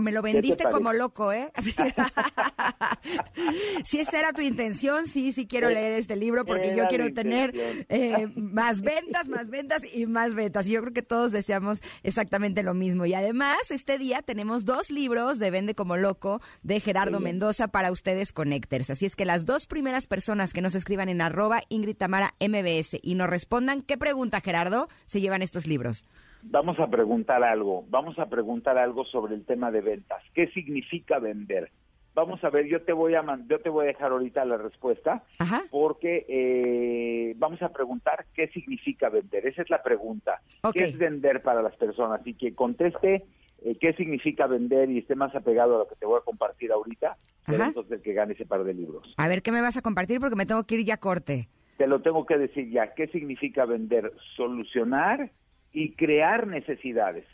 Me 0.00 0.12
lo 0.12 0.22
te 0.22 0.32
vendiste 0.32 0.64
como 0.70 0.92
loco, 0.92 1.32
¿eh? 1.32 1.50
si 3.84 4.00
esa 4.00 4.18
era 4.18 4.32
tu 4.32 4.42
intención, 4.42 5.06
sí, 5.06 5.32
sí 5.32 5.46
quiero 5.46 5.68
leer 5.68 5.94
este 5.94 6.16
libro 6.16 6.44
porque 6.44 6.76
yo 6.76 6.86
quiero 6.88 7.12
tener 7.12 7.86
eh, 7.88 8.28
más 8.36 8.82
ventas, 8.82 9.28
más 9.28 9.48
ventas 9.48 9.82
y 9.94 10.06
más 10.06 10.34
ventas. 10.34 10.66
Y 10.66 10.72
yo 10.72 10.82
creo 10.82 10.92
que 10.92 11.02
todos 11.02 11.32
deseamos 11.32 11.80
exactamente 12.02 12.62
lo 12.62 12.74
mismo. 12.74 13.06
Y 13.06 13.14
además, 13.14 13.58
este 13.70 13.98
día 13.98 14.22
tenemos 14.22 14.64
dos 14.64 14.90
libros 14.90 15.38
de 15.38 15.50
Vende 15.50 15.74
como 15.74 15.96
Loco 15.96 16.40
de 16.62 16.80
Gerardo. 16.80 17.20
Mendoza 17.20 17.68
para 17.68 17.92
ustedes 17.92 18.32
Connectors. 18.32 18.90
Así 18.90 19.06
es 19.06 19.16
que 19.16 19.24
las 19.24 19.46
dos 19.46 19.66
primeras 19.66 20.06
personas 20.06 20.52
que 20.52 20.60
nos 20.60 20.74
escriban 20.74 21.08
en 21.08 21.20
arroba 21.20 21.62
Ingrid 21.68 21.96
Tamara 21.96 22.34
MBS 22.40 22.98
y 23.02 23.14
nos 23.14 23.28
respondan 23.28 23.82
qué 23.82 23.96
pregunta, 23.96 24.40
Gerardo, 24.40 24.88
se 25.06 25.20
llevan 25.20 25.42
estos 25.42 25.66
libros. 25.66 26.04
Vamos 26.48 26.78
a 26.78 26.86
preguntar 26.88 27.42
algo, 27.42 27.84
vamos 27.88 28.18
a 28.18 28.26
preguntar 28.26 28.78
algo 28.78 29.04
sobre 29.04 29.34
el 29.34 29.44
tema 29.44 29.70
de 29.70 29.80
ventas. 29.80 30.22
¿Qué 30.34 30.46
significa 30.48 31.18
vender? 31.18 31.70
Vamos 32.14 32.42
a 32.44 32.50
ver, 32.50 32.66
yo 32.66 32.80
te 32.82 32.92
voy 32.92 33.14
a 33.14 33.22
man- 33.22 33.46
yo 33.48 33.58
te 33.60 33.68
voy 33.68 33.84
a 33.84 33.88
dejar 33.88 34.10
ahorita 34.12 34.44
la 34.46 34.56
respuesta 34.56 35.22
Ajá. 35.38 35.64
porque 35.70 36.24
eh, 36.28 37.34
vamos 37.36 37.60
a 37.62 37.68
preguntar 37.70 38.24
qué 38.32 38.48
significa 38.48 39.08
vender. 39.10 39.46
Esa 39.46 39.62
es 39.62 39.70
la 39.70 39.82
pregunta. 39.82 40.40
¿Qué 40.72 40.84
es 40.84 40.96
vender 40.96 41.42
para 41.42 41.60
las 41.62 41.76
personas? 41.76 42.20
Y 42.26 42.34
que 42.34 42.54
conteste 42.54 43.24
eh, 43.64 43.76
qué 43.80 43.92
significa 43.94 44.46
vender 44.46 44.88
y 44.90 44.98
esté 44.98 45.14
más 45.14 45.34
apegado 45.34 45.74
a 45.74 45.78
lo 45.80 45.88
que 45.88 45.96
te 45.96 46.06
voy 46.06 46.18
a 46.18 46.24
compartir 46.24 46.70
ahorita, 46.72 47.16
será 47.44 47.66
entonces 47.66 47.92
el 47.92 48.02
que 48.02 48.12
gane 48.14 48.32
ese 48.34 48.46
par 48.46 48.64
de 48.64 48.72
libros. 48.72 49.12
A 49.18 49.28
ver, 49.28 49.42
¿qué 49.42 49.52
me 49.52 49.60
vas 49.60 49.76
a 49.76 49.82
compartir? 49.82 50.20
Porque 50.20 50.36
me 50.36 50.46
tengo 50.46 50.64
que 50.64 50.76
ir 50.76 50.84
ya 50.86 50.96
corte. 50.98 51.48
Te 51.76 51.86
lo 51.86 52.00
tengo 52.00 52.24
que 52.24 52.38
decir 52.38 52.70
ya. 52.70 52.94
¿Qué 52.94 53.08
significa 53.08 53.66
vender? 53.66 54.10
Solucionar 54.36 55.30
y 55.76 55.92
crear 55.92 56.46
necesidades. 56.46 57.26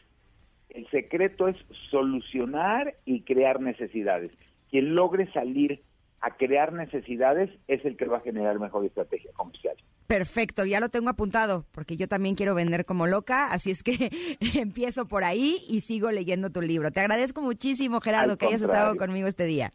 El 0.69 0.91
secreto 0.91 1.47
es 1.47 1.57
solucionar 1.93 2.97
y 3.05 3.23
crear 3.23 3.61
necesidades. 3.61 4.33
Quien 4.69 4.97
logre 4.97 5.33
salir 5.33 5.81
a 6.21 6.37
crear 6.37 6.73
necesidades 6.73 7.51
es 7.69 7.85
el 7.85 7.97
que 7.97 8.07
va 8.07 8.17
a 8.17 8.23
generar 8.23 8.59
mejor 8.59 8.85
estrategia 8.85 9.31
comercial. 9.35 9.77
Perfecto, 10.09 10.65
ya 10.65 10.81
lo 10.81 10.89
tengo 10.89 11.09
apuntado, 11.09 11.67
porque 11.71 11.97
yo 11.97 12.09
también 12.09 12.35
quiero 12.35 12.57
vender 12.57 12.85
como 12.85 13.07
loca, 13.07 13.47
así 13.53 13.71
es 13.71 13.85
que 13.85 14.11
empiezo 14.59 15.07
por 15.07 15.23
ahí 15.23 15.59
y 15.69 15.83
sigo 15.83 16.11
leyendo 16.11 16.51
tu 16.51 16.63
libro. 16.63 16.91
Te 16.91 16.99
agradezco 16.99 17.43
muchísimo, 17.43 18.01
Gerardo, 18.01 18.33
Al 18.33 18.39
que 18.39 18.47
hayas 18.47 18.63
estado 18.63 18.97
conmigo 18.97 19.29
este 19.29 19.45
día. 19.45 19.71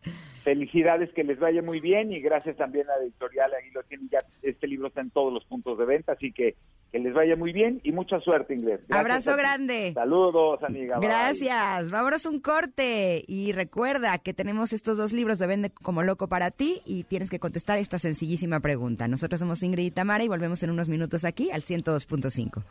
Felicidades, 0.47 1.11
que 1.11 1.25
les 1.25 1.37
vaya 1.39 1.61
muy 1.61 1.81
bien 1.81 2.13
y 2.13 2.21
gracias 2.21 2.55
también 2.55 2.89
a 2.89 2.95
la 2.95 3.03
editorial, 3.03 3.51
ahí 3.53 3.69
lo 3.71 3.83
tienen 3.83 4.07
ya, 4.09 4.19
este 4.41 4.65
libro 4.65 4.87
está 4.87 5.01
en 5.01 5.09
todos 5.09 5.33
los 5.33 5.43
puntos 5.43 5.77
de 5.77 5.83
venta, 5.83 6.13
así 6.13 6.31
que 6.31 6.55
que 6.89 6.99
les 6.99 7.13
vaya 7.13 7.35
muy 7.35 7.51
bien 7.51 7.81
y 7.83 7.91
mucha 7.91 8.21
suerte. 8.21 8.55
Gracias 8.55 8.89
Abrazo 8.89 9.35
grande. 9.35 9.91
Saludos, 9.93 10.63
amiga. 10.63 10.99
bye. 10.99 11.09
Gracias, 11.09 11.91
vámonos 11.91 12.25
un 12.25 12.39
corte 12.39 13.25
y 13.27 13.51
recuerda 13.51 14.17
que 14.19 14.33
tenemos 14.33 14.71
estos 14.71 14.97
dos 14.97 15.11
libros 15.11 15.37
de 15.37 15.47
Vende 15.47 15.69
como 15.69 16.01
loco 16.01 16.29
para 16.29 16.49
ti 16.49 16.81
y 16.85 17.03
tienes 17.03 17.29
que 17.29 17.39
contestar 17.39 17.77
esta 17.77 17.99
sencillísima 17.99 18.61
pregunta. 18.61 19.09
Nosotros 19.09 19.41
somos 19.41 19.61
Ingrid 19.63 19.87
y 19.87 19.91
Tamara 19.91 20.23
y 20.23 20.29
volvemos 20.29 20.63
en 20.63 20.69
unos 20.69 20.87
minutos 20.87 21.25
aquí 21.25 21.51
al 21.51 21.61
102.5. 21.61 22.63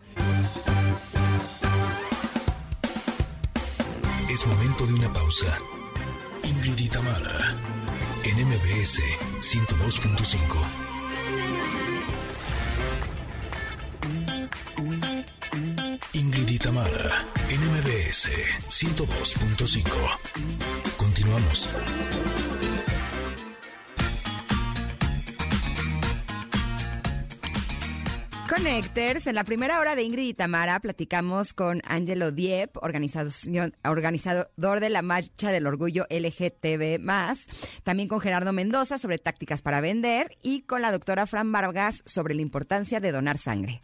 Es 4.32 4.46
momento 4.46 4.86
de 4.86 4.94
una 4.94 5.12
pausa. 5.12 5.58
Ingrid 6.76 6.88
y 6.88 6.90
Tamara, 6.90 7.54
en 8.22 8.36
MBS 8.48 9.00
102.5. 9.40 10.36
Ingrid 16.12 16.48
y 16.50 16.58
Tamara, 16.58 17.24
en 17.48 17.60
MBS 17.62 18.28
102.5. 18.68 19.86
Continuamos. 20.98 21.70
Connectors, 28.48 29.26
en 29.26 29.34
la 29.34 29.42
primera 29.42 29.80
hora 29.80 29.96
de 29.96 30.04
Ingrid 30.04 30.28
y 30.28 30.34
Tamara 30.34 30.78
platicamos 30.78 31.52
con 31.52 31.80
Angelo 31.84 32.30
Diep, 32.30 32.76
organizador 32.80 34.80
de 34.80 34.90
la 34.90 35.02
Marcha 35.02 35.50
del 35.50 35.66
Orgullo 35.66 36.06
LGTB+, 36.08 37.04
también 37.82 38.08
con 38.08 38.20
Gerardo 38.20 38.52
Mendoza 38.52 38.98
sobre 38.98 39.18
tácticas 39.18 39.62
para 39.62 39.80
vender 39.80 40.36
y 40.42 40.62
con 40.62 40.80
la 40.80 40.92
doctora 40.92 41.26
Fran 41.26 41.50
Vargas 41.50 42.04
sobre 42.06 42.34
la 42.34 42.42
importancia 42.42 43.00
de 43.00 43.10
donar 43.10 43.38
sangre. 43.38 43.82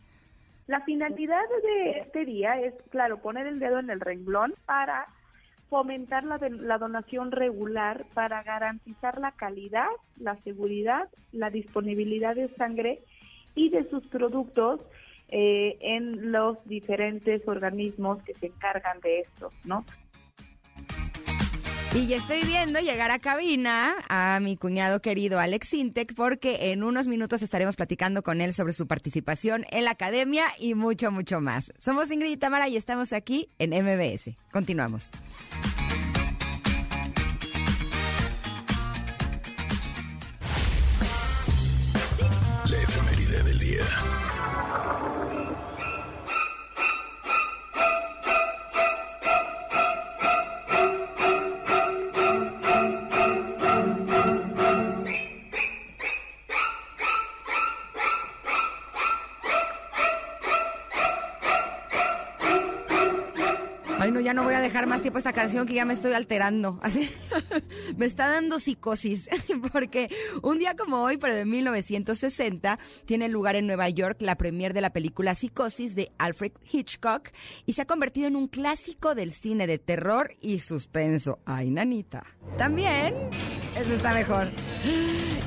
La 0.68 0.80
finalidad 0.82 1.42
de 1.64 1.98
este 1.98 2.24
día 2.24 2.60
es, 2.60 2.74
claro, 2.90 3.20
poner 3.20 3.48
el 3.48 3.58
dedo 3.58 3.80
en 3.80 3.90
el 3.90 4.00
renglón 4.00 4.54
para 4.64 5.06
fomentar 5.70 6.22
la, 6.22 6.38
la 6.38 6.78
donación 6.78 7.32
regular, 7.32 8.06
para 8.14 8.44
garantizar 8.44 9.18
la 9.18 9.32
calidad, 9.32 9.88
la 10.18 10.36
seguridad, 10.42 11.08
la 11.32 11.50
disponibilidad 11.50 12.36
de 12.36 12.48
sangre 12.56 13.00
y 13.54 13.70
de 13.70 13.88
sus 13.90 14.06
productos 14.08 14.80
eh, 15.28 15.78
en 15.80 16.32
los 16.32 16.58
diferentes 16.66 17.46
organismos 17.46 18.22
que 18.22 18.34
se 18.34 18.46
encargan 18.46 19.00
de 19.00 19.20
esto, 19.20 19.50
¿no? 19.64 19.84
Y 21.94 22.06
ya 22.06 22.16
estoy 22.16 22.40
viendo 22.46 22.80
llegar 22.80 23.10
a 23.10 23.18
cabina 23.18 23.96
a 24.08 24.40
mi 24.40 24.56
cuñado 24.56 25.02
querido 25.02 25.38
Alex 25.38 25.74
Intec 25.74 26.14
porque 26.14 26.72
en 26.72 26.82
unos 26.84 27.06
minutos 27.06 27.42
estaremos 27.42 27.76
platicando 27.76 28.22
con 28.22 28.40
él 28.40 28.54
sobre 28.54 28.72
su 28.72 28.86
participación 28.86 29.66
en 29.70 29.84
la 29.84 29.90
academia 29.90 30.44
y 30.58 30.74
mucho, 30.74 31.10
mucho 31.10 31.42
más. 31.42 31.70
Somos 31.78 32.10
Ingrid 32.10 32.30
y 32.30 32.36
Tamara 32.38 32.68
y 32.68 32.76
estamos 32.76 33.12
aquí 33.12 33.50
en 33.58 33.70
MBS. 33.70 34.34
Continuamos. 34.50 35.10
Dejar 64.62 64.86
más 64.86 65.02
tiempo 65.02 65.18
esta 65.18 65.32
canción 65.32 65.66
que 65.66 65.74
ya 65.74 65.84
me 65.84 65.94
estoy 65.94 66.12
alterando. 66.14 66.78
Así, 66.82 67.10
me 67.96 68.06
está 68.06 68.28
dando 68.28 68.58
psicosis. 68.58 69.28
Porque 69.72 70.08
un 70.42 70.58
día 70.58 70.74
como 70.74 71.02
hoy, 71.02 71.18
pero 71.18 71.34
de 71.34 71.44
1960, 71.44 72.78
tiene 73.04 73.28
lugar 73.28 73.56
en 73.56 73.66
Nueva 73.66 73.88
York 73.88 74.18
la 74.20 74.36
premier 74.36 74.72
de 74.72 74.80
la 74.80 74.92
película 74.92 75.34
Psicosis 75.34 75.94
de 75.94 76.12
Alfred 76.18 76.52
Hitchcock 76.70 77.30
y 77.66 77.74
se 77.74 77.82
ha 77.82 77.86
convertido 77.86 78.28
en 78.28 78.36
un 78.36 78.48
clásico 78.48 79.14
del 79.14 79.32
cine 79.32 79.66
de 79.66 79.78
terror 79.78 80.36
y 80.40 80.60
suspenso. 80.60 81.40
Ay, 81.44 81.70
nanita. 81.70 82.24
También, 82.56 83.14
eso 83.76 83.94
está 83.94 84.14
mejor. 84.14 84.48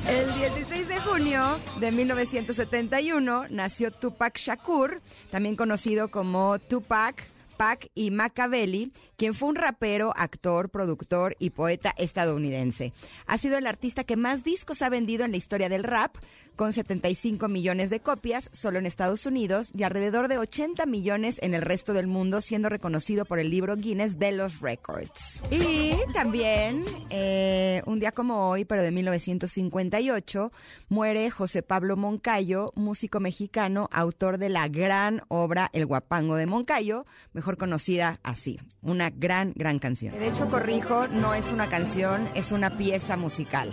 El 0.08 0.34
16 0.34 0.88
de 0.88 1.00
junio 1.00 1.60
de 1.80 1.92
1971 1.92 3.46
nació 3.50 3.90
Tupac 3.90 4.38
Shakur, 4.38 5.02
también 5.30 5.56
conocido 5.56 6.10
como 6.10 6.58
Tupac. 6.58 7.35
Pac 7.56 7.90
y 7.94 8.10
Machiavelli, 8.10 8.92
quien 9.16 9.34
fue 9.34 9.48
un 9.48 9.56
rapero, 9.56 10.12
actor, 10.16 10.70
productor 10.70 11.36
y 11.38 11.50
poeta 11.50 11.94
estadounidense. 11.96 12.92
Ha 13.26 13.38
sido 13.38 13.58
el 13.58 13.66
artista 13.66 14.04
que 14.04 14.16
más 14.16 14.44
discos 14.44 14.82
ha 14.82 14.88
vendido 14.88 15.24
en 15.24 15.30
la 15.30 15.36
historia 15.36 15.68
del 15.68 15.84
rap, 15.84 16.16
con 16.56 16.72
75 16.72 17.48
millones 17.48 17.90
de 17.90 18.00
copias 18.00 18.48
solo 18.52 18.78
en 18.78 18.86
Estados 18.86 19.26
Unidos 19.26 19.70
y 19.74 19.82
alrededor 19.82 20.28
de 20.28 20.38
80 20.38 20.86
millones 20.86 21.38
en 21.42 21.54
el 21.54 21.62
resto 21.62 21.92
del 21.92 22.06
mundo, 22.06 22.40
siendo 22.40 22.68
reconocido 22.68 23.26
por 23.26 23.38
el 23.38 23.50
libro 23.50 23.76
Guinness 23.76 24.18
de 24.18 24.32
los 24.32 24.60
Records. 24.60 25.42
Y 25.50 25.92
también, 26.14 26.82
eh, 27.10 27.82
un 27.84 28.00
día 28.00 28.12
como 28.12 28.48
hoy, 28.48 28.64
pero 28.64 28.82
de 28.82 28.90
1958, 28.90 30.50
muere 30.88 31.30
José 31.30 31.62
Pablo 31.62 31.96
Moncayo, 31.96 32.72
músico 32.74 33.20
mexicano, 33.20 33.88
autor 33.92 34.38
de 34.38 34.48
la 34.48 34.68
gran 34.68 35.22
obra 35.28 35.70
El 35.74 35.84
Guapango 35.84 36.36
de 36.36 36.46
Moncayo, 36.46 37.04
mejor 37.34 37.58
conocida 37.58 38.18
así, 38.22 38.58
una 38.80 39.05
gran, 39.10 39.52
gran 39.54 39.78
canción. 39.78 40.18
De 40.18 40.28
hecho, 40.28 40.48
corrijo, 40.48 41.08
no 41.08 41.34
es 41.34 41.52
una 41.52 41.68
canción, 41.68 42.28
es 42.34 42.52
una 42.52 42.76
pieza 42.76 43.16
musical. 43.16 43.72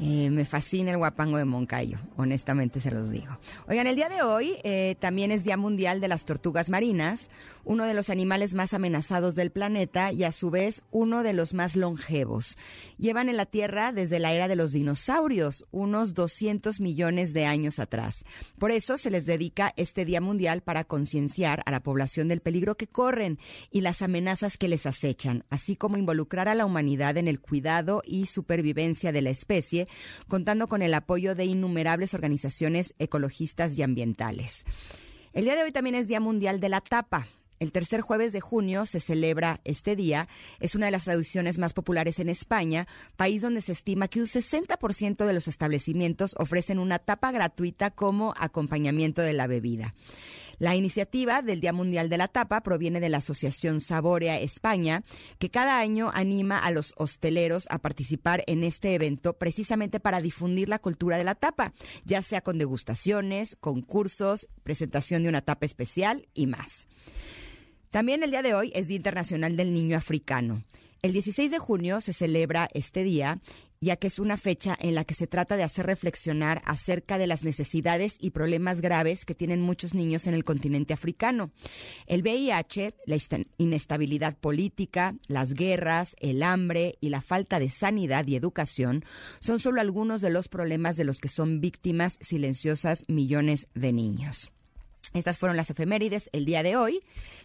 Eh, 0.00 0.30
me 0.30 0.44
fascina 0.44 0.92
el 0.92 0.96
guapango 0.96 1.38
de 1.38 1.44
Moncayo, 1.44 1.98
honestamente 2.16 2.78
se 2.78 2.92
los 2.92 3.10
digo. 3.10 3.36
Oigan, 3.66 3.88
el 3.88 3.96
día 3.96 4.08
de 4.08 4.22
hoy 4.22 4.56
eh, 4.62 4.94
también 5.00 5.32
es 5.32 5.42
Día 5.42 5.56
Mundial 5.56 6.00
de 6.00 6.06
las 6.06 6.24
Tortugas 6.24 6.68
Marinas, 6.68 7.30
uno 7.68 7.84
de 7.84 7.92
los 7.92 8.08
animales 8.08 8.54
más 8.54 8.72
amenazados 8.72 9.34
del 9.34 9.50
planeta 9.50 10.10
y 10.10 10.24
a 10.24 10.32
su 10.32 10.50
vez 10.50 10.82
uno 10.90 11.22
de 11.22 11.34
los 11.34 11.52
más 11.52 11.76
longevos. 11.76 12.56
Llevan 12.96 13.28
en 13.28 13.36
la 13.36 13.44
Tierra 13.44 13.92
desde 13.92 14.18
la 14.18 14.32
era 14.32 14.48
de 14.48 14.56
los 14.56 14.72
dinosaurios, 14.72 15.66
unos 15.70 16.14
200 16.14 16.80
millones 16.80 17.34
de 17.34 17.44
años 17.44 17.78
atrás. 17.78 18.24
Por 18.58 18.70
eso 18.70 18.96
se 18.96 19.10
les 19.10 19.26
dedica 19.26 19.74
este 19.76 20.06
Día 20.06 20.22
Mundial 20.22 20.62
para 20.62 20.84
concienciar 20.84 21.62
a 21.66 21.70
la 21.70 21.82
población 21.82 22.26
del 22.26 22.40
peligro 22.40 22.76
que 22.76 22.86
corren 22.86 23.38
y 23.70 23.82
las 23.82 24.00
amenazas 24.00 24.56
que 24.56 24.68
les 24.68 24.86
acechan, 24.86 25.44
así 25.50 25.76
como 25.76 25.98
involucrar 25.98 26.48
a 26.48 26.54
la 26.54 26.64
humanidad 26.64 27.18
en 27.18 27.28
el 27.28 27.38
cuidado 27.38 28.00
y 28.02 28.26
supervivencia 28.26 29.12
de 29.12 29.20
la 29.20 29.30
especie 29.30 29.86
contando 30.26 30.68
con 30.68 30.80
el 30.80 30.94
apoyo 30.94 31.34
de 31.34 31.44
innumerables 31.44 32.14
organizaciones 32.14 32.94
ecologistas 32.98 33.76
y 33.76 33.82
ambientales. 33.82 34.64
El 35.34 35.44
día 35.44 35.54
de 35.54 35.64
hoy 35.64 35.72
también 35.72 35.96
es 35.96 36.08
Día 36.08 36.20
Mundial 36.20 36.60
de 36.60 36.70
la 36.70 36.80
Tapa. 36.80 37.28
El 37.58 37.72
tercer 37.72 38.00
jueves 38.00 38.32
de 38.32 38.40
junio 38.40 38.86
se 38.86 39.00
celebra 39.00 39.60
este 39.64 39.96
día. 39.96 40.28
Es 40.60 40.74
una 40.74 40.86
de 40.86 40.92
las 40.92 41.04
tradiciones 41.04 41.58
más 41.58 41.72
populares 41.72 42.18
en 42.20 42.28
España, 42.28 42.86
país 43.16 43.42
donde 43.42 43.62
se 43.62 43.72
estima 43.72 44.08
que 44.08 44.20
un 44.20 44.26
60% 44.26 45.26
de 45.26 45.32
los 45.32 45.48
establecimientos 45.48 46.34
ofrecen 46.38 46.78
una 46.78 46.98
tapa 46.98 47.32
gratuita 47.32 47.90
como 47.90 48.34
acompañamiento 48.36 49.22
de 49.22 49.32
la 49.32 49.46
bebida. 49.46 49.94
La 50.58 50.74
iniciativa 50.74 51.40
del 51.40 51.60
Día 51.60 51.72
Mundial 51.72 52.08
de 52.08 52.18
la 52.18 52.26
Tapa 52.26 52.62
proviene 52.62 52.98
de 52.98 53.08
la 53.08 53.18
Asociación 53.18 53.80
Saborea 53.80 54.40
España, 54.40 55.02
que 55.38 55.50
cada 55.50 55.78
año 55.78 56.10
anima 56.12 56.58
a 56.58 56.72
los 56.72 56.94
hosteleros 56.96 57.68
a 57.70 57.78
participar 57.78 58.42
en 58.48 58.64
este 58.64 58.94
evento 58.94 59.34
precisamente 59.34 60.00
para 60.00 60.20
difundir 60.20 60.68
la 60.68 60.80
cultura 60.80 61.16
de 61.16 61.22
la 61.22 61.36
tapa, 61.36 61.74
ya 62.04 62.22
sea 62.22 62.40
con 62.40 62.58
degustaciones, 62.58 63.56
concursos, 63.60 64.48
presentación 64.64 65.22
de 65.22 65.28
una 65.28 65.42
tapa 65.42 65.64
especial 65.64 66.26
y 66.34 66.48
más. 66.48 66.88
También 67.90 68.22
el 68.22 68.30
día 68.30 68.42
de 68.42 68.54
hoy 68.54 68.72
es 68.74 68.88
Día 68.88 68.96
Internacional 68.96 69.56
del 69.56 69.72
Niño 69.72 69.96
Africano. 69.96 70.62
El 71.02 71.12
16 71.12 71.50
de 71.50 71.58
junio 71.58 72.00
se 72.00 72.12
celebra 72.12 72.68
este 72.72 73.04
día 73.04 73.40
ya 73.80 73.96
que 73.96 74.08
es 74.08 74.18
una 74.18 74.36
fecha 74.36 74.76
en 74.78 74.94
la 74.94 75.04
que 75.04 75.14
se 75.14 75.26
trata 75.26 75.56
de 75.56 75.62
hacer 75.62 75.86
reflexionar 75.86 76.62
acerca 76.64 77.18
de 77.18 77.26
las 77.26 77.44
necesidades 77.44 78.16
y 78.18 78.30
problemas 78.30 78.80
graves 78.80 79.24
que 79.24 79.34
tienen 79.34 79.60
muchos 79.60 79.94
niños 79.94 80.26
en 80.26 80.34
el 80.34 80.44
continente 80.44 80.94
africano. 80.94 81.50
El 82.06 82.22
VIH, 82.22 82.94
la 83.06 83.16
inestabilidad 83.56 84.36
política, 84.36 85.14
las 85.26 85.54
guerras, 85.54 86.16
el 86.20 86.42
hambre 86.42 86.96
y 87.00 87.10
la 87.10 87.22
falta 87.22 87.58
de 87.58 87.70
sanidad 87.70 88.26
y 88.26 88.36
educación 88.36 89.04
son 89.38 89.58
solo 89.58 89.80
algunos 89.80 90.20
de 90.20 90.30
los 90.30 90.48
problemas 90.48 90.96
de 90.96 91.04
los 91.04 91.20
que 91.20 91.28
son 91.28 91.60
víctimas 91.60 92.18
silenciosas 92.20 93.04
millones 93.08 93.68
de 93.74 93.92
niños. 93.92 94.50
Estas 95.14 95.38
fueron 95.38 95.56
las 95.56 95.70
efemérides 95.70 96.28
el 96.32 96.44
día 96.44 96.62
de 96.62 96.76
hoy. 96.76 97.00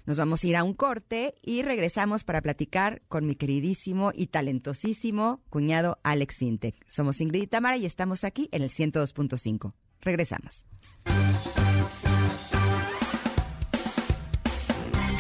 Nos 0.06 0.18
vamos 0.18 0.44
a 0.44 0.48
ir 0.48 0.56
a 0.56 0.64
un 0.64 0.74
corte 0.74 1.36
y 1.42 1.62
regresamos 1.62 2.24
para 2.24 2.42
platicar 2.42 3.02
con 3.08 3.26
mi 3.26 3.36
queridísimo 3.36 4.12
y 4.14 4.28
talentosísimo 4.28 5.42
cuñado 5.50 6.00
Alex 6.04 6.38
Sintec. 6.38 6.76
Somos 6.88 7.22
Ingrid 7.22 7.44
y 7.44 7.48
Tamara 7.48 7.78
y 7.78 7.86
estamos 7.86 8.24
aquí 8.24 8.50
en 8.52 8.64
el 8.64 8.70
102.5. 8.70 9.74
Regresamos. 10.02 10.66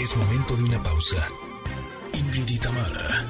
Es 0.01 0.17
momento 0.17 0.57
de 0.57 0.63
una 0.63 0.83
pausa. 0.83 1.25
Ingrid 2.13 2.49
y 2.49 2.59
Tamara 2.59 3.25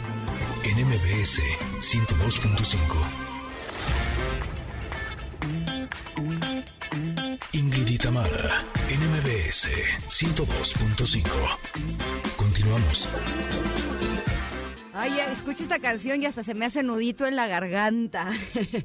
en 0.64 0.88
MBS 0.88 1.40
102.5. 1.82 3.24
Ingrid 7.54 7.88
y 7.88 7.98
Tamara, 8.00 8.66
NMBS 8.90 9.68
102.5. 10.08 11.24
Continuamos. 12.36 13.08
Ay, 14.96 15.12
escucho 15.32 15.64
esta 15.64 15.80
canción 15.80 16.22
y 16.22 16.28
hasta 16.28 16.44
se 16.44 16.54
me 16.54 16.66
hace 16.66 16.84
nudito 16.84 17.26
en 17.26 17.36
la 17.36 17.48
garganta. 17.48 18.30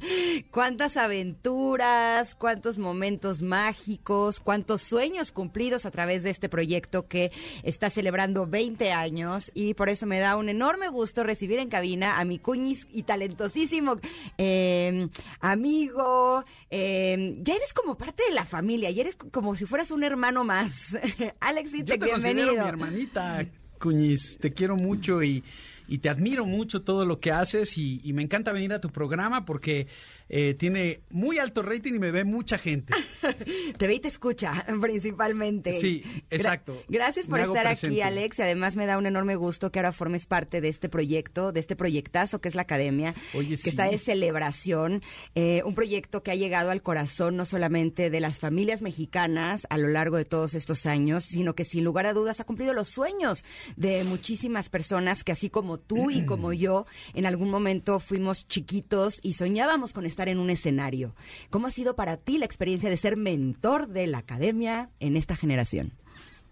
cuántas 0.50 0.96
aventuras, 0.96 2.34
cuántos 2.34 2.78
momentos 2.78 3.42
mágicos, 3.42 4.40
cuántos 4.40 4.80
sueños 4.80 5.32
cumplidos 5.32 5.84
a 5.84 5.90
través 5.90 6.22
de 6.22 6.30
este 6.30 6.48
proyecto 6.48 7.08
que 7.08 7.30
está 7.62 7.90
celebrando 7.90 8.46
20 8.46 8.90
años 8.90 9.52
y 9.52 9.74
por 9.74 9.90
eso 9.90 10.06
me 10.06 10.18
da 10.18 10.36
un 10.36 10.48
enorme 10.48 10.88
gusto 10.88 11.24
recibir 11.24 11.58
en 11.58 11.68
cabina 11.68 12.18
a 12.18 12.24
mi 12.24 12.38
cuñis 12.38 12.86
y 12.90 13.02
talentosísimo 13.02 14.00
em, 14.38 15.10
amigo. 15.40 16.42
Em, 16.70 17.44
ya 17.44 17.54
eres 17.54 17.74
como 17.74 17.98
parte 17.98 18.22
de 18.26 18.34
la 18.34 18.46
familia, 18.46 18.90
ya 18.90 19.02
eres 19.02 19.16
como 19.16 19.54
si 19.56 19.66
fueras 19.66 19.90
un 19.90 20.02
hermano 20.02 20.42
más. 20.42 20.98
Alex, 21.40 21.72
te 21.84 21.98
bienvenido. 21.98 22.52
mi 22.52 22.66
hermanita, 22.66 23.46
Cuñis, 23.78 24.38
te 24.40 24.54
quiero 24.54 24.74
mucho 24.76 25.22
y 25.22 25.44
y 25.88 25.98
te 25.98 26.08
admiro 26.08 26.44
mucho 26.44 26.82
todo 26.82 27.04
lo 27.04 27.18
que 27.18 27.32
haces 27.32 27.78
y, 27.78 28.00
y 28.04 28.12
me 28.12 28.22
encanta 28.22 28.52
venir 28.52 28.72
a 28.72 28.80
tu 28.80 28.90
programa 28.90 29.44
porque 29.44 29.88
eh, 30.28 30.54
tiene 30.54 31.00
muy 31.10 31.38
alto 31.38 31.62
rating 31.62 31.94
y 31.94 31.98
me 31.98 32.10
ve 32.10 32.24
mucha 32.24 32.58
gente. 32.58 32.94
te 33.78 33.86
ve 33.86 33.94
y 33.94 34.00
te 34.00 34.08
escucha, 34.08 34.66
principalmente. 34.80 35.78
Sí, 35.78 36.04
exacto. 36.30 36.82
gracias 36.88 37.26
por 37.26 37.40
estar 37.40 37.66
aquí, 37.66 38.00
Alex. 38.00 38.38
Y 38.38 38.42
además 38.42 38.76
me 38.76 38.86
da 38.86 38.98
un 38.98 39.06
enorme 39.06 39.36
gusto 39.36 39.72
que 39.72 39.78
ahora 39.78 39.92
formes 39.92 40.26
parte 40.26 40.60
de 40.60 40.68
este 40.68 40.88
proyecto, 40.88 41.52
de 41.52 41.60
este 41.60 41.76
proyectazo 41.76 42.40
que 42.40 42.48
es 42.48 42.54
la 42.54 42.62
Academia, 42.62 43.14
que 43.32 43.54
está 43.54 43.88
de 43.88 43.98
celebración. 43.98 45.02
Eh, 45.34 45.62
un 45.64 45.74
proyecto 45.74 46.22
que 46.22 46.30
ha 46.30 46.34
llegado 46.34 46.70
al 46.70 46.82
corazón 46.82 47.36
no 47.36 47.44
solamente 47.44 48.10
de 48.10 48.20
las 48.20 48.38
familias 48.38 48.82
mexicanas 48.82 49.66
a 49.70 49.78
lo 49.78 49.88
largo 49.88 50.16
de 50.16 50.24
todos 50.24 50.54
estos 50.54 50.86
años, 50.86 51.24
sino 51.24 51.54
que 51.54 51.64
sin 51.64 51.84
lugar 51.84 52.06
a 52.06 52.12
dudas 52.12 52.40
ha 52.40 52.44
cumplido 52.44 52.74
los 52.74 52.88
sueños 52.88 53.44
de 53.76 54.04
muchísimas 54.04 54.68
personas 54.68 55.24
que 55.24 55.32
así 55.32 55.50
como 55.50 55.78
tú 55.78 56.10
y 56.10 56.24
como 56.24 56.52
yo, 56.52 56.86
en 57.14 57.26
algún 57.26 57.50
momento 57.50 58.00
fuimos 58.00 58.46
chiquitos 58.48 59.20
y 59.22 59.34
soñábamos 59.34 59.92
con 59.92 60.04
estar 60.18 60.28
en 60.28 60.40
un 60.40 60.50
escenario. 60.50 61.14
¿Cómo 61.48 61.68
ha 61.68 61.70
sido 61.70 61.94
para 61.94 62.16
ti 62.16 62.38
la 62.38 62.44
experiencia 62.44 62.90
de 62.90 62.96
ser 62.96 63.16
mentor 63.16 63.86
de 63.86 64.08
la 64.08 64.18
academia 64.18 64.90
en 64.98 65.16
esta 65.16 65.36
generación? 65.36 65.92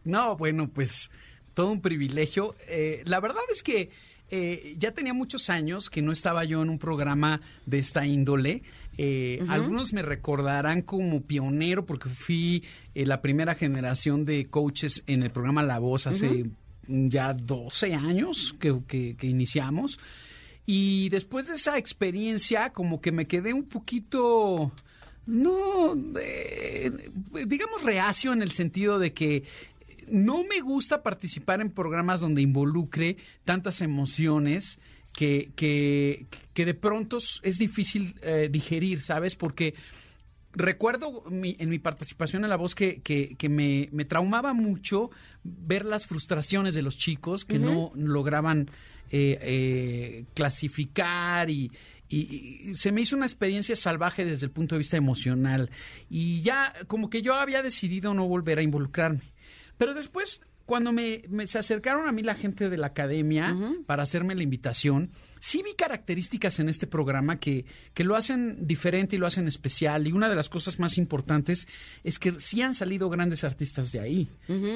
No, 0.05 0.37
bueno, 0.37 0.69
pues 0.69 1.11
todo 1.53 1.73
un 1.73 1.81
privilegio. 1.81 2.55
Eh, 2.69 3.03
la 3.07 3.19
verdad 3.19 3.43
es 3.51 3.65
que 3.65 3.91
eh, 4.31 4.77
ya 4.79 4.93
tenía 4.93 5.15
muchos 5.15 5.51
años 5.51 5.91
que 5.91 6.01
no 6.01 6.13
estaba 6.13 6.45
yo 6.45 6.63
en 6.63 6.71
un 6.71 6.79
programa 6.79 7.41
de 7.65 7.81
esta 7.81 8.07
índole. 8.07 8.63
Eh, 8.99 9.45
algunos 9.49 9.93
me 9.93 10.03
recordarán 10.03 10.83
como 10.83 11.23
pionero 11.23 11.87
porque 11.87 12.09
fui 12.09 12.63
la 12.95 13.21
primera 13.21 13.57
generación 13.57 14.25
de 14.25 14.47
coaches 14.47 15.03
en 15.09 15.25
el 15.25 15.31
programa 15.31 15.65
La 15.65 15.81
Voz 15.81 16.07
hace 16.07 16.47
ya 16.87 17.33
12 17.33 17.95
años 17.95 18.55
que 18.61 19.17
iniciamos. 19.23 19.99
Y 20.67 21.09
después 21.11 21.47
de 21.47 21.55
esa 21.55 21.79
experiencia, 21.79 22.73
como 22.73 23.01
que 23.01 23.13
me 23.13 23.27
quedé 23.27 23.55
un 23.55 23.65
poquito, 23.65 24.73
no, 25.27 25.95
digamos 27.47 27.83
reacio 27.83 28.33
en 28.33 28.43
el 28.43 28.51
sentido 28.51 28.99
de 28.99 29.13
que 29.13 29.45
no 30.09 30.45
me 30.45 30.61
gusta 30.61 31.03
participar 31.03 31.61
en 31.61 31.71
programas 31.71 32.21
donde 32.21 32.43
involucre 32.43 33.17
tantas 33.45 33.81
emociones 33.81 34.81
que, 35.13 35.51
que, 35.57 36.27
que 36.53 36.65
de 36.65 36.75
pronto 36.75 37.19
es 37.19 37.59
difícil 37.59 38.15
eh, 38.23 38.49
digerir, 38.51 39.01
¿sabes? 39.01 39.35
Porque 39.35 39.75
recuerdo 40.57 41.25
en 41.31 41.71
mi 41.71 41.79
participación 41.79 42.43
en 42.43 42.51
La 42.51 42.57
Voz 42.57 42.75
que, 42.75 43.01
que, 43.03 43.49
me, 43.49 43.89
me, 43.93 44.05
traumaba 44.05 44.55
mucho 44.55 45.11
ver 45.45 45.85
las 45.85 46.07
frustraciones 46.07 46.75
de 46.75 46.83
los 46.83 46.97
chicos 46.97 47.45
que 47.45 47.59
no 47.59 47.93
lograban 47.95 48.71
eh, 49.11 49.39
eh, 49.41 50.25
clasificar 50.35 51.49
y, 51.49 51.71
se 52.75 52.93
me 52.93 53.01
hizo 53.01 53.17
una 53.17 53.27
experiencia 53.27 53.75
salvaje 53.75 54.25
desde 54.25 54.47
el 54.47 54.53
punto 54.53 54.77
de 54.77 54.81
vista 54.81 54.97
emocional. 54.97 55.71
Y 56.09 56.41
ya 56.43 56.73
como 56.87 57.11
que 57.11 57.21
yo 57.21 57.35
había 57.35 57.63
decidido 57.63 58.15
no 58.15 58.29
volver 58.29 58.61
a 58.61 58.63
involucrarme. 58.63 59.23
Pero 59.77 59.93
después 59.93 60.41
cuando 60.67 60.93
me, 60.93 61.23
se 61.47 61.59
acercaron 61.59 62.09
a 62.09 62.13
mí 62.13 62.23
la 62.23 62.35
gente 62.35 62.69
de 62.69 62.77
la 62.77 62.89
academia 62.89 63.57
para 63.87 64.05
hacerme 64.05 64.35
la 64.35 64.45
invitación, 64.45 65.11
sí 65.41 65.63
vi 65.63 65.75
características 65.75 66.59
en 66.61 66.69
este 66.69 66.87
programa 66.87 67.37
que, 67.37 67.65
que 67.95 68.05
lo 68.05 68.17
hacen 68.17 68.67
diferente 68.67 69.17
y 69.17 69.19
lo 69.19 69.27
hacen 69.27 69.49
especial. 69.49 70.07
Y 70.07 70.13
una 70.13 70.29
de 70.29 70.37
las 70.37 70.49
cosas 70.49 70.79
más 70.79 70.99
importantes 70.99 71.69
es 72.05 72.19
que 72.19 72.41
sí 72.41 72.63
han 72.63 72.75
salido 72.75 73.11
grandes 73.11 73.45
artistas 73.45 73.93
de 73.93 74.01
ahí. 74.01 74.29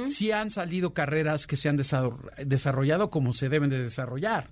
Sí 0.04 0.32
han 0.32 0.50
salido 0.50 0.94
carreras 0.94 1.46
que 1.46 1.56
se 1.56 1.68
han 1.68 1.76
desarrollado 1.76 3.11
como 3.11 3.32
se 3.32 3.48
deben 3.48 3.70
de 3.70 3.82
desarrollar. 3.82 4.50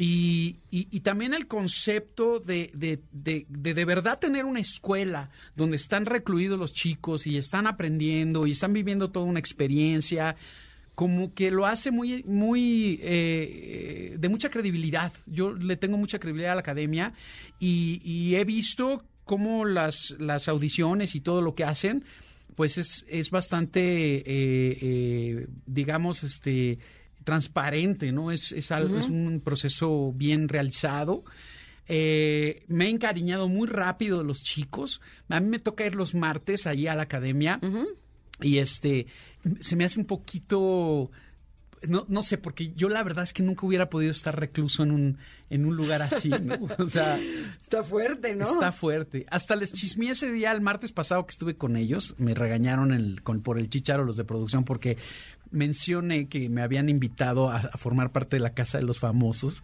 Y, 0.00 0.58
y, 0.70 1.00
también 1.00 1.34
el 1.34 1.48
concepto 1.48 2.38
de 2.38 2.70
de, 2.72 3.00
de, 3.10 3.46
de 3.48 3.74
de, 3.74 3.84
verdad 3.84 4.20
tener 4.20 4.44
una 4.44 4.60
escuela 4.60 5.28
donde 5.56 5.74
están 5.74 6.06
recluidos 6.06 6.56
los 6.56 6.72
chicos 6.72 7.26
y 7.26 7.36
están 7.36 7.66
aprendiendo 7.66 8.46
y 8.46 8.52
están 8.52 8.72
viviendo 8.72 9.10
toda 9.10 9.26
una 9.26 9.40
experiencia 9.40 10.36
como 10.98 11.32
que 11.32 11.52
lo 11.52 11.64
hace 11.64 11.92
muy, 11.92 12.24
muy, 12.24 12.98
eh, 13.04 14.16
de 14.18 14.28
mucha 14.28 14.50
credibilidad. 14.50 15.12
Yo 15.26 15.52
le 15.52 15.76
tengo 15.76 15.96
mucha 15.96 16.18
credibilidad 16.18 16.50
a 16.50 16.54
la 16.56 16.62
academia 16.62 17.12
y, 17.60 18.34
he 18.34 18.44
visto 18.44 19.04
cómo 19.22 19.64
las, 19.64 20.16
las 20.18 20.48
audiciones 20.48 21.14
y 21.14 21.20
todo 21.20 21.40
lo 21.40 21.54
que 21.54 21.62
hacen, 21.62 22.04
pues 22.56 22.78
es, 22.78 23.04
es 23.06 23.30
bastante, 23.30 23.80
eh, 23.80 24.24
eh, 24.26 25.46
digamos, 25.66 26.24
este 26.24 26.80
transparente, 27.22 28.10
¿no? 28.10 28.32
Es, 28.32 28.50
es, 28.50 28.72
algo, 28.72 28.98
es 28.98 29.08
un 29.08 29.40
proceso 29.44 30.12
bien 30.16 30.48
realizado. 30.48 31.22
me 31.86 32.86
he 32.86 32.90
encariñado 32.90 33.48
muy 33.48 33.68
rápido 33.68 34.18
de 34.18 34.24
los 34.24 34.42
chicos. 34.42 35.00
A 35.28 35.38
mí 35.38 35.48
me 35.48 35.60
toca 35.60 35.86
ir 35.86 35.94
los 35.94 36.16
martes 36.16 36.66
allí 36.66 36.88
a 36.88 36.96
la 36.96 37.02
academia. 37.02 37.60
Y 38.40 38.58
este, 38.58 39.06
se 39.60 39.76
me 39.76 39.84
hace 39.84 39.98
un 39.98 40.06
poquito 40.06 41.10
no, 41.86 42.04
no 42.08 42.22
sé, 42.22 42.38
porque 42.38 42.72
yo 42.74 42.88
la 42.88 43.02
verdad 43.02 43.24
es 43.24 43.32
que 43.32 43.42
nunca 43.42 43.66
hubiera 43.66 43.88
podido 43.88 44.10
estar 44.10 44.38
recluso 44.38 44.82
en 44.82 44.90
un, 44.90 45.18
en 45.50 45.66
un 45.66 45.76
lugar 45.76 46.02
así, 46.02 46.30
¿no? 46.30 46.58
O 46.78 46.88
sea... 46.88 47.18
Está 47.60 47.84
fuerte, 47.84 48.34
¿no? 48.34 48.46
Está 48.46 48.72
fuerte. 48.72 49.26
Hasta 49.30 49.54
les 49.56 49.72
chismé 49.72 50.10
ese 50.10 50.30
día, 50.32 50.52
el 50.52 50.60
martes 50.60 50.92
pasado 50.92 51.24
que 51.26 51.30
estuve 51.30 51.56
con 51.56 51.76
ellos, 51.76 52.14
me 52.18 52.34
regañaron 52.34 52.92
el, 52.92 53.22
con, 53.22 53.42
por 53.42 53.58
el 53.58 53.68
chicharo 53.68 54.04
los 54.04 54.16
de 54.16 54.24
producción 54.24 54.64
porque 54.64 54.96
mencioné 55.50 56.28
que 56.28 56.48
me 56.48 56.62
habían 56.62 56.88
invitado 56.88 57.50
a, 57.50 57.60
formar 57.78 58.12
parte 58.12 58.36
de 58.36 58.40
la 58.40 58.54
Casa 58.54 58.78
de 58.78 58.84
los 58.84 58.98
Famosos 58.98 59.62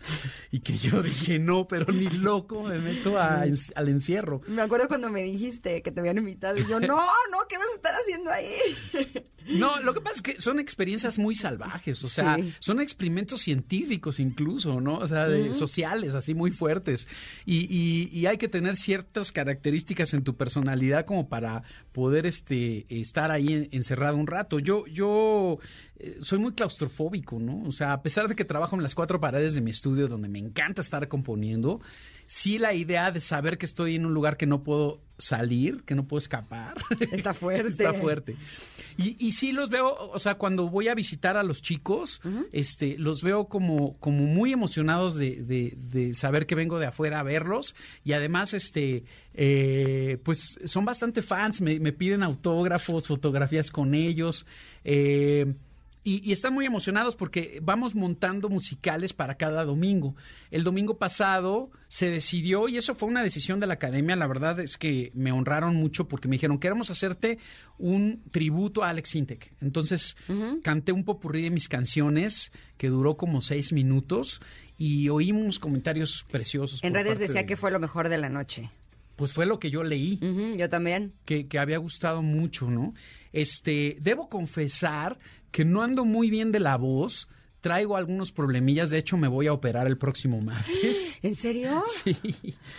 y 0.50 0.60
que 0.60 0.76
yo 0.76 1.02
dije, 1.02 1.38
no, 1.38 1.66
pero 1.68 1.92
ni 1.92 2.08
loco 2.08 2.62
me 2.62 2.78
meto 2.78 3.18
al 3.18 3.88
encierro. 3.88 4.40
Me 4.48 4.62
acuerdo 4.62 4.88
cuando 4.88 5.10
me 5.10 5.22
dijiste 5.22 5.82
que 5.82 5.90
te 5.90 6.00
habían 6.00 6.18
invitado 6.18 6.56
y 6.58 6.66
yo, 6.68 6.80
no, 6.80 6.96
no, 6.96 7.38
¿qué 7.48 7.56
vas 7.58 7.66
a 7.72 7.76
estar 7.76 7.94
haciendo 7.94 8.30
ahí? 8.30 9.24
No, 9.46 9.78
lo 9.82 9.92
que 9.92 10.00
pasa 10.00 10.14
es 10.16 10.22
que 10.22 10.40
son 10.40 10.58
experiencias 10.58 11.18
muy 11.18 11.34
salvajes. 11.34 12.02
O 12.02 12.08
sea, 12.08 12.36
Sí. 12.38 12.54
son 12.60 12.80
experimentos 12.80 13.42
científicos 13.42 14.18
incluso, 14.18 14.80
¿no? 14.80 14.96
O 14.96 15.06
sea, 15.06 15.28
de, 15.28 15.52
sociales, 15.52 16.14
así 16.14 16.32
muy 16.32 16.50
fuertes. 16.50 17.06
Y, 17.44 17.66
y- 17.68 18.08
y 18.10 18.24
hay 18.24 18.38
que 18.38 18.48
tener 18.48 18.74
ciertas 18.74 19.32
características 19.32 20.14
en 20.14 20.24
tu 20.24 20.34
personalidad 20.38 21.04
como 21.04 21.28
para 21.28 21.62
poder 21.92 22.24
este, 22.24 22.86
estar 22.88 23.30
ahí 23.30 23.52
en- 23.52 23.68
encerrado 23.72 24.16
un 24.16 24.26
rato. 24.28 24.60
Yo, 24.60 24.86
yo 24.86 25.58
eh, 25.98 26.18
soy 26.20 26.38
muy 26.38 26.52
claustrofóbico, 26.52 27.38
¿no? 27.38 27.62
O 27.62 27.72
sea, 27.72 27.92
a 27.92 28.02
pesar 28.02 28.28
de 28.28 28.34
que 28.34 28.44
trabajo 28.44 28.76
en 28.76 28.82
las 28.82 28.94
cuatro 28.94 29.20
paredes 29.20 29.54
de 29.54 29.60
mi 29.60 29.70
estudio 29.70 30.08
donde 30.08 30.28
me 30.28 30.38
encanta 30.38 30.82
estar 30.82 31.06
componiendo, 31.08 31.80
sí 32.26 32.58
la 32.58 32.74
idea 32.74 33.10
de 33.10 33.20
saber 33.20 33.58
que 33.58 33.66
estoy 33.66 33.94
en 33.96 34.06
un 34.06 34.14
lugar 34.14 34.36
que 34.36 34.46
no 34.46 34.62
puedo 34.62 35.00
salir, 35.18 35.82
que 35.84 35.94
no 35.94 36.06
puedo 36.08 36.18
escapar. 36.18 36.74
Está 37.12 37.34
fuerte. 37.34 37.68
Está 37.68 37.94
fuerte. 37.94 38.36
Y, 38.96 39.16
y 39.24 39.32
sí 39.32 39.52
los 39.52 39.70
veo, 39.70 39.92
o 39.94 40.18
sea, 40.18 40.34
cuando 40.36 40.68
voy 40.68 40.88
a 40.88 40.94
visitar 40.94 41.36
a 41.36 41.42
los 41.42 41.62
chicos, 41.62 42.20
este, 42.52 42.96
los 42.98 43.22
veo 43.22 43.46
como, 43.46 43.94
como 43.98 44.24
muy 44.24 44.52
emocionados 44.52 45.14
de, 45.16 45.42
de- 45.42 45.74
de 45.76 46.14
saber 46.14 46.46
que 46.46 46.54
vengo 46.54 46.78
de 46.78 46.86
afuera 46.86 47.20
a 47.20 47.22
verlos. 47.24 47.74
Y 48.04 48.12
además, 48.12 48.54
este, 48.54 49.04
eh, 49.34 50.18
pues 50.24 50.58
son 50.64 50.84
bastante 50.84 51.22
fans, 51.22 51.60
me, 51.60 51.78
me 51.80 51.92
piden 51.92 52.22
autógrafos, 52.22 53.06
fotografías 53.06 53.70
con 53.70 53.94
ellos. 53.94 54.46
eh, 54.84 55.54
y, 56.04 56.20
y 56.28 56.32
están 56.32 56.52
muy 56.52 56.66
emocionados 56.66 57.16
porque 57.16 57.58
vamos 57.62 57.94
montando 57.94 58.48
musicales 58.50 59.12
para 59.14 59.36
cada 59.36 59.64
domingo. 59.64 60.14
El 60.50 60.62
domingo 60.62 60.98
pasado 60.98 61.70
se 61.88 62.10
decidió, 62.10 62.68
y 62.68 62.76
eso 62.76 62.94
fue 62.94 63.08
una 63.08 63.22
decisión 63.22 63.58
de 63.58 63.66
la 63.66 63.74
academia, 63.74 64.14
la 64.14 64.26
verdad 64.26 64.60
es 64.60 64.76
que 64.76 65.10
me 65.14 65.32
honraron 65.32 65.74
mucho 65.76 66.06
porque 66.06 66.28
me 66.28 66.34
dijeron, 66.36 66.58
queremos 66.58 66.90
hacerte 66.90 67.38
un 67.78 68.22
tributo 68.30 68.84
a 68.84 68.90
Alex 68.90 69.14
Intec. 69.14 69.52
Entonces 69.60 70.16
canté 70.62 70.92
un 70.92 71.04
popurrí 71.04 71.42
de 71.42 71.50
mis 71.50 71.68
canciones 71.68 72.52
que 72.76 72.88
duró 72.88 73.16
como 73.16 73.40
seis 73.40 73.72
minutos 73.72 74.40
y 74.76 75.08
oí 75.08 75.32
unos 75.32 75.58
comentarios 75.58 76.24
preciosos. 76.30 76.82
En 76.84 76.94
redes 76.94 77.18
decía 77.18 77.40
de- 77.42 77.46
que 77.46 77.56
fue 77.56 77.70
lo 77.70 77.80
mejor 77.80 78.08
de 78.08 78.18
la 78.18 78.28
noche. 78.28 78.70
Pues 79.16 79.30
fue 79.32 79.46
lo 79.46 79.60
que 79.60 79.70
yo 79.70 79.84
leí 79.84 80.18
yo 80.58 80.68
también. 80.68 81.12
que, 81.24 81.46
que 81.46 81.60
había 81.60 81.78
gustado 81.78 82.20
mucho, 82.20 82.68
¿no? 82.68 82.94
Este, 83.34 83.98
debo 84.00 84.28
confesar 84.28 85.18
que 85.50 85.64
no 85.64 85.82
ando 85.82 86.04
muy 86.04 86.30
bien 86.30 86.52
de 86.52 86.60
la 86.60 86.76
voz. 86.76 87.28
Traigo 87.60 87.96
algunos 87.96 88.30
problemillas. 88.30 88.90
De 88.90 88.98
hecho, 88.98 89.16
me 89.16 89.26
voy 89.26 89.46
a 89.48 89.52
operar 89.52 89.86
el 89.86 89.98
próximo 89.98 90.40
martes. 90.40 91.10
¿En 91.22 91.34
serio? 91.34 91.82
Sí. 92.04 92.16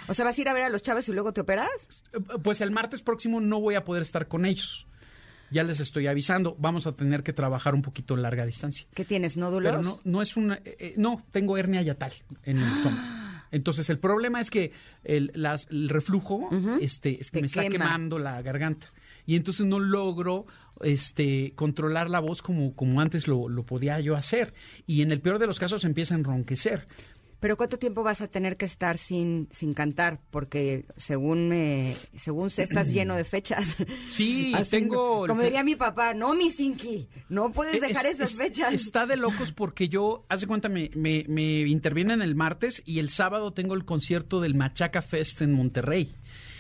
O 0.08 0.14
sea, 0.14 0.24
¿vas 0.26 0.38
a 0.38 0.42
ir 0.42 0.48
a 0.50 0.54
ver 0.54 0.64
a 0.64 0.70
los 0.70 0.82
chavos 0.82 1.10
y 1.10 1.12
luego 1.12 1.34
te 1.34 1.42
operas? 1.42 1.70
Pues 2.44 2.62
el 2.62 2.72
martes 2.72 3.02
próximo 3.02 3.42
no 3.42 3.60
voy 3.60 3.76
a 3.76 3.84
poder 3.84 4.02
estar 4.04 4.28
con 4.28 4.46
ellos. 4.46 4.88
Ya 5.52 5.64
les 5.64 5.80
estoy 5.80 6.08
avisando. 6.08 6.56
Vamos 6.58 6.88
a 6.88 6.94
tener 6.94 7.22
que 7.22 7.34
trabajar 7.34 7.76
un 7.76 7.82
poquito 7.82 8.16
larga 8.16 8.46
distancia. 8.46 8.88
¿Qué 8.94 9.06
tienes, 9.06 9.38
nódulos? 9.38 9.72
Pero 9.72 9.84
no, 9.84 10.00
no 10.04 10.22
es 10.22 10.38
una. 10.38 10.56
eh, 10.56 10.76
eh, 10.80 10.94
no, 10.98 11.24
tengo 11.32 11.58
hernia 11.58 11.82
yatal 11.82 12.14
en 12.44 12.58
el 12.60 12.72
estómago. 12.74 13.08
Entonces, 13.52 13.90
el 13.90 14.00
problema 14.00 14.40
es 14.42 14.50
que 14.50 14.72
el, 15.04 15.32
las- 15.34 15.68
el 15.70 15.88
reflujo 15.90 16.50
este, 16.82 17.20
este, 17.22 17.38
Te 17.38 17.42
me 17.42 17.48
está 17.48 17.62
quema. 17.62 17.72
quemando 17.74 18.20
la 18.20 18.42
garganta. 18.42 18.88
Y 19.26 19.36
entonces 19.36 19.66
no 19.66 19.80
logro 19.80 20.46
este, 20.82 21.54
controlar 21.56 22.10
la 22.10 22.20
voz 22.20 22.42
como, 22.42 22.76
como 22.76 23.02
antes 23.02 23.28
lo, 23.28 23.50
lo 23.50 23.64
podía 23.66 24.00
yo 24.00 24.16
hacer. 24.16 24.54
Y 24.86 25.02
en 25.02 25.12
el 25.12 25.22
peor 25.22 25.40
de 25.40 25.48
los 25.48 25.60
casos 25.60 25.84
empieza 25.86 26.16
a 26.16 26.18
enronquecer. 26.18 26.86
Pero 27.40 27.58
¿cuánto 27.58 27.78
tiempo 27.78 28.02
vas 28.02 28.22
a 28.22 28.28
tener 28.28 28.58
que 28.58 28.66
estar 28.66 28.98
sin, 28.98 29.48
sin 29.52 29.74
cantar? 29.76 30.20
Porque 30.32 30.86
según 30.98 31.48
me, 31.50 31.94
según 32.16 32.50
sé, 32.50 32.64
estás 32.64 32.92
lleno 32.92 33.16
de 33.16 33.24
fechas. 33.24 33.76
Sí, 34.06 34.52
Así, 34.56 34.72
tengo 34.72 35.28
Como 35.28 35.42
diría 35.44 35.64
mi 35.64 35.76
papá, 35.76 36.14
no, 36.16 36.34
mi 36.34 36.50
Sinki, 36.50 37.08
no 37.30 37.52
puedes 37.52 37.80
dejar 37.82 38.08
Es- 38.08 38.16
esas 38.16 38.32
es- 38.32 38.38
fechas. 38.38 38.74
Está 38.74 39.06
de 39.06 39.18
locos 39.18 39.52
porque 39.52 39.90
yo, 39.90 40.26
hace 40.30 40.48
cuenta, 40.48 40.70
me, 40.70 40.90
me, 40.96 41.26
me 41.28 41.60
intervienen 41.68 42.22
el 42.24 42.34
martes 42.36 42.82
y 42.86 42.98
el 43.00 43.10
sábado 43.12 43.54
tengo 43.54 43.76
el 43.76 43.86
concierto 43.86 44.40
del 44.42 44.56
Machaca 44.56 45.04
Fest 45.04 45.42
en 45.42 45.52
Monterrey. 45.54 46.16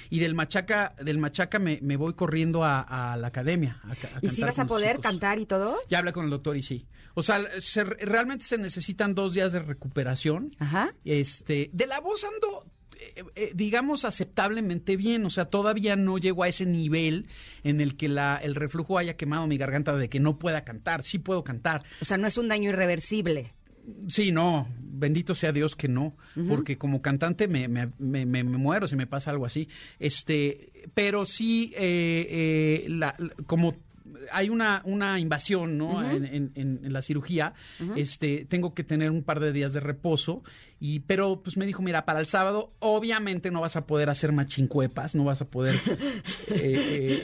Y 0.10 0.20
del 0.20 0.34
Machaca, 0.36 0.96
del 1.02 1.18
Machaca 1.18 1.60
me, 1.60 1.80
me 1.82 1.98
voy 1.98 2.14
corriendo 2.14 2.64
a, 2.64 2.82
a 3.14 3.18
la 3.18 3.28
academia. 3.28 3.80
a 3.84 3.96
ca- 3.96 4.10
a 4.16 4.20
¿Y 4.22 4.30
si 4.30 4.42
vas 4.42 4.60
a 4.60 4.66
poder 4.66 5.00
cantar 5.00 5.40
y 5.40 5.46
todo? 5.46 5.78
Ya 5.90 6.00
hablé 6.00 6.14
con 6.14 6.26
el 6.26 6.32
doctor 6.32 6.56
y 6.58 6.62
sí. 6.62 6.86
O 7.14 7.24
sea, 7.24 7.42
se- 7.60 7.84
realmente 7.84 8.46
se 8.46 8.58
necesitan 8.58 9.16
dos 9.16 9.34
días 9.34 9.54
de 9.54 9.60
recuperación. 9.60 10.50
Ajá. 10.60 10.94
Este, 11.06 11.70
de 11.74 11.88
la 11.88 12.00
voz 12.00 12.24
ando, 12.26 12.66
eh, 13.00 13.24
eh, 13.36 13.52
digamos, 13.56 14.06
aceptablemente 14.06 14.98
bien. 14.98 15.26
O 15.26 15.30
sea, 15.30 15.46
todavía 15.46 15.96
no 15.96 16.18
llego 16.18 16.44
a 16.44 16.48
ese 16.48 16.66
nivel 16.66 17.28
en 17.64 17.80
el 17.82 17.96
que 17.96 18.10
la, 18.10 18.38
el 18.38 18.56
reflujo 18.56 18.98
haya 18.98 19.16
quemado 19.16 19.48
mi 19.48 19.58
garganta 19.58 19.96
de 19.96 20.10
que 20.10 20.20
no 20.20 20.38
pueda 20.40 20.64
cantar. 20.66 21.04
Sí 21.04 21.20
puedo 21.20 21.44
cantar. 21.44 21.84
O 22.02 22.06
sea, 22.06 22.18
no 22.18 22.28
es 22.28 22.38
un 22.38 22.48
daño 22.50 22.70
irreversible. 22.70 23.54
Sí, 24.08 24.32
no, 24.32 24.68
bendito 24.82 25.36
sea 25.36 25.52
Dios 25.52 25.76
que 25.76 25.88
no, 25.88 26.16
porque 26.48 26.78
como 26.78 27.02
cantante 27.02 27.48
me, 27.48 27.68
me, 27.68 27.90
me- 28.00 28.26
me- 28.26 28.44
muero 28.44 28.88
si 28.88 28.96
me 28.96 29.08
pasa 29.08 29.32
algo 29.32 29.46
así. 29.46 29.68
Este, 30.00 30.72
pero 30.94 31.26
sí, 31.26 31.74
eh, 31.76 32.84
eh, 32.86 32.90
la- 32.90 33.16
como 33.46 33.76
hay 34.32 34.50
una, 34.50 34.82
una 34.86 35.20
invasión 35.20 35.78
¿no? 35.78 36.02
en, 36.04 36.26
en- 36.26 36.52
en- 36.56 36.80
en 36.84 36.94
la 36.94 37.02
cirugía, 37.02 37.54
este, 37.96 38.46
tengo 38.46 38.74
que 38.74 38.84
tener 38.84 39.12
un 39.12 39.24
par 39.24 39.40
de 39.40 39.52
días 39.52 39.74
de 39.74 39.80
reposo. 39.80 40.44
Y, 40.80 41.00
pero 41.00 41.42
pues 41.42 41.56
me 41.58 41.66
dijo, 41.66 41.82
mira, 41.82 42.06
para 42.06 42.20
el 42.20 42.26
sábado 42.26 42.74
obviamente 42.80 43.50
no 43.50 43.62
vas 43.62 43.76
a 43.78 43.86
poder 43.88 44.10
hacer 44.10 44.32
machincuepas, 44.34 45.16
no 45.16 45.24
vas 45.24 45.42
a 45.42 45.46
poder 45.50 45.76
eh, 46.50 46.56
eh, 46.56 47.22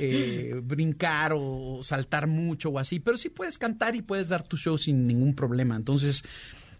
eh, 0.55 0.61
brincar 0.63 1.33
o 1.35 1.79
saltar 1.83 2.27
mucho 2.27 2.69
o 2.69 2.79
así, 2.79 2.99
pero 2.99 3.17
sí 3.17 3.29
puedes 3.29 3.57
cantar 3.57 3.95
y 3.95 4.01
puedes 4.01 4.29
dar 4.29 4.43
tu 4.43 4.57
show 4.57 4.77
sin 4.77 5.05
ningún 5.07 5.35
problema. 5.35 5.75
Entonces, 5.75 6.23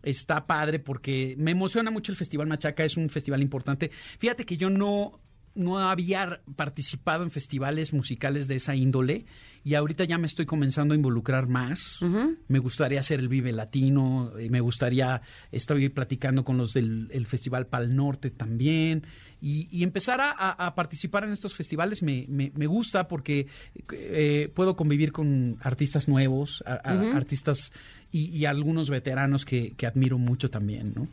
está 0.04 0.48
padre 0.48 0.80
porque 0.80 1.36
me 1.38 1.52
emociona 1.52 1.92
mucho 1.92 2.12
el 2.12 2.18
Festival 2.18 2.48
Machaca, 2.48 2.84
es 2.84 2.98
un 2.98 3.10
festival 3.10 3.42
importante. 3.42 3.92
Fíjate 4.18 4.46
que 4.46 4.58
yo 4.58 4.70
no, 4.70 5.20
no 5.54 5.80
había 5.80 6.42
participado 6.56 7.24
en 7.24 7.32
festivales 7.32 7.94
musicales 7.94 8.48
de 8.48 8.56
esa 8.56 8.76
índole 8.76 9.26
y 9.64 9.76
ahorita 9.76 10.06
ya 10.06 10.18
me 10.18 10.26
estoy 10.26 10.46
comenzando 10.46 10.94
a 10.94 10.98
involucrar 10.98 11.48
más. 11.50 12.00
Me 12.48 12.60
gustaría 12.60 13.00
hacer 13.02 13.20
el 13.20 13.28
Vive 13.28 13.52
Latino, 13.52 14.32
eh, 14.38 14.50
me 14.50 14.62
gustaría, 14.62 15.22
estoy 15.52 15.90
platicando 15.90 16.44
con 16.46 16.58
los 16.58 16.74
del 16.74 17.10
el 17.12 17.26
Festival 17.28 17.68
Pal 17.68 17.96
Norte 17.96 18.32
también 18.32 19.04
y, 19.42 19.68
y 19.76 19.84
empezar 19.84 20.20
a, 20.22 20.74
participar 20.76 21.24
en 21.26 21.32
estos 21.32 21.54
festivales 21.54 22.02
me, 22.02 22.26
me- 22.30 22.52
me 22.56 22.66
gusta 22.68 23.08
porque 23.08 23.48
eh, 23.92 24.52
puedo 24.56 24.76
convivir 24.76 25.12
con 25.12 25.58
artistas 25.62 26.08
nuevos, 26.08 26.64
a- 26.66 26.74
a- 26.74 27.16
artistas 27.18 27.72
y, 28.12 28.26
y 28.36 28.46
algunos 28.46 28.90
veteranos 28.90 29.46
que, 29.46 29.72
que 29.72 29.86
admiro 29.86 30.18
mucho 30.18 30.50
también, 30.50 30.94
¿no? 30.96 31.08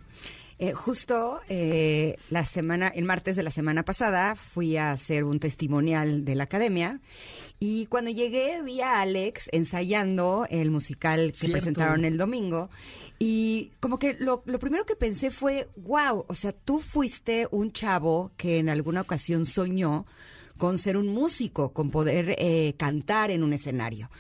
Eh, 0.61 0.73
justo 0.73 1.41
eh, 1.49 2.17
la 2.31 2.45
semana, 2.45 2.89
el 2.89 3.05
martes 3.05 3.37
de 3.37 3.45
la 3.45 3.53
semana 3.53 3.85
pasada, 3.85 4.35
fui 4.35 4.77
a 4.77 4.91
hacer 4.91 5.23
un 5.23 5.39
testimonial 5.39 6.25
de 6.25 6.35
la 6.35 6.45
academia 6.45 7.01
y 7.61 7.87
cuando 7.87 8.11
llegué 8.11 8.61
vi 8.63 8.81
a 8.81 9.01
Alex 9.01 9.49
ensayando 9.53 10.47
el 10.51 10.71
musical 10.73 11.31
que 11.31 11.39
Cierto. 11.39 11.53
presentaron 11.53 12.05
el 12.05 12.19
domingo 12.19 12.71
y 13.21 13.71
como 13.79 13.99
que 14.01 14.15
lo, 14.19 14.43
lo 14.47 14.59
primero 14.59 14.85
que 14.85 14.97
pensé 14.97 15.31
fue, 15.31 15.69
wow, 15.77 16.25
o 16.27 16.35
sea, 16.35 16.53
tú 16.53 16.81
fuiste 16.81 17.47
un 17.51 17.73
chavo 17.73 18.33
que 18.37 18.59
en 18.59 18.69
alguna 18.69 19.01
ocasión 19.01 19.47
soñó 19.47 20.07
con 20.57 20.77
ser 20.77 20.97
un 20.97 21.07
músico, 21.07 21.73
con 21.73 21.91
poder 21.91 22.35
eh, 22.37 22.75
cantar 22.77 23.31
en 23.31 23.43
un 23.45 23.53
escenario. 23.53 24.11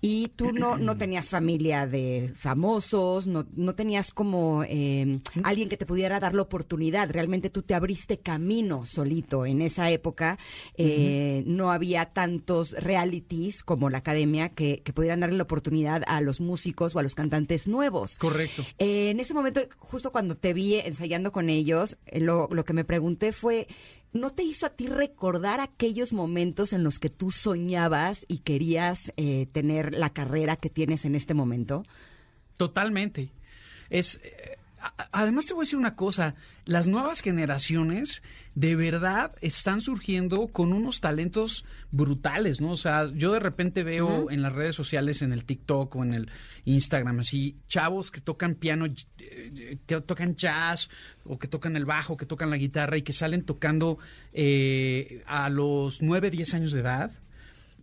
Y 0.00 0.28
tú 0.28 0.52
no, 0.52 0.78
no 0.78 0.96
tenías 0.96 1.28
familia 1.28 1.86
de 1.86 2.32
famosos, 2.36 3.26
no, 3.26 3.46
no 3.54 3.74
tenías 3.74 4.12
como 4.12 4.64
eh, 4.64 5.20
alguien 5.42 5.68
que 5.68 5.76
te 5.76 5.86
pudiera 5.86 6.20
dar 6.20 6.34
la 6.34 6.42
oportunidad. 6.42 7.10
Realmente 7.10 7.50
tú 7.50 7.62
te 7.62 7.74
abriste 7.74 8.18
camino 8.18 8.86
solito. 8.86 9.46
En 9.46 9.62
esa 9.62 9.90
época 9.90 10.38
eh, 10.74 11.42
no 11.46 11.70
había 11.70 12.06
tantos 12.06 12.72
realities 12.72 13.62
como 13.62 13.90
la 13.90 13.98
academia 13.98 14.50
que, 14.50 14.82
que 14.84 14.92
pudieran 14.92 15.20
darle 15.20 15.36
la 15.36 15.42
oportunidad 15.44 16.02
a 16.06 16.20
los 16.20 16.40
músicos 16.40 16.94
o 16.94 16.98
a 16.98 17.02
los 17.02 17.14
cantantes 17.14 17.68
nuevos. 17.68 18.18
Correcto. 18.18 18.64
Eh, 18.78 19.10
en 19.10 19.20
ese 19.20 19.34
momento, 19.34 19.60
justo 19.78 20.12
cuando 20.12 20.36
te 20.36 20.52
vi 20.52 20.76
ensayando 20.76 21.32
con 21.32 21.50
ellos, 21.50 21.98
eh, 22.06 22.20
lo, 22.20 22.48
lo 22.50 22.64
que 22.64 22.72
me 22.72 22.84
pregunté 22.84 23.32
fue, 23.32 23.68
¿no 24.12 24.30
te 24.30 24.42
hizo 24.42 24.66
a 24.66 24.70
ti 24.70 24.86
recordar 24.86 25.60
aquellos 25.60 26.12
momentos 26.12 26.72
en 26.72 26.84
los 26.84 26.98
que 26.98 27.10
tú 27.10 27.30
soñabas 27.30 28.24
y 28.28 28.38
querías 28.38 29.12
eh, 29.16 29.46
tener 29.52 29.94
la 29.94 30.10
carrera 30.10 30.56
que 30.56 30.70
tienes 30.70 31.04
en 31.04 31.14
este 31.14 31.34
momento? 31.34 31.84
Totalmente. 32.56 33.30
Es 33.90 34.20
eh, 34.22 34.57
además 35.12 35.46
te 35.46 35.54
voy 35.54 35.62
a 35.62 35.64
decir 35.64 35.78
una 35.78 35.96
cosa, 35.96 36.34
las 36.64 36.86
nuevas 36.86 37.20
generaciones 37.20 38.22
de 38.54 38.76
verdad 38.76 39.32
están 39.40 39.80
surgiendo 39.80 40.48
con 40.48 40.72
unos 40.72 41.00
talentos 41.00 41.64
brutales, 41.90 42.60
¿no? 42.60 42.72
O 42.72 42.76
sea, 42.76 43.10
yo 43.14 43.32
de 43.32 43.40
repente 43.40 43.84
veo 43.84 44.30
en 44.30 44.42
las 44.42 44.52
redes 44.52 44.74
sociales, 44.74 45.22
en 45.22 45.32
el 45.32 45.44
TikTok 45.44 45.94
o 45.96 46.02
en 46.02 46.14
el 46.14 46.30
Instagram, 46.64 47.20
así, 47.20 47.56
chavos 47.68 48.10
que 48.10 48.20
tocan 48.20 48.54
piano, 48.54 48.86
eh, 49.18 49.78
que 49.86 50.00
tocan 50.00 50.34
jazz 50.34 50.90
o 51.24 51.38
que 51.38 51.48
tocan 51.48 51.76
el 51.76 51.84
bajo, 51.84 52.16
que 52.16 52.26
tocan 52.26 52.50
la 52.50 52.56
guitarra 52.56 52.96
y 52.96 53.02
que 53.02 53.12
salen 53.12 53.44
tocando 53.44 53.98
eh, 54.32 55.22
a 55.26 55.48
los 55.50 56.02
9, 56.02 56.30
10 56.30 56.54
años 56.54 56.72
de 56.72 56.80
edad 56.80 57.12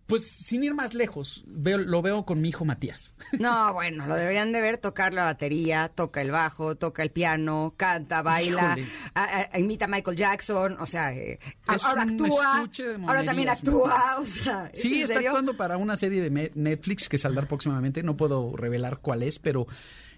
pues 0.07 0.27
sin 0.29 0.63
ir 0.63 0.73
más 0.75 0.93
lejos, 0.93 1.43
veo, 1.47 1.77
lo 1.79 2.01
veo 2.01 2.25
con 2.25 2.39
mi 2.41 2.49
hijo 2.49 2.63
Matías. 2.65 3.13
No, 3.39 3.73
bueno, 3.73 4.05
lo 4.07 4.15
deberían 4.15 4.51
de 4.51 4.61
ver 4.61 4.77
tocar 4.77 5.13
la 5.13 5.23
batería, 5.25 5.89
toca 5.93 6.21
el 6.21 6.31
bajo, 6.31 6.75
toca 6.75 7.01
el 7.03 7.11
piano, 7.11 7.73
canta, 7.77 8.21
baila, 8.21 8.75
Híjole. 8.77 8.87
a- 9.13 9.47
a- 9.53 9.59
imita 9.59 9.85
a 9.85 9.87
Michael 9.87 10.15
Jackson, 10.17 10.77
o 10.79 10.85
sea, 10.85 11.13
eh, 11.13 11.39
Es 11.73 11.83
ahora 11.83 12.03
actúa, 12.03 12.67
ahora 13.07 13.23
también 13.23 13.49
actúa, 13.49 14.17
o 14.19 14.25
sea, 14.25 14.69
¿es 14.73 14.81
Sí, 14.81 15.01
está 15.01 15.19
actuando 15.19 15.57
para 15.57 15.77
una 15.77 15.95
serie 15.95 16.21
de 16.29 16.51
Netflix 16.55 17.09
que 17.09 17.17
saldrá 17.17 17.45
próximamente. 17.47 18.03
No 18.03 18.15
puedo 18.15 18.55
revelar 18.55 18.99
cuál 19.01 19.23
es, 19.23 19.39
pero 19.39 19.67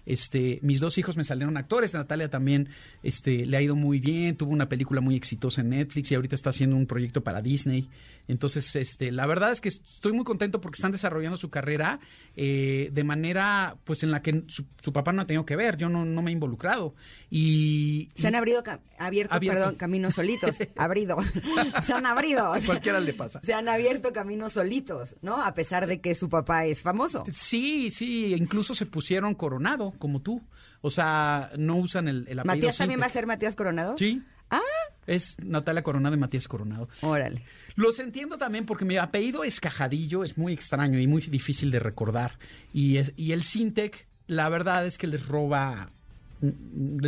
este, 0.08 0.58
mis 0.62 0.80
dos 0.80 0.96
hijos 0.96 1.16
me 1.16 1.24
salieron 1.24 1.56
actores. 1.56 1.92
Natalia 1.92 2.30
también 2.30 2.70
este, 3.02 3.44
le 3.44 3.56
ha 3.56 3.62
ido 3.62 3.76
muy 3.76 4.00
bien. 4.00 4.36
Tuvo 4.36 4.50
una 4.52 4.68
película 4.68 5.00
muy 5.02 5.14
exitosa 5.14 5.60
en 5.60 5.68
Netflix 5.68 6.10
y 6.10 6.14
ahorita 6.14 6.34
está 6.34 6.50
haciendo 6.50 6.76
un 6.76 6.86
proyecto 6.86 7.22
para 7.22 7.42
Disney. 7.42 7.88
Entonces, 8.26 8.74
este, 8.74 9.12
la 9.12 9.26
verdad 9.26 9.52
es 9.52 9.60
que 9.60 9.68
estoy 9.68 10.12
muy 10.12 10.24
contento 10.24 10.60
porque 10.60 10.76
están 10.76 10.92
desarrollando 10.92 11.36
su 11.36 11.50
carrera 11.50 12.00
eh, 12.36 12.90
de 12.92 13.04
manera, 13.04 13.76
pues, 13.84 14.02
en 14.02 14.10
la 14.10 14.22
que 14.22 14.44
su, 14.48 14.64
su 14.80 14.92
papá 14.92 15.12
no 15.12 15.22
ha 15.22 15.26
tenido 15.26 15.44
que 15.44 15.56
ver. 15.56 15.76
Yo 15.76 15.88
no, 15.88 16.04
no 16.04 16.22
me 16.22 16.30
he 16.30 16.34
involucrado. 16.34 16.94
Y, 17.30 18.08
Se 18.14 18.28
han 18.28 18.34
abrido, 18.34 18.62
abierto, 18.98 19.34
Abierto. 19.34 19.60
perdón, 19.60 19.74
caminos 19.76 20.14
solitos, 20.14 20.56
abrido, 20.76 21.18
se 21.82 21.92
han 21.92 22.06
abrido. 22.06 22.54
sea, 22.54 22.66
cualquiera 22.66 23.00
le 23.00 23.12
pasa. 23.12 23.40
Se 23.42 23.52
han 23.52 23.68
abierto 23.68 24.12
caminos 24.12 24.52
solitos, 24.54 25.16
¿no? 25.20 25.42
A 25.42 25.52
pesar 25.54 25.86
de 25.86 26.00
que 26.00 26.14
su 26.14 26.28
papá 26.28 26.64
es 26.64 26.82
famoso. 26.82 27.24
Sí, 27.30 27.90
sí, 27.90 28.34
incluso 28.34 28.74
se 28.74 28.86
pusieron 28.86 29.34
coronado, 29.34 29.92
como 29.98 30.20
tú. 30.22 30.42
O 30.80 30.90
sea, 30.90 31.50
no 31.58 31.76
usan 31.76 32.08
el, 32.08 32.26
el 32.28 32.38
apellido. 32.38 32.44
¿Matías 32.44 32.76
también 32.78 33.00
va 33.00 33.06
a 33.06 33.10
ser 33.10 33.26
Matías 33.26 33.54
Coronado? 33.56 33.96
Sí. 33.98 34.22
Ah, 34.50 34.60
Es 35.06 35.36
Natalia 35.42 35.82
Coronado 35.82 36.14
y 36.14 36.18
Matías 36.18 36.48
Coronado. 36.48 36.88
órale. 37.02 37.44
Los 37.76 37.98
entiendo 38.00 38.38
también 38.38 38.64
porque 38.66 38.84
mi 38.84 38.96
apellido 38.96 39.44
es 39.44 39.60
Cajadillo, 39.60 40.24
es 40.24 40.36
muy 40.38 40.52
extraño 40.52 40.98
y 40.98 41.06
muy 41.06 41.22
difícil 41.22 41.70
de 41.70 41.78
recordar. 41.78 42.38
Y, 42.72 42.96
es- 42.96 43.12
y 43.16 43.32
el 43.32 43.44
Sintec, 43.44 44.08
la 44.26 44.48
verdad 44.48 44.84
es 44.86 44.98
que 44.98 45.06
les 45.06 45.26
roba, 45.28 45.90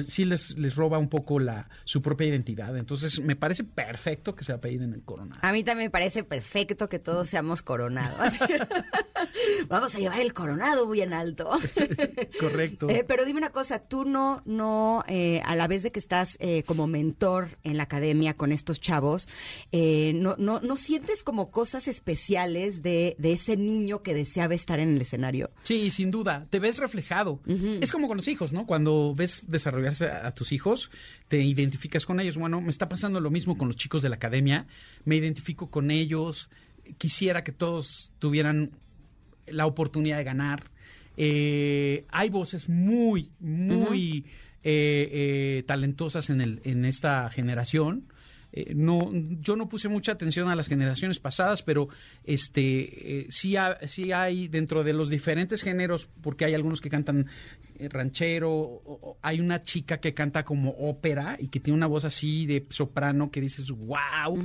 sí 0.09 0.25
les, 0.25 0.57
les 0.59 0.77
roba 0.77 0.99
un 0.99 1.09
poco 1.09 1.39
la, 1.39 1.69
su 1.85 2.03
propia 2.03 2.27
identidad. 2.27 2.77
Entonces 2.77 3.21
me 3.21 3.37
parece 3.37 3.65
perfecto 3.65 4.35
que 4.35 4.45
se 4.45 4.53
apelliden 4.53 4.93
el 4.93 5.03
Coronado. 5.03 5.41
A 5.43 5.53
mí 5.53 5.65
también 5.65 5.87
me 5.87 5.91
parece 5.91 6.25
perfecto 6.25 6.89
que 6.89 6.99
todos 6.99 7.29
seamos 7.29 7.63
coronados. 7.63 8.35
Vamos 9.69 9.95
a 9.95 9.99
llevar 9.99 10.21
el 10.21 10.33
coronado 10.33 10.87
muy 10.87 11.01
en 11.01 11.13
alto. 11.13 11.51
Correcto. 12.41 12.89
Eh, 12.89 13.05
pero 13.07 13.25
dime 13.25 13.39
una 13.39 13.51
cosa, 13.51 13.81
tú 13.81 14.05
no, 14.05 14.43
no, 14.45 15.05
eh, 15.07 15.43
a 15.45 15.57
la 15.57 15.69
vez 15.69 15.83
de 15.83 15.93
que 15.93 16.01
estás 16.01 16.37
eh, 16.41 16.63
como 16.65 16.87
mentor 16.87 17.59
en 17.63 17.77
la 17.77 17.85
academia 17.85 18.35
con 18.35 18.53
estos 18.53 18.81
chavos, 18.81 19.29
no, 19.73 20.37
no, 20.39 20.61
no 20.61 20.77
sientes 20.77 21.23
como 21.23 21.51
cosas 21.51 21.89
especiales 21.89 22.83
de, 22.83 23.17
de 23.19 23.33
ese 23.33 23.57
niño 23.57 24.03
que 24.03 24.15
deseaba 24.15 24.55
estar 24.55 24.81
en 24.81 24.95
el 24.95 25.01
escenario. 25.01 25.51
Sí, 25.63 25.91
sin 25.91 26.11
duda, 26.11 26.47
te 26.51 26.59
ves 26.59 26.79
reflejado. 26.79 27.41
Es 27.81 27.93
como 27.93 28.09
con 28.09 28.17
los 28.17 28.29
hijos, 28.29 28.53
¿no? 28.53 28.67
Cuando 28.67 29.15
ves 29.21 29.51
desarrollarse 29.51 30.09
a, 30.09 30.27
a 30.27 30.35
tus 30.35 30.51
hijos, 30.53 30.91
te 31.29 31.41
identificas 31.43 32.05
con 32.07 32.19
ellos. 32.19 32.37
Bueno, 32.37 32.61
me 32.61 32.71
está 32.71 32.89
pasando 32.89 33.21
lo 33.21 33.31
mismo 33.31 33.57
con 33.57 33.69
los 33.69 33.77
chicos 33.77 34.03
de 34.03 34.09
la 34.09 34.17
academia, 34.17 34.67
me 35.05 35.17
identifico 35.17 35.71
con 35.71 35.91
ellos, 35.91 36.51
quisiera 36.99 37.45
que 37.45 37.53
todos 37.53 38.13
tuvieran 38.19 38.73
la 39.47 39.67
oportunidad 39.67 40.19
de 40.19 40.25
ganar. 40.25 40.71
Eh, 41.17 42.05
hay 42.09 42.31
voces 42.31 42.69
muy, 42.69 43.31
muy 43.41 44.25
eh, 44.63 45.09
eh, 45.13 45.65
talentosas 45.67 46.31
en, 46.31 46.41
el, 46.41 46.61
en 46.65 46.85
esta 46.85 47.29
generación. 47.31 48.07
Eh, 48.53 48.73
no, 48.75 49.11
yo 49.41 49.55
no 49.57 49.69
puse 49.69 49.89
mucha 49.89 50.13
atención 50.13 50.49
a 50.49 50.57
las 50.57 50.67
generaciones 50.69 51.21
pasadas, 51.21 51.63
pero 51.63 51.89
este 52.25 53.21
eh, 53.21 53.27
sí, 53.31 53.57
ha- 53.57 53.79
sí 53.87 54.13
hay 54.13 54.49
dentro 54.49 54.83
de 54.85 54.93
los 54.93 55.09
diferentes 55.09 55.63
géneros, 55.63 56.09
porque 56.23 56.45
hay 56.45 56.55
algunos 56.55 56.81
que 56.81 56.91
cantan 56.91 57.27
eh, 57.79 57.89
ranchero, 57.89 58.51
o- 58.51 58.83
o- 59.03 59.19
hay 59.23 59.41
una 59.41 59.63
chica 59.63 59.99
que 59.99 60.15
canta 60.15 60.45
como 60.45 60.71
ópera 60.71 61.37
y 61.39 61.49
que 61.49 61.61
tiene 61.61 61.77
una 61.77 61.87
voz 61.87 62.05
así 62.05 62.45
de 62.47 62.67
soprano 62.71 63.31
que 63.31 63.41
dices, 63.41 63.71
wow, 63.71 64.37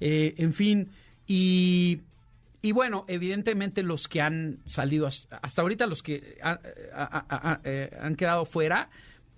Eh, 0.00 0.34
en 0.38 0.52
fin, 0.52 0.88
y 1.26 2.00
y 2.62 2.72
bueno, 2.72 3.06
evidentemente 3.08 3.82
los 3.82 4.06
que 4.06 4.20
han 4.20 4.58
salido 4.66 5.06
has- 5.06 5.26
hasta 5.42 5.62
ahorita, 5.62 5.86
los 5.86 6.02
que 6.02 6.36
ha- 6.42 6.60
ha- 6.94 7.24
ha- 7.28 7.50
ha- 7.52 7.60
eh, 7.64 7.90
han 8.02 8.16
quedado 8.16 8.44
fuera, 8.44 8.90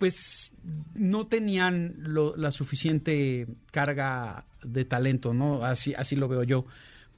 pues 0.02 0.50
no 0.98 1.28
tenían 1.28 1.94
lo- 1.98 2.34
la 2.36 2.50
suficiente 2.50 3.46
carga 3.70 4.46
de 4.64 4.84
talento, 4.84 5.32
¿no? 5.32 5.64
Así, 5.64 5.94
así 5.94 6.16
lo 6.16 6.26
veo 6.26 6.42
yo. 6.42 6.66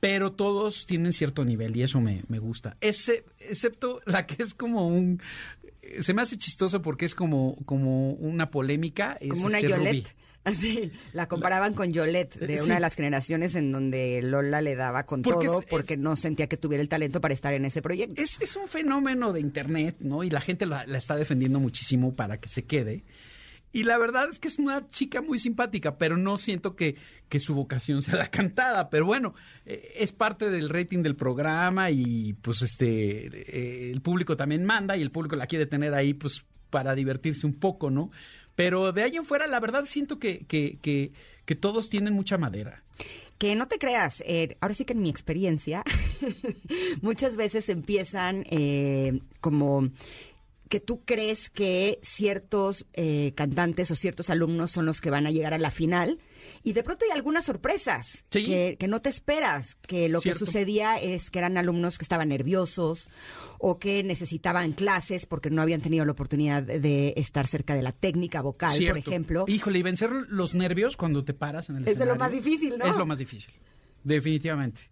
Pero 0.00 0.32
todos 0.32 0.84
tienen 0.84 1.12
cierto 1.14 1.46
nivel 1.46 1.74
y 1.78 1.82
eso 1.82 1.98
me, 2.02 2.24
me 2.28 2.38
gusta. 2.38 2.76
Ese, 2.82 3.24
excepto 3.40 4.02
la 4.04 4.26
que 4.26 4.42
es 4.42 4.52
como 4.52 4.86
un... 4.86 5.22
Se 6.00 6.12
me 6.12 6.20
hace 6.20 6.36
chistoso 6.36 6.82
porque 6.82 7.06
es 7.06 7.14
como, 7.14 7.56
como 7.64 8.10
una 8.10 8.50
polémica. 8.50 9.16
es 9.18 9.30
Como 9.30 9.46
una 9.46 9.60
este. 9.60 9.68
Así, 10.54 10.92
la 11.12 11.26
comparaban 11.26 11.74
con 11.74 11.92
Yolette 11.92 12.36
de 12.38 12.56
Eh, 12.56 12.62
una 12.62 12.74
de 12.74 12.80
las 12.80 12.94
generaciones 12.94 13.54
en 13.54 13.72
donde 13.72 14.20
Lola 14.22 14.60
le 14.60 14.76
daba 14.76 15.04
con 15.06 15.22
Porque 15.22 15.46
todo 15.46 15.60
es- 15.60 15.66
porque 15.66 15.94
es- 15.94 16.00
no 16.00 16.16
sentía 16.16 16.46
que 16.48 16.56
tuviera 16.56 16.82
el 16.82 16.88
talento 16.88 17.20
para 17.20 17.32
estar 17.34 17.54
en 17.54 17.64
ese 17.64 17.80
proyecto. 17.82 18.20
Es, 18.20 18.40
es 18.40 18.54
un 18.56 18.68
fenómeno 18.68 19.32
de 19.32 19.40
Internet, 19.40 19.96
¿no? 20.00 20.22
Y 20.22 20.30
la 20.30 20.40
gente 20.40 20.66
la, 20.66 20.86
la 20.86 20.98
está 20.98 21.16
defendiendo 21.16 21.60
muchísimo 21.60 22.14
para 22.14 22.38
que 22.38 22.48
se 22.48 22.64
quede. 22.64 23.04
Y 23.72 23.82
la 23.82 23.98
verdad 23.98 24.28
es 24.28 24.38
que 24.38 24.46
es 24.46 24.60
una 24.60 24.86
chica 24.88 25.20
muy 25.20 25.36
simpática, 25.38 25.98
pero 25.98 26.16
no 26.16 26.36
siento 26.36 26.76
que, 26.76 26.94
que 27.28 27.40
su 27.40 27.54
vocación 27.54 28.02
sea 28.02 28.14
la 28.16 28.30
cantada. 28.30 28.88
Pero 28.88 29.04
bueno, 29.06 29.34
eh, 29.66 29.82
es 29.96 30.12
parte 30.12 30.48
del 30.50 30.68
rating 30.68 31.02
del 31.02 31.16
programa 31.16 31.90
y 31.90 32.34
pues 32.34 32.62
este 32.62 33.26
eh, 33.88 33.90
el 33.90 34.00
público 34.00 34.36
también 34.36 34.64
manda 34.64 34.96
y 34.96 35.02
el 35.02 35.10
público 35.10 35.34
la 35.34 35.46
quiere 35.48 35.66
tener 35.66 35.92
ahí 35.94 36.14
pues 36.14 36.44
para 36.70 36.94
divertirse 36.94 37.46
un 37.46 37.54
poco, 37.54 37.90
¿no? 37.90 38.10
Pero 38.56 38.92
de 38.92 39.02
ahí 39.02 39.16
en 39.16 39.24
fuera, 39.24 39.46
la 39.46 39.60
verdad 39.60 39.84
siento 39.84 40.18
que, 40.18 40.46
que, 40.46 40.78
que, 40.80 41.12
que 41.44 41.54
todos 41.54 41.90
tienen 41.90 42.14
mucha 42.14 42.38
madera. 42.38 42.82
Que 43.38 43.56
no 43.56 43.66
te 43.66 43.78
creas, 43.78 44.22
eh, 44.26 44.56
ahora 44.60 44.74
sí 44.74 44.84
que 44.84 44.92
en 44.92 45.02
mi 45.02 45.10
experiencia, 45.10 45.82
muchas 47.02 47.36
veces 47.36 47.68
empiezan 47.68 48.44
eh, 48.48 49.20
como 49.40 49.88
que 50.68 50.80
tú 50.80 51.02
crees 51.04 51.50
que 51.50 51.98
ciertos 52.02 52.86
eh, 52.94 53.32
cantantes 53.34 53.90
o 53.90 53.96
ciertos 53.96 54.30
alumnos 54.30 54.70
son 54.70 54.86
los 54.86 55.00
que 55.00 55.10
van 55.10 55.26
a 55.26 55.30
llegar 55.30 55.52
a 55.52 55.58
la 55.58 55.70
final 55.70 56.18
y 56.62 56.72
de 56.72 56.82
pronto 56.82 57.04
hay 57.04 57.10
algunas 57.12 57.44
sorpresas 57.44 58.24
Sí. 58.30 58.44
que, 58.44 58.76
que 58.78 58.88
no 58.88 59.00
te 59.00 59.08
esperas, 59.08 59.76
que 59.76 60.08
lo 60.08 60.20
Cierto. 60.20 60.40
que 60.40 60.46
sucedía 60.46 60.96
es 60.96 61.30
que 61.30 61.38
eran 61.38 61.56
alumnos 61.58 61.98
que 61.98 62.04
estaban 62.04 62.28
nerviosos 62.28 63.08
o 63.58 63.78
que 63.78 64.02
necesitaban 64.02 64.72
clases 64.72 65.26
porque 65.26 65.50
no 65.50 65.62
habían 65.62 65.80
tenido 65.80 66.04
la 66.04 66.12
oportunidad 66.12 66.62
de, 66.62 67.14
estar 67.16 67.46
cerca 67.46 67.74
de 67.74 67.82
la 67.82 67.92
técnica 67.92 68.42
vocal, 68.42 68.78
por 68.88 68.98
ejemplo. 68.98 69.44
Híjole, 69.46 69.78
y 69.78 69.82
vencer 69.82 70.10
los 70.28 70.54
nervios 70.54 70.96
cuando 70.96 71.24
te 71.24 71.34
paras 71.34 71.68
en 71.68 71.76
el 71.76 71.88
Es 71.88 71.98
de 71.98 72.06
lo 72.06 72.16
más 72.16 72.32
difícil, 72.32 72.76
¿no? 72.78 72.84
Es 72.84 72.96
lo 72.96 73.06
más 73.06 73.18
difícil. 73.18 73.52
Definitivamente. 74.02 74.90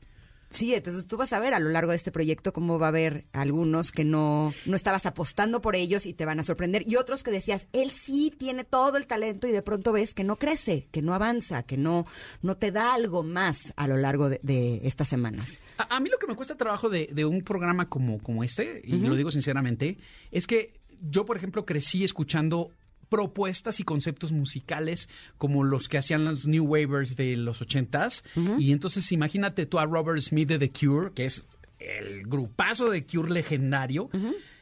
Sí, 0.52 0.74
entonces 0.74 1.06
tú 1.06 1.16
vas 1.16 1.32
a 1.32 1.40
ver 1.40 1.54
a 1.54 1.58
lo 1.58 1.70
largo 1.70 1.90
de 1.90 1.96
este 1.96 2.12
proyecto 2.12 2.52
cómo 2.52 2.78
va 2.78 2.86
a 2.86 2.88
haber 2.90 3.24
algunos 3.32 3.90
que 3.90 4.04
no, 4.04 4.52
no 4.66 4.76
estabas 4.76 5.06
apostando 5.06 5.60
por 5.60 5.76
ellos 5.76 6.06
y 6.06 6.12
te 6.12 6.24
van 6.24 6.38
a 6.40 6.42
sorprender 6.42 6.84
y 6.86 6.96
otros 6.96 7.22
que 7.22 7.30
decías, 7.30 7.66
él 7.72 7.90
sí 7.90 8.32
tiene 8.38 8.64
todo 8.64 8.98
el 8.98 9.06
talento 9.06 9.48
y 9.48 9.52
de 9.52 9.62
pronto 9.62 9.92
ves 9.92 10.14
que 10.14 10.24
no 10.24 10.36
crece, 10.36 10.88
que 10.90 11.02
no 11.02 11.14
avanza, 11.14 11.62
que 11.62 11.76
no, 11.76 12.04
no 12.42 12.54
te 12.56 12.70
da 12.70 12.92
algo 12.94 13.22
más 13.22 13.72
a 13.76 13.88
lo 13.88 13.96
largo 13.96 14.28
de, 14.28 14.40
de 14.42 14.80
estas 14.84 15.08
semanas. 15.08 15.58
A, 15.78 15.96
a 15.96 16.00
mí 16.00 16.10
lo 16.10 16.18
que 16.18 16.26
me 16.26 16.36
cuesta 16.36 16.56
trabajo 16.56 16.88
de, 16.88 17.08
de 17.12 17.24
un 17.24 17.42
programa 17.42 17.88
como, 17.88 18.18
como 18.18 18.44
este, 18.44 18.82
y 18.84 18.98
lo 18.98 19.16
digo 19.16 19.30
sinceramente, 19.30 19.96
es 20.30 20.46
que 20.46 20.74
yo, 21.00 21.24
por 21.24 21.36
ejemplo, 21.36 21.64
crecí 21.64 22.04
escuchando 22.04 22.70
propuestas 23.12 23.78
y 23.78 23.82
conceptos 23.82 24.32
musicales 24.32 25.06
como 25.36 25.64
los 25.64 25.90
que 25.90 25.98
hacían 25.98 26.24
los 26.24 26.46
New 26.46 26.64
Wavers 26.64 27.14
de 27.14 27.36
los 27.36 27.60
ochentas. 27.60 28.24
Y 28.58 28.72
entonces 28.72 29.12
imagínate 29.12 29.66
tú 29.66 29.78
a 29.78 29.84
Robert 29.84 30.22
Smith 30.22 30.48
de 30.48 30.58
The 30.58 30.72
Cure, 30.72 31.12
que 31.12 31.26
es 31.26 31.44
el 31.78 32.22
grupazo 32.22 32.88
de 32.88 33.04
Cure 33.04 33.30
legendario. 33.30 34.08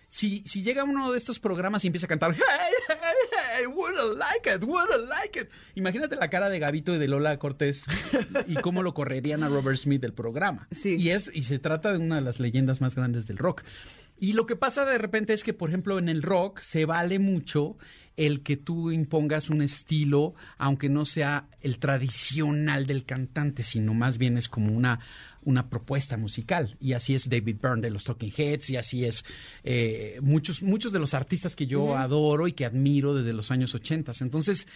Si, 0.08 0.40
si 0.48 0.64
llega 0.64 0.82
uno 0.82 1.12
de 1.12 1.18
estos 1.18 1.38
programas 1.38 1.84
y 1.84 1.86
empieza 1.86 2.06
a 2.06 2.08
cantar, 2.08 2.34
hey, 3.60 3.66
wouldn't 3.66 4.18
like 4.18 4.48
it, 4.54 4.64
wouldn't 4.64 5.08
like 5.08 5.40
it. 5.40 5.50
Imagínate 5.74 6.16
la 6.16 6.28
cara 6.28 6.48
de 6.48 6.58
Gabito 6.58 6.94
y 6.94 6.98
de 6.98 7.08
Lola 7.08 7.38
Cortés 7.38 7.84
y 8.46 8.54
cómo 8.56 8.82
lo 8.82 8.94
correrían 8.94 9.42
a 9.42 9.48
Robert 9.48 9.76
Smith 9.76 10.00
del 10.00 10.12
programa. 10.12 10.68
Sí. 10.70 10.96
Y 10.96 11.10
es, 11.10 11.30
y 11.32 11.44
se 11.44 11.58
trata 11.58 11.92
de 11.92 11.98
una 11.98 12.16
de 12.16 12.22
las 12.22 12.40
leyendas 12.40 12.80
más 12.80 12.94
grandes 12.94 13.26
del 13.26 13.38
rock. 13.38 13.62
Y 14.18 14.34
lo 14.34 14.44
que 14.44 14.54
pasa 14.54 14.84
de 14.84 14.98
repente 14.98 15.32
es 15.32 15.44
que, 15.44 15.54
por 15.54 15.70
ejemplo, 15.70 15.98
en 15.98 16.10
el 16.10 16.22
rock 16.22 16.60
se 16.60 16.84
vale 16.84 17.18
mucho 17.18 17.78
el 18.18 18.42
que 18.42 18.58
tú 18.58 18.90
impongas 18.90 19.48
un 19.48 19.62
estilo, 19.62 20.34
aunque 20.58 20.90
no 20.90 21.06
sea 21.06 21.48
el 21.62 21.78
tradicional 21.78 22.86
del 22.86 23.06
cantante, 23.06 23.62
sino 23.62 23.94
más 23.94 24.18
bien 24.18 24.36
es 24.36 24.48
como 24.50 24.76
una, 24.76 25.00
una 25.44 25.68
propuesta 25.70 26.16
musical. 26.16 26.76
Y 26.80 26.92
así 26.92 27.14
es 27.14 27.28
David 27.28 27.56
Byrne 27.62 27.82
de 27.82 27.90
los 27.90 28.04
Talking 28.04 28.32
Heads, 28.36 28.70
y 28.70 28.76
así 28.76 29.04
es 29.04 29.24
eh, 29.64 30.18
muchos, 30.22 30.62
muchos 30.62 30.92
de 30.92 30.98
los 30.98 31.14
artistas 31.14 31.56
que 31.56 31.66
yo 31.66 31.96
adoro 31.96 32.46
y 32.48 32.52
que 32.52 32.64
admiro 32.64 33.14
desde 33.14 33.32
los 33.32 33.50
años 33.50 33.74
80. 33.74 34.12
Entonces, 34.20 34.66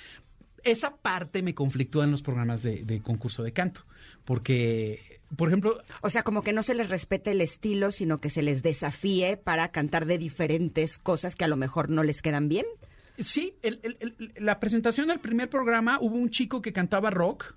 esa 0.63 0.97
parte 0.97 1.43
me 1.43 1.55
conflictúa 1.55 2.05
en 2.05 2.11
los 2.11 2.23
programas 2.23 2.63
de, 2.63 2.85
de 2.85 3.03
concurso 3.03 3.43
de 3.43 3.53
canto, 3.53 3.83
porque 4.25 5.21
por 5.37 5.49
ejemplo, 5.49 5.83
O 6.03 6.11
sea, 6.11 6.23
como 6.23 6.43
que 6.43 6.53
no 6.53 6.63
se 6.63 6.75
les 6.75 6.89
respete 6.89 7.33
el 7.33 7.41
estilo, 7.41 7.91
sino 7.91 8.19
que 8.19 8.31
se 8.31 8.41
les 8.43 8.63
desafíe 8.63 9.37
para 9.37 9.69
cantar 9.73 10.07
de 10.07 10.17
diferentes 10.17 10.97
cosas 10.99 11.35
que 11.35 11.45
a 11.45 11.49
lo 11.49 11.57
mejor 11.57 11.91
no 11.91 12.03
les 12.05 12.23
quedan 12.23 12.49
bien. 12.49 12.67
Sí, 13.19 13.55
el- 13.63 13.81
el- 13.83 13.97
el- 14.01 14.33
la 14.45 14.61
presentación 14.61 15.09
del 15.09 15.19
primer 15.21 15.51
programa 15.51 15.99
hubo 16.01 16.15
un 16.17 16.31
chico 16.31 16.63
que 16.63 16.73
cantaba 16.73 17.11
rock 17.11 17.55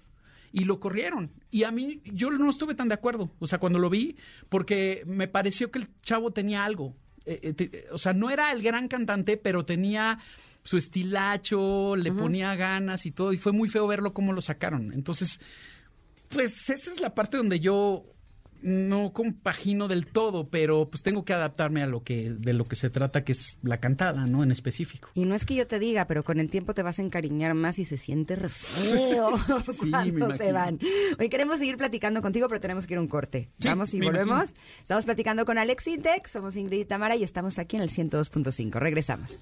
y 0.51 0.65
lo 0.65 0.79
corrieron. 0.79 1.31
Y 1.51 1.63
a 1.63 1.71
mí, 1.71 2.01
yo 2.05 2.29
no 2.31 2.49
estuve 2.49 2.75
tan 2.75 2.87
de 2.87 2.93
acuerdo, 2.95 3.31
o 3.39 3.47
sea, 3.47 3.59
cuando 3.59 3.79
lo 3.79 3.89
vi, 3.89 4.15
porque 4.49 5.03
me 5.05 5.27
pareció 5.27 5.71
que 5.71 5.79
el 5.79 5.87
chavo 6.01 6.31
tenía 6.31 6.63
algo. 6.65 6.95
Eh, 7.25 7.39
eh, 7.43 7.53
te- 7.53 7.85
o 7.91 7.97
sea, 7.97 8.13
no 8.13 8.29
era 8.29 8.51
el 8.51 8.61
gran 8.63 8.87
cantante, 8.87 9.37
pero 9.37 9.65
tenía 9.65 10.19
su 10.63 10.77
estilacho, 10.77 11.95
le 11.95 12.11
ponía 12.11 12.55
ganas 12.55 13.05
y 13.05 13.11
todo, 13.11 13.31
y 13.33 13.37
fue 13.37 13.51
muy 13.53 13.69
feo 13.69 13.87
verlo 13.87 14.13
cómo 14.13 14.33
lo 14.33 14.41
sacaron. 14.41 14.91
Entonces, 14.93 15.39
pues 16.29 16.69
esa 16.69 16.91
es 16.91 16.99
la 16.99 17.15
parte 17.15 17.37
donde 17.37 17.59
yo 17.59 18.05
no 18.62 19.14
compagino 19.14 19.88
del 19.88 20.08
todo, 20.08 20.49
pero 20.49 20.89
pues 20.89 21.03
tengo 21.03 21.24
que 21.26 21.34
adaptarme 21.34 21.82
a 21.84 21.88
lo 21.88 22.03
que 22.03 22.32
de 22.32 22.53
lo 22.53 22.68
que 22.68 22.76
se 22.76 22.89
trata, 22.89 23.24
que 23.24 23.32
es 23.32 23.60
la 23.64 23.80
cantada, 23.80 24.26
¿no? 24.28 24.43
En 24.43 24.51
específico. 24.51 25.10
Y 25.14 25.26
no 25.26 25.36
es 25.36 25.45
que 25.45 25.55
yo 25.55 25.68
te 25.68 25.80
diga, 25.80 26.05
pero 26.08 26.24
con 26.24 26.39
el 26.39 26.49
tiempo 26.49 26.74
te 26.74 26.82
vas 26.84 26.99
a 26.99 27.01
encariñar 27.01 27.53
más 27.53 27.80
y 27.80 27.86
se 27.86 27.97
siente 27.97 28.36
re 28.36 28.49
feo 28.49 29.38
Sí, 29.72 29.91
cuando 29.91 30.36
se 30.36 30.51
van. 30.51 30.80
Hoy 31.20 31.30
queremos 31.30 31.60
seguir 31.60 31.78
platicando 31.78 32.22
contigo, 32.22 32.47
pero 32.47 32.60
tenemos 32.60 32.88
que 32.88 32.93
ir 32.93 32.97
a 32.97 33.01
un 33.01 33.08
corte. 33.08 33.49
Sí, 33.60 33.68
Vamos 33.68 33.93
y 33.93 33.99
volvemos. 34.01 34.28
imagino. 34.49 34.60
Estamos 34.82 35.05
platicando 35.05 35.45
con 35.45 35.58
Alex 35.58 35.88
Intec, 35.88 36.28
somos 36.28 36.55
Ingrid 36.55 36.80
y 36.82 36.86
Tamara 36.86 37.16
y 37.16 37.24
estamos 37.24 37.60
aquí 37.60 37.76
en 37.78 37.84
el 37.84 37.89
102.5. 37.89 38.80
Regresamos. 38.80 39.39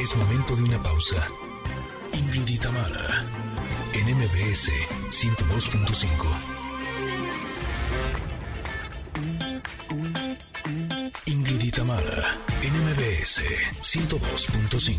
Es 0.00 0.16
momento 0.16 0.56
de 0.56 0.62
una 0.64 0.82
pausa. 0.82 1.16
Ingrid 2.12 2.48
y 2.48 2.58
Tamara, 2.58 3.24
en 4.02 4.16
MBS 4.16 4.70
102.5. 5.10 6.06
Ingrid 11.26 11.62
y 11.62 11.70
Tamara, 11.70 12.36
en 12.62 12.72
MBS 12.84 13.42
102.5. 13.80 14.96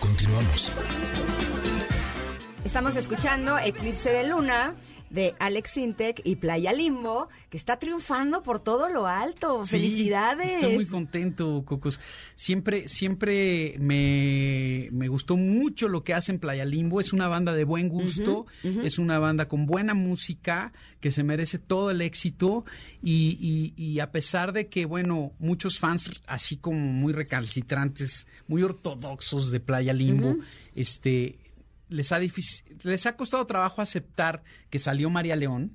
Continuamos. 0.00 0.72
Estamos 2.64 2.96
escuchando 2.96 3.58
Eclipse 3.58 4.10
de 4.10 4.26
Luna 4.26 4.74
de 5.12 5.34
Alex 5.38 5.76
Intec 5.76 6.20
y 6.24 6.36
Playa 6.36 6.72
Limbo, 6.72 7.28
que 7.50 7.56
está 7.58 7.78
triunfando 7.78 8.42
por 8.42 8.58
todo 8.60 8.88
lo 8.88 9.06
alto. 9.06 9.62
Sí, 9.64 9.72
¡Felicidades! 9.76 10.54
Estoy 10.54 10.74
muy 10.74 10.86
contento, 10.86 11.62
Cocos. 11.64 12.00
Siempre, 12.34 12.88
siempre 12.88 13.76
me, 13.78 14.88
me 14.90 15.08
gustó 15.08 15.36
mucho 15.36 15.88
lo 15.88 16.02
que 16.02 16.14
hacen 16.14 16.38
Playa 16.38 16.64
Limbo. 16.64 16.98
Es 17.00 17.12
una 17.12 17.28
banda 17.28 17.52
de 17.52 17.64
buen 17.64 17.88
gusto, 17.88 18.46
es 18.62 18.98
una 18.98 19.18
banda 19.18 19.46
con 19.48 19.66
buena 19.66 19.94
música, 19.94 20.72
que 21.00 21.10
se 21.10 21.22
merece 21.22 21.58
todo 21.58 21.90
el 21.90 22.00
éxito. 22.00 22.64
Y, 23.02 23.36
y- 23.40 23.74
y 23.82 24.00
a 24.00 24.10
pesar 24.10 24.52
de 24.52 24.68
que, 24.68 24.86
bueno, 24.86 25.32
muchos 25.38 25.78
fans 25.78 26.10
así 26.26 26.56
como 26.56 26.78
muy 26.78 27.12
recalcitrantes, 27.12 28.26
muy 28.48 28.62
ortodoxos 28.62 29.50
de 29.50 29.60
Playa 29.60 29.92
Limbo, 29.92 30.36
este 30.74 31.36
les 31.92 32.10
ha 32.12 32.18
les 32.82 33.06
ha 33.06 33.16
costado 33.16 33.46
trabajo 33.46 33.82
aceptar 33.82 34.42
que 34.70 34.78
salió 34.78 35.10
María 35.10 35.36
León. 35.36 35.72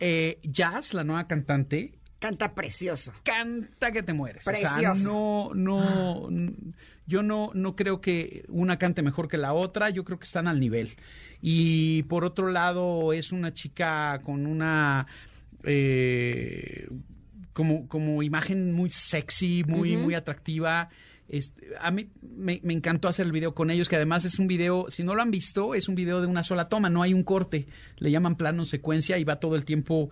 Eh, 0.00 0.38
Jazz, 0.42 0.94
la 0.94 1.04
nueva 1.04 1.26
cantante, 1.26 1.98
Canta 2.18 2.54
precioso. 2.54 3.12
canta 3.22 3.92
que 3.92 4.02
te 4.02 4.12
mueres. 4.12 4.46
O 4.46 4.52
sea, 4.52 4.74
Precioso. 4.74 5.04
no, 5.04 5.50
no, 5.54 6.28
yo 7.06 7.22
no, 7.22 7.50
no 7.54 7.76
creo 7.76 8.00
que 8.00 8.44
una 8.48 8.76
cante 8.76 9.02
mejor 9.02 9.28
que 9.28 9.38
la 9.38 9.52
otra, 9.52 9.90
yo 9.90 10.04
creo 10.04 10.18
que 10.18 10.24
están 10.24 10.48
al 10.48 10.58
nivel. 10.58 10.96
Y 11.40 12.02
por 12.04 12.24
otro 12.24 12.50
lado, 12.50 13.12
es 13.12 13.30
una 13.30 13.52
chica 13.54 14.20
con 14.24 14.46
una 14.46 15.06
eh, 15.62 16.88
como, 17.52 17.86
como 17.88 18.22
imagen 18.22 18.72
muy 18.72 18.90
sexy, 18.90 19.62
muy, 19.66 19.96
muy 19.96 20.14
atractiva. 20.14 20.88
Este, 21.28 21.66
a 21.80 21.90
mí 21.90 22.08
me, 22.22 22.58
me 22.62 22.72
encantó 22.72 23.06
hacer 23.06 23.26
el 23.26 23.32
video 23.32 23.54
con 23.54 23.70
ellos, 23.70 23.88
que 23.88 23.96
además 23.96 24.24
es 24.24 24.38
un 24.38 24.46
video, 24.46 24.86
si 24.88 25.04
no 25.04 25.14
lo 25.14 25.20
han 25.20 25.30
visto, 25.30 25.74
es 25.74 25.86
un 25.88 25.94
video 25.94 26.20
de 26.22 26.26
una 26.26 26.42
sola 26.42 26.64
toma, 26.70 26.88
no 26.88 27.02
hay 27.02 27.12
un 27.12 27.22
corte. 27.22 27.66
Le 27.98 28.10
llaman 28.10 28.36
plano 28.36 28.64
secuencia 28.64 29.18
y 29.18 29.24
va 29.24 29.36
todo 29.38 29.54
el 29.54 29.64
tiempo 29.66 30.10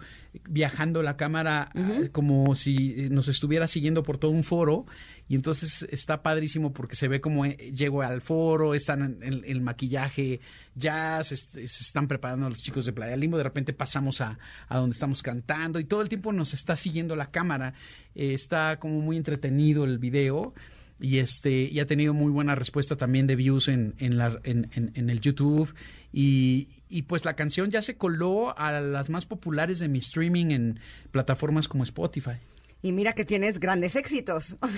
viajando 0.49 1.03
la 1.03 1.17
cámara 1.17 1.71
ah, 1.75 2.01
como 2.13 2.55
si 2.55 2.95
eh, 2.99 3.09
nos 3.11 3.29
estuviera 3.29 3.67
siguiendo 3.67 4.03
por 4.03 4.19
todo 4.19 4.31
un 4.33 4.45
foro. 4.45 4.85
Y 5.29 5.35
entonces 5.35 5.87
está 5.91 6.23
padrísimo 6.23 6.73
porque 6.73 6.95
se 6.97 7.09
ve 7.09 7.21
como 7.21 7.45
eh, 7.47 7.57
llego 7.75 8.03
al 8.03 8.21
foro, 8.21 8.75
están 8.75 9.03
en, 9.03 9.23
en- 9.23 9.45
el 9.47 9.61
maquillaje, 9.63 10.41
ya 10.75 11.23
se, 11.25 11.37
se 11.37 11.63
están 11.65 12.07
preparando 12.09 12.49
los 12.49 12.63
chicos 12.63 12.85
de 12.85 12.93
Playa 12.93 13.17
Limbo, 13.17 13.37
de 13.39 13.43
repente 13.43 13.73
pasamos 13.73 14.21
a, 14.21 14.39
a 14.69 14.77
donde 14.79 14.93
estamos 14.95 15.23
cantando 15.23 15.81
y 15.81 15.85
todo 15.85 16.03
el 16.03 16.09
tiempo 16.09 16.33
nos 16.33 16.53
está 16.55 16.77
siguiendo 16.77 17.17
la 17.17 17.31
cámara. 17.31 17.73
Eh, 18.15 18.35
está 18.35 18.79
como 18.79 19.01
muy 19.01 19.17
entretenido 19.17 19.85
el 19.85 19.99
video 19.99 20.53
y 21.01 21.19
este 21.19 21.63
y 21.71 21.79
ha 21.81 21.87
tenido 21.87 22.15
muy 22.15 22.31
buena 22.33 22.55
respuesta 22.55 22.97
también 22.97 23.27
de 23.27 23.37
views 23.37 23.69
en, 23.69 23.95
en, 23.99 24.17
la, 24.19 24.39
en, 24.45 24.71
el 24.95 25.21
YouTube 25.21 25.75
y, 26.13 26.69
y 26.89 27.03
pues 27.03 27.25
la 27.25 27.35
canción 27.35 27.71
ya 27.71 27.83
se 27.83 27.97
coló 27.97 28.57
a 28.59 28.73
las 28.81 29.11
más 29.11 29.27
populares 29.27 29.79
de 29.79 29.89
mi 29.89 29.99
streaming 29.99 30.47
en 30.53 30.81
plataformas 31.11 31.69
como 31.69 31.85
Spotify. 31.85 32.39
Y 32.83 32.93
mira 32.93 33.15
que 33.15 33.25
tienes 33.25 33.59
grandes 33.59 33.97
éxitos. 33.97 34.57
O 34.63 34.69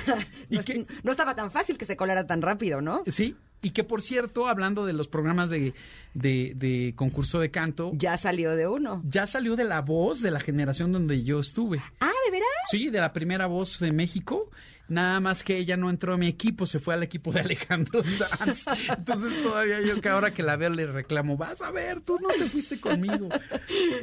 sea, 0.62 0.74
no 1.04 1.10
estaba 1.12 1.34
tan 1.36 1.50
fácil 1.50 1.76
que 1.76 1.84
se 1.84 1.96
colara 1.96 2.26
tan 2.26 2.40
rápido, 2.42 2.80
¿no? 2.80 3.02
Sí, 3.06 3.36
y 3.60 3.70
que 3.70 3.84
por 3.84 4.02
cierto, 4.02 4.46
hablando 4.48 4.86
de 4.86 4.92
los 4.94 5.08
programas 5.08 5.50
de, 5.50 5.74
de, 6.14 6.52
de 6.56 6.94
concurso 6.96 7.38
de 7.40 7.50
canto, 7.50 7.90
Ya 7.94 8.16
salió 8.16 8.56
de 8.56 8.66
uno. 8.66 9.02
ya 9.06 9.26
salió 9.26 9.56
de 9.56 9.64
la 9.64 9.82
voz 9.82 10.22
de 10.22 10.30
la 10.30 10.40
generación 10.40 10.90
donde 10.92 11.22
yo 11.22 11.40
estuve. 11.40 11.80
Ah, 12.00 12.10
¿de 12.24 12.30
veras? 12.30 12.48
Sí, 12.70 12.88
de 12.90 13.00
la 13.00 13.12
primera 13.12 13.46
voz 13.46 13.78
de 13.80 13.90
México. 13.92 14.50
Nada 14.88 15.20
más 15.20 15.44
que 15.44 15.58
ella 15.58 15.76
no 15.76 15.90
entró 15.90 16.14
a 16.14 16.16
mi 16.16 16.26
equipo, 16.28 16.64
se 16.64 16.78
fue 16.78 16.94
al 16.94 17.02
equipo 17.02 17.30
de 17.30 17.40
Alejandro 17.40 18.02
Sanz. 18.02 18.66
Entonces 18.88 19.42
todavía 19.42 19.80
yo 19.82 20.00
que 20.00 20.08
ahora 20.08 20.32
que 20.32 20.42
la 20.42 20.56
veo 20.56 20.70
le 20.70 20.86
reclamo, 20.86 21.36
vas 21.36 21.60
a 21.60 21.70
ver, 21.70 22.00
tú 22.00 22.18
no 22.18 22.28
te 22.28 22.48
fuiste 22.48 22.80
conmigo. 22.80 23.28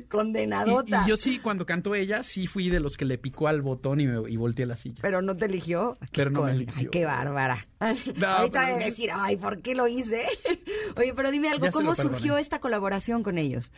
Condenadota. 0.09 1.03
y 1.05 1.09
yo 1.09 1.17
sí, 1.17 1.39
cuando 1.39 1.65
cantó 1.65 1.95
ella, 1.95 2.23
sí 2.23 2.47
fui 2.47 2.69
de 2.69 2.79
los 2.79 2.97
que 2.97 3.05
le 3.05 3.17
picó 3.17 3.47
al 3.47 3.61
botón 3.61 3.99
y, 4.01 4.07
me, 4.07 4.29
y 4.29 4.37
volteé 4.37 4.65
la 4.65 4.75
silla. 4.75 4.99
Pero 5.01 5.21
no 5.21 5.35
te 5.35 5.45
eligió. 5.45 5.97
Pero 6.13 6.29
no 6.29 6.43
me 6.43 6.51
eligió. 6.51 6.75
Ay, 6.77 6.87
qué 6.91 7.05
bárbara. 7.05 7.67
No, 8.15 8.27
Ahorita 8.27 8.65
pero- 8.65 8.77
de 8.77 8.85
decir, 8.85 9.09
ay, 9.13 9.37
¿por 9.37 9.61
qué 9.61 9.75
lo 9.75 9.87
hice? 9.87 10.23
Oye, 10.97 11.13
pero 11.15 11.31
dime 11.31 11.49
algo, 11.49 11.65
Ya 11.65 11.71
¿cómo 11.71 11.95
surgió 11.95 12.37
esta 12.37 12.59
colaboración 12.59 13.23
con 13.23 13.37
ellos? 13.37 13.71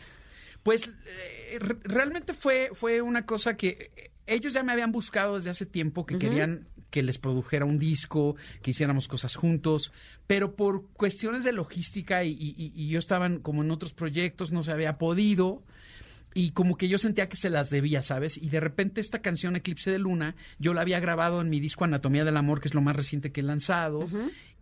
Pues 0.62 0.88
eh, 1.06 1.58
re- 1.60 1.76
realmente 1.84 2.34
fue, 2.34 2.70
fue 2.74 3.00
una 3.00 3.24
cosa 3.24 3.56
que 3.56 3.90
eh, 3.96 4.10
ellos 4.26 4.52
ya 4.52 4.62
me 4.62 4.72
habían 4.72 4.92
buscado 4.92 5.36
desde 5.36 5.50
hace 5.50 5.66
tiempo, 5.66 6.04
que 6.04 6.18
querían 6.18 6.66
que 6.90 7.02
les 7.02 7.18
produjera 7.18 7.64
un 7.64 7.78
disco, 7.78 8.36
que 8.62 8.70
hiciéramos 8.70 9.08
cosas 9.08 9.34
juntos, 9.36 9.92
pero 10.26 10.56
por 10.56 10.86
cuestiones 10.94 11.44
de 11.44 11.52
logística 11.52 12.24
y, 12.24 12.30
y- 12.32 12.72
y- 12.74 12.88
yo 12.88 12.98
estaban 12.98 13.40
como 13.40 13.62
en 13.62 13.70
otros 13.70 13.92
proyectos, 13.92 14.52
no 14.52 14.62
se 14.62 14.72
había 14.72 14.98
podido. 14.98 15.62
Y 16.40 16.50
como 16.52 16.76
que 16.76 16.88
yo 16.88 16.98
sentía 16.98 17.28
que 17.28 17.36
se 17.36 17.50
las 17.50 17.68
debía, 17.68 18.00
¿sabes? 18.02 18.38
Y 18.38 18.48
de 18.48 18.60
repente 18.60 19.00
esta 19.00 19.20
canción 19.22 19.56
Eclipse 19.56 19.90
de 19.90 19.98
Luna, 19.98 20.36
yo 20.60 20.72
la 20.72 20.82
había 20.82 21.00
grabado 21.00 21.40
en 21.40 21.50
mi 21.50 21.58
disco 21.58 21.84
Anatomía 21.84 22.24
del 22.24 22.36
Amor, 22.36 22.60
que 22.60 22.68
es 22.68 22.74
lo 22.74 22.80
más 22.80 22.94
reciente 22.94 23.32
que 23.32 23.40
he 23.40 23.42
lanzado, 23.42 24.06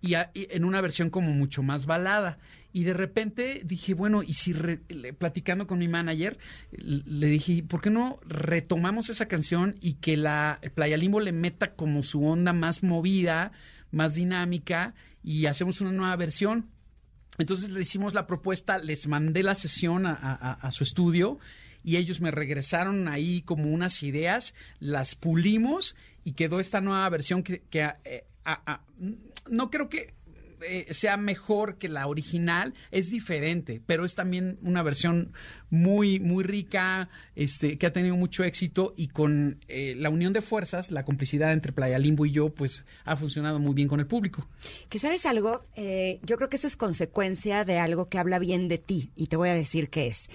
y, 0.01 0.15
a- 0.15 0.31
y 0.33 0.47
en 0.51 0.65
una 0.65 0.81
versión 0.81 1.11
como 1.11 1.33
mucho 1.33 1.63
más 1.63 1.85
balada. 1.85 2.39
Y 2.73 2.85
de 2.85 2.95
repente 2.95 3.61
dije, 3.65 3.93
bueno, 3.93 4.23
y 4.23 4.33
si 4.33 4.55
re- 4.55 4.81
le- 4.89 5.13
platicando 5.13 5.67
con 5.67 5.79
mi 5.79 5.87
manager, 5.89 6.39
le 6.73 7.27
dije, 7.27 7.63
¿por 7.63 7.83
qué 7.83 7.91
no 7.91 8.21
retomamos 8.27 9.11
esa 9.11 9.27
canción 9.29 9.75
y 9.81 9.95
que 9.95 10.17
la 10.17 10.61
Playa 10.75 10.97
Limbo 10.97 11.21
le 11.21 11.33
meta 11.33 11.75
como 11.75 12.03
su 12.03 12.25
onda 12.25 12.53
más 12.55 12.83
movida, 12.83 13.53
más 13.91 14.15
dinámica, 14.15 14.95
y 15.23 15.45
hacemos 15.45 15.81
una 15.83 15.93
nueva 15.93 16.17
versión? 16.17 16.71
Entonces 17.39 17.69
le 17.71 17.81
hicimos 17.83 18.15
la 18.15 18.27
propuesta, 18.27 18.79
les 18.79 19.07
mandé 19.09 19.43
la 19.43 19.55
sesión 19.55 20.07
a, 20.07 20.15
a- 20.15 20.53
a 20.55 20.71
su 20.71 20.85
estudio 20.85 21.39
y 21.87 21.99
ellos 21.99 22.21
me 22.21 22.33
regresaron 22.33 23.07
ahí 23.07 23.43
como 23.43 23.71
unas 23.71 24.03
ideas, 24.03 24.57
las 24.81 25.15
pulimos 25.15 25.95
y 26.25 26.33
quedó 26.33 26.59
esta 26.59 26.81
nueva 26.81 27.09
versión 27.09 27.45
que, 27.45 27.63
eh, 27.73 28.25
no 29.49 29.71
creo 29.71 29.89
que 29.89 30.13
eh, 30.63 30.87
sea 30.93 31.17
mejor 31.17 31.77
que 31.77 31.89
la 31.89 32.07
original, 32.07 32.75
es 32.91 33.11
diferente, 33.11 33.83
pero 33.85 34.05
es 34.05 34.15
también 34.15 34.59
una 34.63 34.83
versión 34.83 35.33
muy, 35.69 36.19
muy 36.19 36.45
rica, 36.45 37.09
este, 37.35 37.77
que 37.77 37.87
ha 37.87 37.93
tenido 37.93 38.17
mucho 38.17 38.43
éxito 38.43 38.95
y 38.97 39.09
con 39.09 39.61
eh, 39.69 39.95
la 39.97 40.11
unión 40.11 40.33
de 40.33 40.41
fuerzas, 40.41 40.91
la 40.91 41.05
complicidad 41.05 41.53
entre 41.53 41.73
Playa 41.73 41.99
Limbo 41.99 42.25
y 42.25 42.33
yo, 42.33 42.49
pues 42.49 42.85
ha 43.05 43.17
funcionado 43.17 43.59
muy 43.59 43.75
bien 43.75 43.87
con 43.87 44.01
el 44.01 44.07
público. 44.07 44.49
Que 44.89 44.99
sabes 44.99 45.27
algo, 45.27 45.65
Eh, 45.77 46.21
yo 46.23 46.37
creo 46.37 46.49
que 46.49 46.57
eso 46.57 46.67
es 46.67 46.77
consecuencia 46.77 47.65
de 47.65 47.79
algo 47.79 48.09
que 48.09 48.19
habla 48.19 48.39
bien 48.39 48.69
de 48.69 48.79
ti 48.79 49.11
y 49.15 49.27
te 49.27 49.37
voy 49.37 49.51
a 49.51 49.55
decir 49.55 49.91
qué 49.91 50.07
es. 50.07 50.31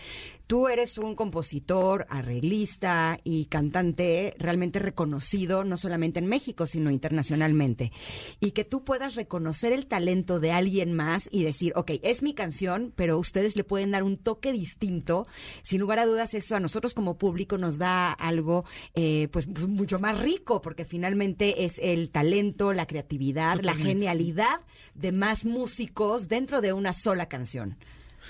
Tú 0.51 0.67
eres 0.67 0.97
un 0.97 1.15
compositor, 1.15 2.05
arreglista 2.09 3.17
y 3.23 3.45
cantante 3.45 4.35
realmente 4.37 4.79
reconocido 4.79 5.63
no 5.63 5.77
solamente 5.77 6.19
en 6.19 6.27
México, 6.27 6.67
sino 6.67 6.91
internacionalmente. 6.91 7.93
Y 8.41 8.51
que 8.51 8.65
tú 8.65 8.83
puedas 8.83 9.15
reconocer 9.15 9.71
el 9.71 9.87
talento 9.87 10.41
de 10.41 10.51
alguien 10.51 10.91
más 10.91 11.29
y 11.31 11.45
decir, 11.45 11.71
ok, 11.77 11.91
es 12.03 12.21
mi 12.21 12.33
canción, 12.33 12.91
pero 12.97 13.17
ustedes 13.17 13.55
le 13.55 13.63
pueden 13.63 13.91
dar 13.91 14.03
un 14.03 14.17
toque 14.17 14.51
distinto. 14.51 15.25
Sin 15.63 15.79
lugar 15.79 15.99
a 15.99 16.05
dudas, 16.05 16.33
eso 16.33 16.57
a 16.57 16.59
nosotros 16.59 16.93
como 16.93 17.17
público 17.17 17.57
nos 17.57 17.77
da 17.77 18.11
algo 18.11 18.65
eh, 18.93 19.29
pues 19.31 19.47
mucho 19.47 19.99
más 19.99 20.19
rico, 20.19 20.61
porque 20.61 20.83
finalmente 20.83 21.63
es 21.63 21.79
el 21.81 22.09
talento, 22.09 22.73
la 22.73 22.87
creatividad, 22.87 23.61
la 23.61 23.75
genialidad 23.75 24.59
de 24.95 25.13
más 25.13 25.45
músicos 25.45 26.27
dentro 26.27 26.59
de 26.59 26.73
una 26.73 26.91
sola 26.91 27.29
canción. 27.29 27.77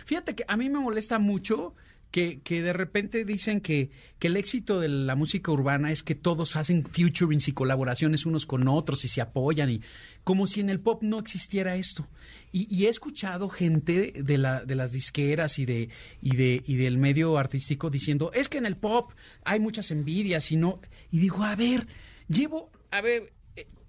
Fíjate 0.05 0.35
que 0.35 0.45
a 0.47 0.55
mí 0.55 0.69
me 0.69 0.79
molesta 0.79 1.17
mucho 1.17 1.73
que, 2.11 2.41
que 2.41 2.61
de 2.61 2.73
repente 2.73 3.25
dicen 3.25 3.61
que, 3.61 3.89
que 4.19 4.27
el 4.27 4.37
éxito 4.37 4.79
de 4.79 4.89
la 4.89 5.15
música 5.15 5.51
urbana 5.51 5.91
es 5.91 6.03
que 6.03 6.13
todos 6.13 6.55
hacen 6.55 6.85
futurings 6.85 7.47
y 7.47 7.53
colaboraciones 7.53 8.25
unos 8.25 8.45
con 8.45 8.67
otros 8.67 9.05
y 9.05 9.07
se 9.07 9.21
apoyan 9.21 9.69
y 9.69 9.81
como 10.23 10.45
si 10.45 10.59
en 10.59 10.69
el 10.69 10.81
pop 10.81 11.03
no 11.03 11.19
existiera 11.19 11.75
esto. 11.75 12.07
Y, 12.51 12.67
y 12.73 12.85
he 12.85 12.89
escuchado 12.89 13.49
gente 13.49 14.13
de, 14.15 14.37
la, 14.37 14.63
de 14.63 14.75
las 14.75 14.91
disqueras 14.91 15.57
y, 15.57 15.65
de, 15.65 15.89
y, 16.21 16.35
de, 16.35 16.61
y 16.67 16.75
del 16.75 16.97
medio 16.97 17.37
artístico 17.37 17.89
diciendo, 17.89 18.31
es 18.33 18.49
que 18.49 18.57
en 18.57 18.65
el 18.65 18.75
pop 18.75 19.11
hay 19.43 19.59
muchas 19.59 19.89
envidias 19.91 20.51
y 20.51 20.57
no... 20.57 20.81
Y 21.11 21.19
digo, 21.19 21.43
a 21.43 21.55
ver, 21.55 21.87
llevo, 22.27 22.71
a 22.91 23.01
ver, 23.01 23.33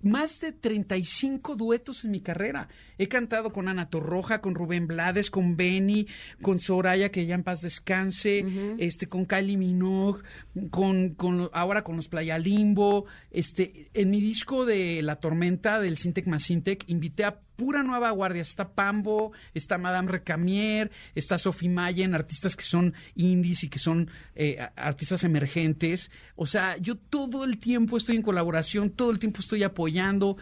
más 0.02 0.40
de 0.40 0.52
35 0.52 1.56
duetos 1.56 2.04
en 2.04 2.10
mi 2.10 2.20
carrera. 2.20 2.68
He 2.98 3.08
cantado 3.08 3.52
con 3.52 3.68
Ana 3.68 3.88
Torroja, 3.88 4.40
con 4.40 4.54
Rubén 4.54 4.86
Blades, 4.86 5.30
con 5.30 5.56
Benny, 5.56 6.06
con 6.40 6.58
Soraya, 6.58 7.10
que 7.10 7.26
ya 7.26 7.34
en 7.34 7.42
paz 7.42 7.62
descanse, 7.62 8.44
este, 8.78 9.06
con 9.06 9.26
Kylie 9.26 9.56
Minogue, 9.56 10.22
con, 10.70 11.10
con, 11.10 11.48
ahora 11.52 11.82
con 11.84 11.96
los 11.96 12.08
Playa 12.08 12.38
Limbo. 12.38 13.06
Este, 13.30 13.90
en 13.94 14.10
mi 14.10 14.20
disco 14.20 14.66
de 14.66 15.02
La 15.02 15.16
Tormenta 15.16 15.80
del 15.80 15.98
Sintec 15.98 16.26
más 16.26 16.42
Sintec, 16.42 16.84
invité 16.88 17.24
a 17.24 17.40
pura 17.62 17.84
nueva 17.84 18.10
guardia. 18.10 18.42
Está 18.42 18.70
Pambo, 18.70 19.30
está 19.54 19.78
Madame 19.78 20.10
Recamier, 20.10 20.90
está 21.14 21.38
Sophie 21.38 21.68
Mayen, 21.68 22.12
artistas 22.12 22.56
que 22.56 22.64
son 22.64 22.92
indies 23.14 23.62
y 23.62 23.68
que 23.68 23.78
son 23.78 24.10
eh, 24.34 24.58
artistas 24.74 25.22
emergentes. 25.22 26.10
O 26.34 26.44
sea, 26.44 26.76
yo 26.78 26.96
todo 26.96 27.44
el 27.44 27.58
tiempo 27.58 27.96
estoy 27.96 28.16
en 28.16 28.22
colaboración, 28.22 28.90
todo 28.90 29.12
el 29.12 29.20
tiempo 29.20 29.40
estoy 29.40 29.62
apoyando. 29.62 30.36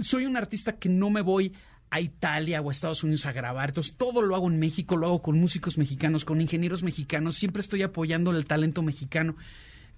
Soy 0.00 0.26
un 0.26 0.36
artista 0.36 0.76
que 0.76 0.88
no 0.88 1.10
me 1.10 1.20
voy 1.20 1.52
a 1.90 2.00
Italia 2.00 2.60
o 2.60 2.70
a 2.70 2.72
Estados 2.72 3.04
Unidos 3.04 3.24
a 3.26 3.32
grabar. 3.32 3.68
Entonces, 3.68 3.94
todo 3.96 4.20
lo 4.20 4.34
hago 4.34 4.50
en 4.50 4.58
México, 4.58 4.96
lo 4.96 5.06
hago 5.06 5.22
con 5.22 5.38
músicos 5.38 5.78
mexicanos, 5.78 6.24
con 6.24 6.40
ingenieros 6.40 6.82
mexicanos. 6.82 7.36
Siempre 7.36 7.60
estoy 7.60 7.82
apoyando 7.82 8.32
el 8.32 8.46
talento 8.46 8.82
mexicano. 8.82 9.36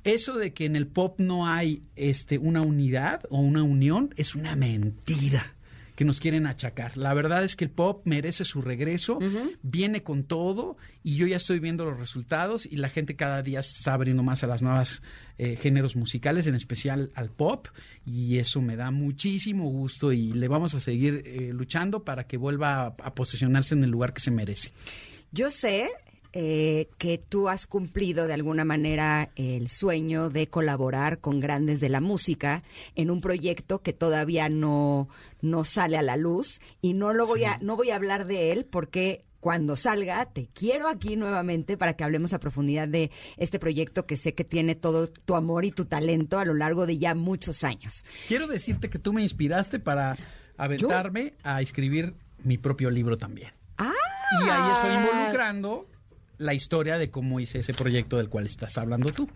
Eso 0.04 0.36
de 0.36 0.52
que 0.52 0.66
en 0.66 0.76
el 0.76 0.88
pop 0.88 1.18
no 1.20 1.48
hay 1.48 1.84
este, 1.96 2.36
una 2.36 2.60
unidad 2.60 3.22
o 3.30 3.40
una 3.40 3.62
unión 3.62 4.10
es 4.18 4.34
una 4.34 4.56
mentira 4.56 5.55
que 5.96 6.04
nos 6.04 6.20
quieren 6.20 6.46
achacar. 6.46 6.96
La 6.96 7.14
verdad 7.14 7.42
es 7.42 7.56
que 7.56 7.64
el 7.64 7.70
pop 7.70 8.02
merece 8.04 8.44
su 8.44 8.60
regreso, 8.62 9.18
viene 9.62 10.02
con 10.02 10.24
todo 10.24 10.76
y 11.02 11.16
yo 11.16 11.26
ya 11.26 11.36
estoy 11.36 11.58
viendo 11.58 11.86
los 11.86 11.98
resultados 11.98 12.66
y 12.66 12.76
la 12.76 12.90
gente 12.90 13.16
cada 13.16 13.42
día 13.42 13.60
está 13.60 13.94
abriendo 13.94 14.22
más 14.22 14.44
a 14.44 14.46
las 14.46 14.62
nuevas 14.62 15.02
eh, 15.38 15.56
géneros 15.56 15.96
musicales, 15.96 16.46
en 16.46 16.54
especial 16.54 17.10
al 17.14 17.30
pop 17.30 17.68
y 18.04 18.36
eso 18.36 18.60
me 18.60 18.76
da 18.76 18.90
muchísimo 18.90 19.70
gusto 19.70 20.12
y 20.12 20.32
le 20.32 20.48
vamos 20.48 20.74
a 20.74 20.80
seguir 20.80 21.22
eh, 21.24 21.50
luchando 21.52 22.04
para 22.04 22.26
que 22.26 22.36
vuelva 22.36 22.82
a, 22.82 22.86
a 22.86 23.14
posicionarse 23.14 23.74
en 23.74 23.82
el 23.82 23.90
lugar 23.90 24.12
que 24.12 24.20
se 24.20 24.30
merece. 24.30 24.72
Yo 25.32 25.50
sé 25.50 25.88
eh, 26.38 26.90
que 26.98 27.16
tú 27.16 27.48
has 27.48 27.66
cumplido 27.66 28.26
de 28.26 28.34
alguna 28.34 28.66
manera 28.66 29.30
el 29.36 29.70
sueño 29.70 30.28
de 30.28 30.48
colaborar 30.48 31.18
con 31.18 31.40
grandes 31.40 31.80
de 31.80 31.88
la 31.88 32.02
música 32.02 32.62
en 32.94 33.10
un 33.10 33.22
proyecto 33.22 33.80
que 33.80 33.94
todavía 33.94 34.50
no, 34.50 35.08
no 35.40 35.64
sale 35.64 35.96
a 35.96 36.02
la 36.02 36.18
luz 36.18 36.60
y 36.82 36.92
no 36.92 37.14
lo 37.14 37.26
voy 37.26 37.44
a 37.44 37.56
no 37.62 37.74
voy 37.74 37.88
a 37.88 37.96
hablar 37.96 38.26
de 38.26 38.52
él 38.52 38.66
porque 38.66 39.24
cuando 39.40 39.76
salga, 39.76 40.26
te 40.26 40.48
quiero 40.52 40.88
aquí 40.88 41.16
nuevamente 41.16 41.78
para 41.78 41.94
que 41.94 42.04
hablemos 42.04 42.34
a 42.34 42.38
profundidad 42.38 42.86
de 42.86 43.10
este 43.38 43.58
proyecto 43.58 44.04
que 44.04 44.18
sé 44.18 44.34
que 44.34 44.44
tiene 44.44 44.74
todo 44.74 45.06
tu 45.08 45.36
amor 45.36 45.64
y 45.64 45.70
tu 45.70 45.86
talento 45.86 46.38
a 46.38 46.44
lo 46.44 46.52
largo 46.52 46.84
de 46.84 46.98
ya 46.98 47.14
muchos 47.14 47.64
años. 47.64 48.04
Quiero 48.28 48.46
decirte 48.46 48.90
que 48.90 48.98
tú 48.98 49.14
me 49.14 49.22
inspiraste 49.22 49.78
para 49.78 50.18
aventarme 50.58 51.32
a 51.42 51.62
escribir 51.62 52.14
mi 52.44 52.58
propio 52.58 52.90
libro 52.90 53.16
también. 53.16 53.52
Ah. 53.78 53.94
Y 54.32 54.48
ahí 54.50 54.72
estoy 54.72 54.96
involucrando 54.96 55.86
la 56.38 56.54
historia 56.54 56.98
de 56.98 57.10
cómo 57.10 57.40
hice 57.40 57.60
ese 57.60 57.74
proyecto 57.74 58.16
del 58.16 58.28
cual 58.28 58.46
estás 58.46 58.78
hablando 58.78 59.12
tú. 59.12 59.28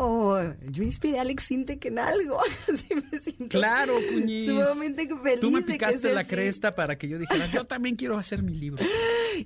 Oh, 0.00 0.40
yo 0.70 0.84
inspiré 0.84 1.18
a 1.18 1.22
Alex 1.22 1.44
Sintek 1.44 1.84
en 1.86 1.98
algo. 1.98 2.38
Así 2.72 2.94
me 2.94 3.18
siento 3.18 3.48
claro, 3.48 3.94
Cuñiz. 4.12 4.46
Sumamente 4.46 5.08
feliz. 5.08 5.40
Tú 5.40 5.50
me 5.50 5.62
picaste 5.62 6.14
la 6.14 6.22
cresta 6.22 6.74
para 6.74 6.96
que 6.96 7.08
yo 7.08 7.18
dijera, 7.18 7.46
yo 7.46 7.64
también 7.64 7.96
quiero 7.96 8.16
hacer 8.16 8.44
mi 8.44 8.54
libro. 8.54 8.84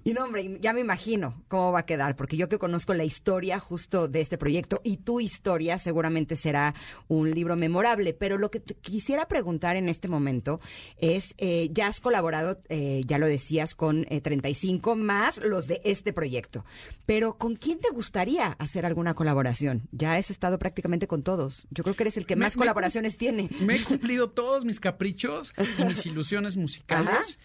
Y 0.05 0.13
no, 0.13 0.25
hombre, 0.25 0.59
ya 0.61 0.73
me 0.73 0.81
imagino 0.81 1.43
cómo 1.49 1.73
va 1.73 1.81
a 1.81 1.87
quedar, 1.87 2.17
porque 2.17 2.37
yo 2.37 2.49
que 2.49 2.59
conozco 2.59 2.95
la 2.95 3.05
historia 3.05 3.59
justo 3.61 4.09
de 4.09 4.21
este 4.21 4.39
proyecto 4.39 4.81
y 4.85 4.99
tu 4.99 5.21
historia 5.21 5.79
seguramente 5.79 6.37
será 6.37 6.75
un 7.09 7.31
libro 7.31 7.57
memorable. 7.57 8.15
Pero 8.15 8.39
lo 8.39 8.51
que 8.51 8.61
te 8.61 8.75
quisiera 8.75 9.27
preguntar 9.29 9.77
en 9.77 9.89
este 9.89 10.09
momento 10.09 10.61
es, 10.99 11.35
eh, 11.39 11.69
ya 11.73 11.87
has 11.89 12.01
colaborado, 12.01 12.61
eh, 12.69 13.03
ya 13.07 13.19
lo 13.19 13.27
decías, 13.27 13.75
con 13.75 14.07
eh, 14.09 14.21
35 14.21 14.97
más 14.97 15.39
los 15.39 15.67
de 15.67 15.81
este 15.85 16.13
proyecto. 16.13 16.65
Pero 17.07 17.37
¿con 17.39 17.57
quién 17.57 17.79
te 17.81 17.91
gustaría 17.91 18.47
hacer 18.59 18.87
alguna 18.87 19.15
colaboración? 19.15 19.89
Ya 19.93 20.15
has 20.15 20.31
estado 20.31 20.59
prácticamente 20.59 21.07
con 21.07 21.23
todos. 21.23 21.67
Yo 21.71 21.83
creo 21.85 21.95
que 21.97 22.05
eres 22.05 22.17
el 22.17 22.27
que 22.27 22.37
Me- 22.37 22.47
más 22.47 22.57
me- 22.57 22.61
colaboraciones 22.61 23.17
tiene. 23.17 23.49
Me 23.61 23.77
he 23.77 23.85
cumplido 23.85 24.31
todos 24.31 24.65
mis 24.65 24.81
caprichos 24.81 25.53
y 25.79 25.85
mis 25.85 26.07
ilusiones 26.07 26.57
musicales. 26.57 27.39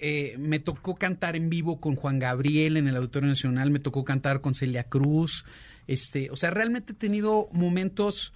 Eh, 0.00 0.36
me 0.38 0.58
tocó 0.58 0.96
cantar 0.96 1.36
en 1.36 1.50
vivo 1.50 1.80
con 1.80 1.94
Juan 1.94 2.18
Gabriel 2.18 2.76
en 2.76 2.88
el 2.88 2.96
Auditorio 2.96 3.28
Nacional, 3.28 3.70
me 3.70 3.80
tocó 3.80 4.04
cantar 4.04 4.40
con 4.40 4.54
Celia 4.54 4.84
Cruz. 4.84 5.44
Este, 5.86 6.30
o 6.30 6.36
sea, 6.36 6.50
realmente 6.50 6.92
he 6.92 6.96
tenido 6.96 7.48
momentos 7.52 8.32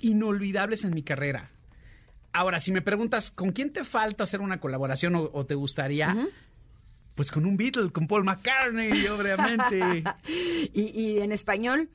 inolvidables 0.00 0.84
en 0.84 0.90
mi 0.94 1.02
carrera. 1.02 1.50
Ahora, 2.32 2.60
si 2.60 2.72
me 2.72 2.82
preguntas, 2.82 3.30
¿con 3.30 3.50
quién 3.50 3.72
te 3.72 3.84
falta 3.84 4.24
hacer 4.24 4.40
una 4.40 4.60
colaboración 4.60 5.14
o, 5.14 5.30
o 5.32 5.46
te 5.46 5.54
gustaría? 5.54 6.28
Pues 7.14 7.30
con 7.30 7.46
un 7.46 7.56
Beatle, 7.56 7.90
con 7.90 8.06
Paul 8.06 8.24
McCartney, 8.24 9.06
obviamente. 9.08 10.04
¿Y, 10.74 10.82
y 11.00 11.18
en 11.20 11.32
español? 11.32 11.88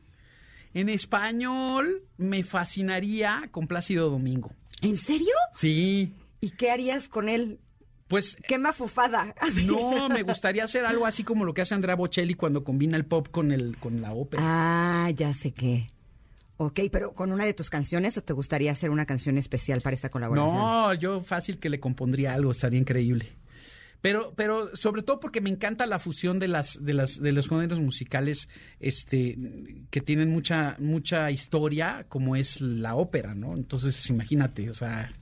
en 0.74 0.88
español, 0.88 2.04
me 2.18 2.44
fascinaría 2.44 3.50
con 3.52 3.68
Plácido 3.68 4.10
Domingo. 4.10 4.52
¿En 4.82 4.98
serio? 4.98 5.34
Sí, 5.54 6.14
¿Y 6.44 6.50
qué 6.50 6.72
harías 6.72 7.08
con 7.08 7.30
él? 7.30 7.60
Pues 8.12 8.38
¡Qué 8.46 8.60
mafufada! 8.60 9.34
No, 9.66 10.10
me 10.10 10.24
gustaría 10.24 10.66
hacer 10.66 10.86
algo 10.86 11.06
así 11.06 11.24
como 11.24 11.46
lo 11.46 11.54
que 11.54 11.62
hace 11.62 11.74
Andrea 11.74 11.96
Bocelli 11.96 12.34
cuando 12.34 12.66
combina 12.66 12.98
el 12.98 13.06
pop 13.06 13.30
con 13.32 13.54
el 13.54 13.78
con 13.78 14.02
la 14.02 14.12
ópera. 14.12 14.44
Ah, 14.46 15.10
ya 15.12 15.34
sé 15.34 15.52
qué. 15.52 15.88
Ok, 16.58 16.82
pero 16.92 17.14
¿con 17.14 17.32
una 17.32 17.46
de 17.46 17.54
tus 17.54 17.70
canciones 17.70 18.18
o 18.18 18.22
te 18.22 18.34
gustaría 18.34 18.70
hacer 18.74 18.90
una 18.90 19.06
canción 19.06 19.38
especial 19.38 19.80
para 19.80 19.96
esta 19.96 20.10
colaboración? 20.10 20.58
no, 20.58 20.94
yo 20.94 21.22
fácil 21.22 21.58
que 21.58 21.70
le 21.70 21.80
compondría 21.80 22.34
algo, 22.34 22.52
estaría 22.52 22.80
increíble. 22.80 23.30
Pero, 24.02 24.34
pero 24.36 24.76
sobre 24.76 25.04
todo 25.04 25.22
porque 25.22 25.40
me 25.40 25.50
encanta 25.50 25.86
la 25.86 25.98
fusión 25.98 26.38
de 26.38 26.50
las, 26.50 26.84
de 26.84 26.94
las, 26.94 27.22
de 27.22 27.32
los 27.32 27.48
géneros 27.48 27.80
musicales, 27.80 28.50
este, 28.82 29.38
que 29.90 30.02
tienen 30.02 30.30
mucha, 30.30 30.76
mucha 30.80 31.32
historia, 31.32 32.06
como 32.10 32.36
es 32.36 32.60
la 32.60 32.96
ópera, 32.96 33.36
¿no? 33.36 33.54
Entonces, 33.54 34.10
imagínate, 34.10 34.70
o 34.70 34.74
sea, 34.74 35.14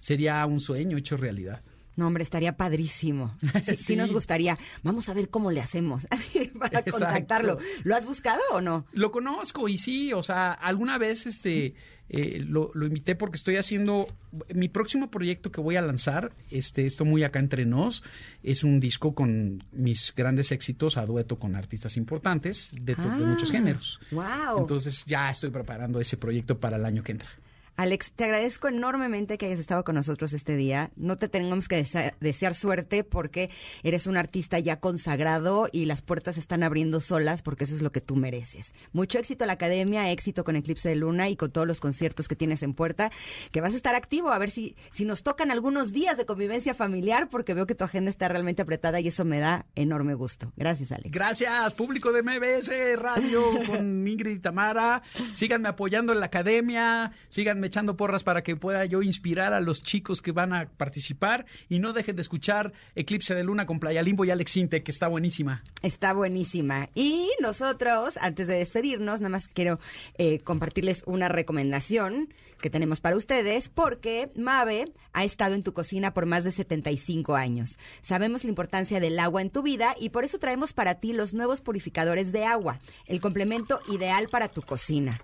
sería 0.00 0.46
un 0.46 0.60
sueño 0.60 0.96
hecho 0.96 1.18
realidad. 1.18 1.62
No, 1.96 2.06
hombre, 2.06 2.22
estaría 2.22 2.56
padrísimo. 2.56 3.36
Sí, 3.40 3.48
sí 3.62 3.76
Sí. 3.76 3.96
nos 3.96 4.12
gustaría. 4.12 4.58
Vamos 4.82 5.08
a 5.08 5.14
ver 5.14 5.28
cómo 5.28 5.50
le 5.50 5.60
hacemos 5.60 6.06
para 6.58 6.78
Exacto. 6.80 6.90
contactarlo. 6.92 7.58
¿Lo 7.84 7.94
has 7.96 8.06
buscado 8.06 8.40
o 8.52 8.60
no? 8.60 8.86
Lo 8.92 9.10
conozco 9.12 9.68
y 9.68 9.78
sí, 9.78 10.12
o 10.12 10.22
sea, 10.22 10.52
alguna 10.52 10.98
vez 10.98 11.26
este 11.26 11.74
eh, 12.08 12.44
lo, 12.46 12.70
lo 12.74 12.86
invité 12.86 13.14
porque 13.14 13.36
estoy 13.36 13.56
haciendo 13.56 14.06
mi 14.54 14.68
próximo 14.68 15.10
proyecto 15.10 15.50
que 15.50 15.60
voy 15.62 15.76
a 15.76 15.82
lanzar, 15.82 16.32
este, 16.50 16.84
esto 16.84 17.04
muy 17.06 17.24
acá 17.24 17.38
entre 17.38 17.64
nos, 17.64 18.02
es 18.42 18.64
un 18.64 18.80
disco 18.80 19.14
con 19.14 19.64
mis 19.72 20.12
grandes 20.14 20.52
éxitos 20.52 20.98
a 20.98 21.06
dueto 21.06 21.38
con 21.38 21.56
artistas 21.56 21.96
importantes 21.96 22.68
de, 22.72 22.94
de 22.94 23.02
muchos 23.26 23.48
Ah, 23.50 23.52
géneros. 23.52 24.00
guau. 24.10 24.58
Entonces 24.60 25.04
ya 25.06 25.30
estoy 25.30 25.50
preparando 25.50 26.00
ese 26.00 26.16
proyecto 26.18 26.58
para 26.58 26.76
el 26.76 26.84
año 26.84 27.02
que 27.02 27.12
entra. 27.12 27.30
Alex, 27.76 28.12
te 28.12 28.24
agradezco 28.24 28.68
enormemente 28.68 29.38
que 29.38 29.46
hayas 29.46 29.58
estado 29.58 29.82
con 29.82 29.94
nosotros 29.94 30.32
este 30.34 30.56
día. 30.56 30.90
No 30.94 31.16
te 31.16 31.28
tenemos 31.28 31.68
que 31.68 31.86
desear 32.20 32.54
suerte 32.54 33.02
porque 33.02 33.50
eres 33.82 34.06
un 34.06 34.16
artista 34.16 34.58
ya 34.58 34.78
consagrado 34.78 35.68
y 35.72 35.86
las 35.86 36.02
puertas 36.02 36.36
están 36.36 36.62
abriendo 36.62 37.00
solas 37.00 37.42
porque 37.42 37.64
eso 37.64 37.74
es 37.74 37.82
lo 37.82 37.90
que 37.90 38.00
tú 38.00 38.14
mereces. 38.14 38.74
Mucho 38.92 39.18
éxito 39.18 39.44
a 39.44 39.46
la 39.46 39.54
academia, 39.54 40.10
éxito 40.10 40.44
con 40.44 40.56
Eclipse 40.56 40.90
de 40.90 40.96
Luna 40.96 41.28
y 41.28 41.36
con 41.36 41.50
todos 41.50 41.66
los 41.66 41.80
conciertos 41.80 42.28
que 42.28 42.36
tienes 42.36 42.62
en 42.62 42.74
puerta, 42.74 43.10
que 43.50 43.60
vas 43.60 43.72
a 43.72 43.76
estar 43.76 43.94
activo 43.94 44.30
a 44.30 44.38
ver 44.38 44.50
si, 44.50 44.76
si 44.90 45.04
nos 45.04 45.22
tocan 45.22 45.50
algunos 45.50 45.92
días 45.92 46.18
de 46.18 46.26
convivencia 46.26 46.74
familiar 46.74 47.28
porque 47.30 47.54
veo 47.54 47.66
que 47.66 47.74
tu 47.74 47.84
agenda 47.84 48.10
está 48.10 48.28
realmente 48.28 48.62
apretada 48.62 49.00
y 49.00 49.08
eso 49.08 49.24
me 49.24 49.40
da 49.40 49.66
enorme 49.74 50.14
gusto. 50.14 50.52
Gracias, 50.56 50.92
Alex. 50.92 51.10
Gracias, 51.10 51.74
público 51.74 52.12
de 52.12 52.22
MBS 52.22 52.70
Radio 52.98 53.42
con 53.66 54.06
Ingrid 54.06 54.36
y 54.36 54.38
Tamara. 54.40 55.02
Síganme 55.32 55.68
apoyando 55.68 56.12
en 56.12 56.20
la 56.20 56.26
academia, 56.26 57.12
síganme 57.28 57.61
echando 57.66 57.96
porras 57.96 58.24
para 58.24 58.42
que 58.42 58.56
pueda 58.56 58.84
yo 58.84 59.02
inspirar 59.02 59.52
a 59.52 59.60
los 59.60 59.82
chicos 59.82 60.22
que 60.22 60.32
van 60.32 60.52
a 60.52 60.68
participar 60.68 61.46
y 61.68 61.78
no 61.78 61.92
dejen 61.92 62.16
de 62.16 62.22
escuchar 62.22 62.72
Eclipse 62.94 63.34
de 63.34 63.44
Luna 63.44 63.66
con 63.66 63.80
Playa 63.80 64.02
Limbo 64.02 64.24
y 64.24 64.30
Alex 64.30 64.56
Inte, 64.56 64.82
que 64.82 64.90
está 64.90 65.08
buenísima. 65.08 65.62
Está 65.82 66.14
buenísima. 66.14 66.88
Y 66.94 67.30
nosotros, 67.40 68.16
antes 68.20 68.48
de 68.48 68.56
despedirnos, 68.56 69.20
nada 69.20 69.30
más 69.30 69.48
quiero 69.48 69.78
eh, 70.18 70.40
compartirles 70.40 71.02
una 71.06 71.28
recomendación 71.28 72.28
que 72.62 72.70
tenemos 72.70 73.00
para 73.00 73.16
ustedes 73.16 73.68
porque 73.68 74.30
Mave 74.36 74.86
ha 75.12 75.24
estado 75.24 75.54
en 75.54 75.62
tu 75.62 75.74
cocina 75.74 76.14
por 76.14 76.24
más 76.24 76.44
de 76.44 76.52
75 76.52 77.34
años. 77.34 77.78
Sabemos 78.00 78.44
la 78.44 78.50
importancia 78.50 79.00
del 79.00 79.18
agua 79.18 79.42
en 79.42 79.50
tu 79.50 79.62
vida 79.62 79.94
y 80.00 80.08
por 80.08 80.24
eso 80.24 80.38
traemos 80.38 80.72
para 80.72 80.94
ti 80.94 81.12
los 81.12 81.34
nuevos 81.34 81.60
purificadores 81.60 82.32
de 82.32 82.44
agua, 82.44 82.78
el 83.06 83.20
complemento 83.20 83.80
ideal 83.88 84.28
para 84.30 84.48
tu 84.48 84.62
cocina. 84.62 85.20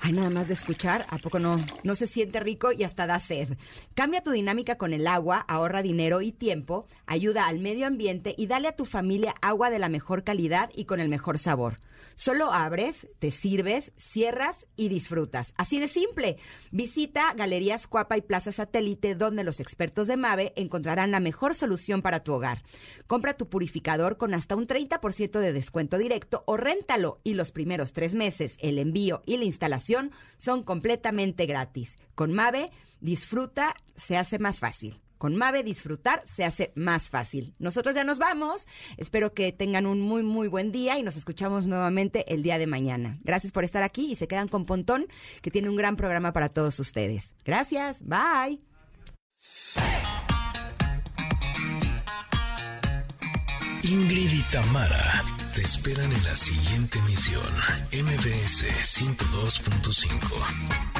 Ay, 0.00 0.12
nada 0.12 0.30
más 0.30 0.46
de 0.46 0.54
escuchar, 0.54 1.06
¿a 1.10 1.18
poco 1.18 1.40
no, 1.40 1.64
no 1.82 1.94
se 1.96 2.06
siente 2.06 2.38
rico 2.38 2.70
y 2.70 2.84
hasta 2.84 3.06
da 3.06 3.18
sed? 3.18 3.56
Cambia 3.94 4.22
tu 4.22 4.30
dinámica 4.30 4.76
con 4.76 4.92
el 4.92 5.06
agua, 5.08 5.44
ahorra 5.48 5.82
dinero 5.82 6.22
y 6.22 6.30
tiempo, 6.30 6.86
ayuda 7.06 7.48
al 7.48 7.58
medio 7.58 7.86
ambiente 7.86 8.34
y 8.38 8.46
dale 8.46 8.68
a 8.68 8.76
tu 8.76 8.84
familia 8.84 9.34
agua 9.42 9.70
de 9.70 9.80
la 9.80 9.88
mejor 9.88 10.22
calidad 10.22 10.70
y 10.74 10.84
con 10.84 11.00
el 11.00 11.08
mejor 11.08 11.38
sabor. 11.38 11.76
Solo 12.14 12.52
abres, 12.52 13.06
te 13.20 13.30
sirves, 13.30 13.92
cierras 13.96 14.66
y 14.76 14.88
disfrutas. 14.88 15.52
Así 15.56 15.78
de 15.78 15.86
simple. 15.86 16.38
Visita 16.72 17.32
Galerías 17.34 17.86
Cuapa 17.86 18.16
y 18.16 18.22
Plaza 18.22 18.50
Satélite, 18.50 19.14
donde 19.14 19.44
los 19.44 19.60
expertos 19.60 20.08
de 20.08 20.16
MAVE 20.16 20.52
encontrarán 20.56 21.12
la 21.12 21.20
mejor 21.20 21.54
solución 21.54 22.02
para 22.02 22.24
tu 22.24 22.32
hogar. 22.32 22.64
Compra 23.06 23.36
tu 23.36 23.48
purificador 23.48 24.16
con 24.16 24.34
hasta 24.34 24.56
un 24.56 24.66
30% 24.66 25.38
de 25.38 25.52
descuento 25.52 25.96
directo 25.96 26.42
o 26.46 26.56
réntalo 26.56 27.20
y 27.22 27.34
los 27.34 27.52
primeros 27.52 27.92
tres 27.92 28.14
meses, 28.14 28.56
el 28.58 28.78
envío 28.78 29.22
y 29.24 29.36
la 29.36 29.44
instalación 29.44 29.87
son 30.38 30.62
completamente 30.62 31.46
gratis. 31.46 31.96
Con 32.14 32.32
MAVE, 32.32 32.70
disfruta, 33.00 33.74
se 33.96 34.16
hace 34.16 34.38
más 34.38 34.60
fácil. 34.60 35.00
Con 35.18 35.36
Mave 35.36 35.64
disfrutar 35.64 36.22
se 36.24 36.44
hace 36.44 36.72
más 36.76 37.08
fácil. 37.08 37.54
Nosotros 37.58 37.94
ya 37.94 38.04
nos 38.04 38.18
vamos. 38.18 38.66
Espero 38.96 39.34
que 39.34 39.52
tengan 39.52 39.86
un 39.86 40.00
muy, 40.00 40.22
muy 40.22 40.48
buen 40.48 40.72
día 40.72 40.96
y 40.96 41.02
nos 41.02 41.16
escuchamos 41.16 41.66
nuevamente 41.66 42.32
el 42.32 42.42
día 42.42 42.58
de 42.58 42.68
mañana. 42.68 43.18
Gracias 43.22 43.52
por 43.52 43.64
estar 43.64 43.82
aquí 43.82 44.12
y 44.12 44.14
se 44.14 44.28
quedan 44.28 44.48
con 44.48 44.64
Pontón, 44.64 45.08
que 45.42 45.50
tiene 45.50 45.68
un 45.68 45.76
gran 45.76 45.96
programa 45.96 46.32
para 46.32 46.48
todos 46.48 46.78
ustedes. 46.78 47.34
Gracias. 47.44 47.98
Bye. 48.00 48.60
Ingrid 53.82 54.32
y 54.32 54.42
Tamara 54.52 55.37
te 55.58 55.64
esperan 55.64 56.12
en 56.12 56.22
la 56.22 56.36
siguiente 56.36 57.00
emisión, 57.00 57.42
MBS 57.90 58.64
102.5. 58.96 60.97